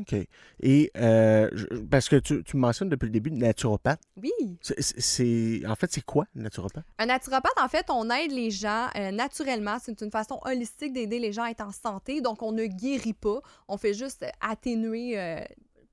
OK. 0.00 0.14
Et 0.60 0.90
euh, 0.96 1.48
parce 1.90 2.08
que 2.08 2.16
tu, 2.16 2.42
tu 2.44 2.56
me 2.56 2.62
mentionnes 2.62 2.88
depuis 2.88 3.06
le 3.06 3.12
début 3.12 3.30
naturopathe. 3.30 4.00
Oui. 4.16 4.30
C'est- 4.60 5.66
en 5.66 5.74
fait, 5.74 5.92
c'est 5.92 6.04
quoi, 6.04 6.26
naturopathe? 6.34 6.84
Un 6.98 7.06
naturopathe, 7.06 7.58
en 7.62 7.68
fait, 7.68 7.86
on 7.90 8.08
aide 8.10 8.32
les 8.32 8.50
gens 8.50 8.88
euh, 8.96 9.10
naturellement. 9.10 9.78
C'est 9.82 10.00
une 10.00 10.10
façon 10.10 10.38
holistique 10.44 10.92
d'aider 10.92 11.18
les 11.18 11.32
gens 11.32 11.44
à 11.44 11.50
être 11.50 11.64
en 11.64 11.72
santé. 11.72 12.20
Donc, 12.20 12.42
on 12.42 12.52
ne 12.52 12.66
guérit 12.66 13.12
pas. 13.12 13.40
On 13.68 13.76
fait 13.76 13.94
juste 13.94 14.24
atténuer. 14.40 15.18
euh, 15.18 15.40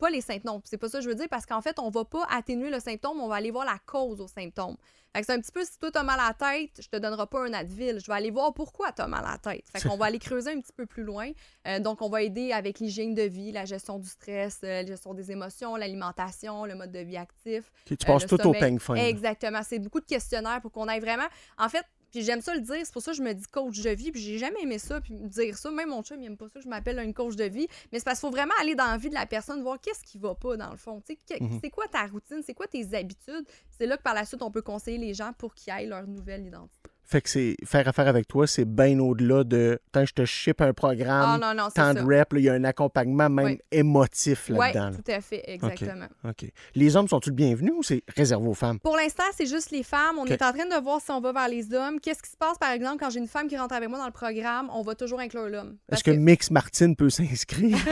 pas 0.06 0.12
les 0.12 0.22
symptômes, 0.22 0.62
c'est 0.66 0.78
pas 0.78 0.88
ça 0.90 1.00
que 1.00 1.04
je 1.04 1.10
veux 1.10 1.16
dire, 1.16 1.28
parce 1.30 1.46
qu'en 1.46 1.62
fait, 1.62 1.80
on 1.80 1.90
va 1.90 2.06
pas 2.06 2.26
atténuer 2.30 2.70
le 2.70 2.80
symptôme, 2.80 3.20
on 3.20 3.28
va 3.28 3.36
aller 3.36 3.52
voir 3.52 3.66
la 3.66 3.80
cause 3.86 4.22
au 4.22 4.28
symptôme. 4.28 4.76
Fait 5.14 5.22
que 5.22 5.26
c'est 5.28 5.34
un 5.34 5.40
petit 5.40 5.52
peu, 5.52 5.64
si 5.64 5.80
toi, 5.80 5.90
t'as 5.92 6.04
mal 6.04 6.20
à 6.20 6.28
la 6.28 6.34
tête, 6.34 6.72
je 6.80 6.88
te 6.90 6.98
donnerai 6.98 7.26
pas 7.28 7.40
un 7.48 7.54
Advil. 7.54 8.00
Je 8.02 8.06
vais 8.08 8.18
aller 8.18 8.32
voir 8.32 8.54
pourquoi 8.54 8.92
t'as 8.92 9.08
mal 9.08 9.24
à 9.26 9.32
la 9.32 9.38
tête. 9.38 9.64
Fait 9.74 9.88
qu'on 9.88 9.96
va 9.96 10.08
aller 10.08 10.20
creuser 10.20 10.52
un 10.52 10.60
petit 10.60 10.74
peu 10.74 10.86
plus 10.86 11.04
loin. 11.04 11.32
Euh, 11.68 11.80
donc, 11.80 12.02
on 12.02 12.10
va 12.10 12.22
aider 12.22 12.52
avec 12.52 12.80
l'hygiène 12.80 13.14
de 13.14 13.22
vie, 13.22 13.54
la 13.54 13.64
gestion 13.64 13.98
du 13.98 14.10
stress, 14.10 14.60
euh, 14.66 14.82
la 14.82 14.86
gestion 14.86 15.14
des 15.14 15.32
émotions, 15.32 15.78
l'alimentation, 15.78 16.66
le 16.66 16.76
mode 16.76 16.92
de 16.92 17.00
vie 17.00 17.16
actif. 17.18 17.72
Tu 17.86 17.94
Euh, 17.94 17.98
passes 18.06 18.26
tout 18.28 18.36
au 18.36 18.44
sommeil. 18.44 18.60
peigne 18.60 18.80
fin. 18.80 18.96
là. 18.96 19.08
Exactement. 19.08 19.62
C'est 19.64 19.80
beaucoup 19.80 20.02
de 20.02 20.06
questionnaires 20.06 20.60
pour 20.62 20.72
qu'on 20.74 20.88
aille 20.90 21.00
vraiment. 21.00 21.28
En 21.58 21.70
fait, 21.70 21.86
puis 22.16 22.24
j'aime 22.24 22.40
ça 22.40 22.54
le 22.56 22.62
dire, 22.62 22.78
c'est 22.82 22.94
pour 22.94 23.02
ça 23.02 23.12
que 23.12 23.18
je 23.18 23.22
me 23.22 23.34
dis 23.34 23.44
coach 23.48 23.82
de 23.82 23.90
vie, 23.90 24.10
puis 24.10 24.22
j'ai 24.22 24.38
jamais 24.38 24.62
aimé 24.62 24.80
ça, 24.80 25.02
puis 25.02 25.14
me 25.14 25.28
dire 25.28 25.58
ça. 25.58 25.70
Même 25.70 25.90
mon 25.90 26.02
chum, 26.02 26.22
il 26.22 26.28
aime 26.28 26.38
pas 26.38 26.48
ça 26.48 26.60
que 26.60 26.64
je 26.64 26.70
m'appelle 26.70 26.98
une 27.00 27.14
coach 27.14 27.36
de 27.36 27.44
vie. 27.44 27.68
Mais 27.92 28.00
c'est 28.00 28.06
parce 28.06 28.20
qu'il 28.22 28.30
faut 28.30 28.32
vraiment 28.34 28.54
aller 28.62 28.74
dans 28.74 28.86
la 28.86 28.98
vie 28.98 29.10
de 29.10 29.14
la 29.14 29.26
personne, 29.26 29.62
voir 29.62 29.82
qu'est-ce 29.82 30.02
qui 30.04 30.18
va 30.18 30.34
pas 30.34 30.56
dans 30.56 30.72
le 30.72 30.78
fond. 30.78 31.02
Tu 31.02 31.18
sais, 31.28 31.38
que- 31.38 31.44
Mhm. 31.44 31.60
c'est 31.62 31.70
quoi 31.70 31.88
ta 31.90 32.06
routine, 32.06 32.42
c'est 32.46 32.54
quoi 32.54 32.68
tes 32.68 32.96
habitudes? 32.96 33.46
C'est 33.78 33.86
là 33.86 33.98
que 33.98 34.04
par 34.04 34.14
la 34.14 34.24
suite, 34.24 34.42
on 34.42 34.50
peut 34.52 34.62
conseiller 34.62 34.98
les 34.98 35.14
gens 35.14 35.34
pour 35.38 35.54
qu'ils 35.54 35.74
aient 35.74 35.86
leur 35.88 36.08
nouvelle 36.08 36.46
identité. 36.48 36.90
Fait 37.08 37.22
que 37.22 37.30
c'est 37.30 37.56
faire 37.64 37.88
affaire 37.88 38.08
avec 38.08 38.28
toi, 38.28 38.48
c'est 38.48 38.66
bien 38.66 39.00
au-delà 39.00 39.44
de 39.44 39.80
tant 39.92 40.02
que 40.02 40.08
je 40.10 40.14
te 40.14 40.26
ship 40.26 40.60
un 40.62 40.74
programme, 40.74 41.40
non, 41.40 41.54
non, 41.54 41.68
c'est 41.68 41.82
tant 41.82 41.94
de 41.94 42.00
rep, 42.00 42.34
là, 42.34 42.40
il 42.40 42.46
y 42.46 42.50
a 42.50 42.54
un 42.54 42.64
accompagnement 42.64 43.30
même 43.30 43.58
émotif 43.72 44.48
Oui, 44.50 44.58
là-dedans. 44.58 44.90
là. 44.90 44.96
tout 44.96 45.12
à 45.12 45.22
fait, 45.22 45.44
exactement. 45.46 46.08
OK. 46.24 46.46
Les 46.74 46.96
hommes 46.96 47.08
sont-ils 47.08 47.32
bienvenus 47.32 47.74
ou 47.78 47.84
c'est 47.84 48.02
réservé 48.16 48.48
aux 48.48 48.54
femmes? 48.54 48.80
Pour 48.80 48.98
l'instant, 48.98 49.24
c'est 49.36 49.46
juste 49.46 49.72
les 49.72 49.84
femmes. 49.84 50.18
On 50.18 50.26
est 50.26 50.42
en 50.42 50.52
train 50.52 50.66
de 50.66 50.82
voir 50.84 51.00
si 51.00 51.12
on 51.12 51.22
va 51.22 51.32
vers 51.32 51.48
les 51.48 51.74
hommes. 51.74 52.00
Qu'est-ce 52.00 52.24
qui 52.24 52.32
se 52.32 52.38
passe, 52.38 52.58
par 52.58 52.72
exemple, 52.72 52.98
quand 53.00 53.10
j'ai 53.12 53.20
une 53.20 53.28
femme 53.28 53.48
qui 53.48 53.58
rentre 53.58 53.76
avec 53.76 53.88
moi 53.90 54.00
dans 54.00 54.06
le 54.06 54.12
programme, 54.12 54.70
on 54.74 54.82
va 54.82 54.96
toujours 54.96 55.20
inclure 55.20 55.48
l'homme. 55.48 55.78
Est-ce 55.92 56.04
que, 56.04 56.12
Mix 56.12 56.50
Martin 56.50 56.94
peut 56.94 57.10
s'inscrire? 57.10 57.78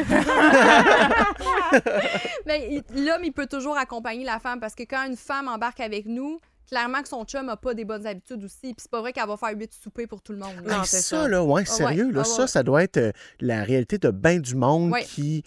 Mais 2.45 2.81
l'homme, 2.95 3.23
il 3.23 3.31
peut 3.31 3.47
toujours 3.47 3.77
accompagner 3.77 4.25
la 4.25 4.39
femme 4.39 4.59
parce 4.59 4.75
que 4.75 4.83
quand 4.83 5.05
une 5.07 5.17
femme 5.17 5.47
embarque 5.47 5.79
avec 5.79 6.05
nous, 6.05 6.39
clairement 6.67 7.01
que 7.01 7.07
son 7.09 7.23
chum 7.25 7.45
n'a 7.45 7.57
pas 7.57 7.73
des 7.73 7.85
bonnes 7.85 8.05
habitudes 8.07 8.43
aussi. 8.43 8.73
Puis 8.73 8.75
c'est 8.79 8.91
pas 8.91 9.01
vrai 9.01 9.13
qu'elle 9.13 9.27
va 9.27 9.37
faire 9.37 9.51
huit 9.57 9.73
soupers 9.73 10.07
pour 10.07 10.21
tout 10.21 10.31
le 10.33 10.39
monde. 10.39 10.55
là. 10.65 10.77
Non, 10.77 10.83
ça, 10.83 10.99
ça. 11.01 11.27
là, 11.27 11.43
ouais, 11.43 11.65
sérieux, 11.65 12.07
ouais, 12.07 12.11
là, 12.13 12.23
ça, 12.23 12.41
ouais. 12.43 12.47
ça 12.47 12.63
doit 12.63 12.83
être 12.83 12.97
euh, 12.97 13.11
la 13.39 13.63
réalité 13.63 13.97
de 13.97 14.09
bien 14.11 14.39
du 14.39 14.55
monde 14.55 14.91
Ouais. 14.91 15.03
qui 15.03 15.43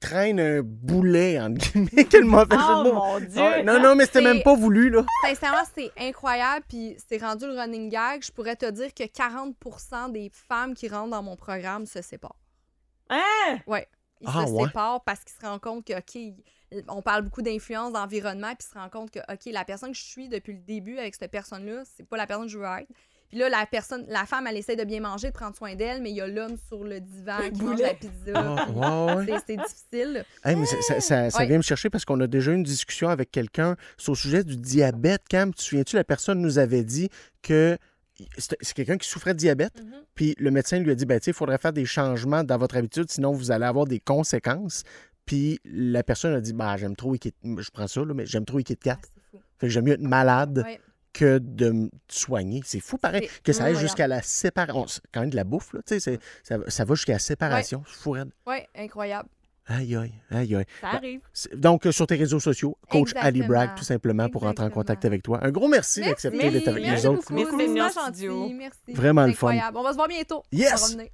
traîne 0.00 0.40
un 0.40 0.62
boulet, 0.62 1.38
entre 1.38 1.58
guillemets, 1.72 2.04
quel 2.10 2.24
mauvais 2.24 2.56
Oh 2.58 2.90
mon 2.94 3.18
Dieu! 3.20 3.38
Ouais, 3.38 3.62
non, 3.62 3.80
non, 3.82 3.94
mais 3.94 4.06
c'était 4.06 4.22
même 4.22 4.42
pas 4.42 4.54
voulu, 4.56 4.88
là. 4.88 5.04
Sincèrement, 5.26 5.62
c'est 5.74 5.90
incroyable. 5.98 6.64
Puis 6.68 6.96
c'est 7.06 7.18
rendu 7.18 7.46
le 7.46 7.52
running 7.52 7.90
gag. 7.90 8.22
Je 8.24 8.32
pourrais 8.32 8.56
te 8.56 8.70
dire 8.70 8.94
que 8.94 9.02
40% 9.04 10.10
des 10.12 10.30
femmes 10.32 10.72
qui 10.74 10.88
rentrent 10.88 11.10
dans 11.10 11.22
mon 11.22 11.36
programme 11.36 11.84
se 11.84 12.00
séparent. 12.00 12.38
Hein? 13.10 13.58
Ils 14.22 14.28
Ah, 14.28 14.46
se 14.46 14.52
ouais. 14.52 14.64
séparent 14.64 15.02
parce 15.04 15.20
qu'ils 15.24 15.36
se 15.38 15.46
rendent 15.46 15.60
compte 15.60 15.86
que, 15.86 15.92
OK, 15.98 16.34
on 16.88 17.02
parle 17.02 17.22
beaucoup 17.22 17.42
d'influence, 17.42 17.92
d'environnement, 17.92 18.54
puis 18.58 18.66
se 18.68 18.78
rendent 18.78 18.90
compte 18.90 19.10
que, 19.10 19.18
OK, 19.32 19.40
la 19.46 19.64
personne 19.64 19.90
que 19.92 19.96
je 19.98 20.04
suis 20.04 20.28
depuis 20.28 20.52
le 20.54 20.60
début 20.60 20.98
avec 20.98 21.14
cette 21.14 21.30
personne-là, 21.30 21.82
c'est 21.96 22.06
pas 22.06 22.16
la 22.16 22.26
personne 22.26 22.46
que 22.46 22.52
je 22.52 22.58
veux 22.58 22.64
être. 22.64 22.88
Puis 23.28 23.38
là, 23.38 23.48
la 23.48 23.64
personne, 23.64 24.04
la 24.08 24.26
femme, 24.26 24.48
elle 24.48 24.56
essaie 24.56 24.74
de 24.74 24.82
bien 24.82 25.00
manger, 25.00 25.28
de 25.28 25.32
prendre 25.32 25.54
soin 25.54 25.76
d'elle, 25.76 26.02
mais 26.02 26.10
il 26.10 26.16
y 26.16 26.20
a 26.20 26.26
l'homme 26.26 26.56
sur 26.66 26.82
le 26.82 26.98
divan 27.00 27.38
qui 27.54 27.62
mange 27.62 27.76
boulet. 27.76 27.82
la 27.86 27.94
pizza. 27.94 28.32
Ah, 28.34 28.70
ouais, 28.70 29.14
ouais. 29.14 29.26
C'est- 29.26 29.42
C'est 29.46 29.56
difficile. 29.56 30.24
Hey, 30.44 30.56
mais 30.56 30.66
ça, 30.66 30.76
ça- 30.82 31.00
ça- 31.00 31.30
ça 31.30 31.38
Ouais. 31.38 31.46
vient 31.46 31.58
me 31.58 31.62
chercher 31.62 31.90
parce 31.90 32.04
qu'on 32.04 32.18
a 32.20 32.26
déjà 32.26 32.50
eu 32.50 32.56
une 32.56 32.64
discussion 32.64 33.08
avec 33.08 33.30
quelqu'un 33.30 33.76
sur 33.96 34.12
le 34.14 34.16
sujet 34.16 34.42
du 34.42 34.56
diabète. 34.56 35.28
Cam, 35.28 35.50
tu 35.54 35.58
te 35.58 35.62
souviens-tu, 35.62 35.94
la 35.94 36.02
personne 36.04 36.40
nous 36.40 36.58
avait 36.58 36.82
dit 36.82 37.08
que 37.42 37.78
c'est 38.36 38.74
quelqu'un 38.74 38.98
qui 38.98 39.08
souffrait 39.08 39.32
de 39.32 39.38
diabète, 39.38 39.80
Mhm. 39.80 39.92
puis 40.14 40.34
le 40.38 40.50
médecin 40.50 40.78
lui 40.78 40.90
a 40.90 40.94
dit, 40.94 41.06
ben, 41.06 41.18
tu 41.20 41.26
sais, 41.26 41.30
il 41.30 41.34
faudrait 41.34 41.56
faire 41.58 41.72
des 41.72 41.86
changements 41.86 42.44
dans 42.44 42.58
votre 42.58 42.76
habitude, 42.76 43.10
sinon 43.10 43.32
vous 43.32 43.50
allez 43.50 43.64
avoir 43.64 43.86
des 43.86 44.00
conséquences. 44.00 44.82
Puis 45.30 45.60
la 45.64 46.02
personne 46.02 46.34
a 46.34 46.40
dit, 46.40 46.52
bah, 46.52 46.76
j'aime 46.76 46.96
trop 46.96 47.12
Kit- 47.14 47.32
je 47.44 47.70
prends 47.70 47.86
ça, 47.86 48.00
là, 48.04 48.12
mais 48.14 48.26
j'aime 48.26 48.44
trop 48.44 48.58
les 48.58 48.64
Kit 48.64 48.76
Kat. 48.76 48.98
Ah. 49.00 49.38
Fait 49.58 49.66
que 49.68 49.72
j'aime 49.72 49.84
mieux 49.84 49.92
être 49.92 50.00
malade 50.00 50.64
Ouais. 50.66 50.80
que 51.12 51.38
de 51.38 51.70
me 51.70 51.88
soigner. 52.08 52.62
C'est 52.64 52.80
fou, 52.80 52.98
pareil, 52.98 53.28
que 53.44 53.52
ça 53.52 53.64
aille 53.66 53.76
jusqu'à 53.76 54.08
la 54.08 54.22
séparation. 54.22 54.88
C'est 54.88 55.02
quand 55.12 55.20
même 55.20 55.30
de 55.30 55.36
la 55.36 55.44
bouffe, 55.44 55.72
là, 55.72 55.82
tu 55.86 55.94
sais, 55.94 56.00
c'est- 56.00 56.18
ça, 56.42 56.56
ça 56.66 56.84
va 56.84 56.94
jusqu'à 56.96 57.12
la 57.12 57.18
séparation. 57.20 57.84
C'est 57.86 57.94
fou, 58.02 58.10
raide. 58.10 58.30
Ouais, 58.44 58.66
incroyable. 58.74 59.28
Aïe, 59.66 59.94
aïe, 59.94 60.12
aïe, 60.32 60.56
aïe. 60.56 60.64
Ça 60.80 60.88
arrive. 60.88 61.20
C'est- 61.32 61.54
Donc, 61.54 61.86
euh, 61.86 61.92
sur 61.92 62.04
tes 62.08 62.16
réseaux 62.16 62.40
sociaux, 62.40 62.76
coach 62.90 63.12
Ali. 63.14 63.42
Bragg, 63.42 63.76
tout 63.76 63.84
simplement, 63.84 64.28
pour 64.28 64.42
rentrer 64.42 64.64
en 64.64 64.70
contact 64.70 65.04
avec 65.04 65.22
toi. 65.22 65.38
Un 65.44 65.52
gros 65.52 65.68
merci, 65.68 66.00
d'accepter 66.00 66.50
d'être 66.50 66.66
avec 66.66 66.82
Merci 66.82 67.06
nous 67.06 67.12
autres. 67.12 67.32
beaucoup. 67.32 67.56
Merci. 67.56 68.28
Merci. 68.58 68.78
Vraiment 68.88 69.26
le 69.26 69.32
fun. 69.32 69.46
incroyable. 69.50 69.76
On 69.76 69.82
va 69.84 69.90
se 69.92 69.96
voir 69.96 70.08
bientôt. 70.08 70.42
Yes! 70.50 70.72
On 70.72 70.76
va 70.76 70.86
revenir. 70.86 71.06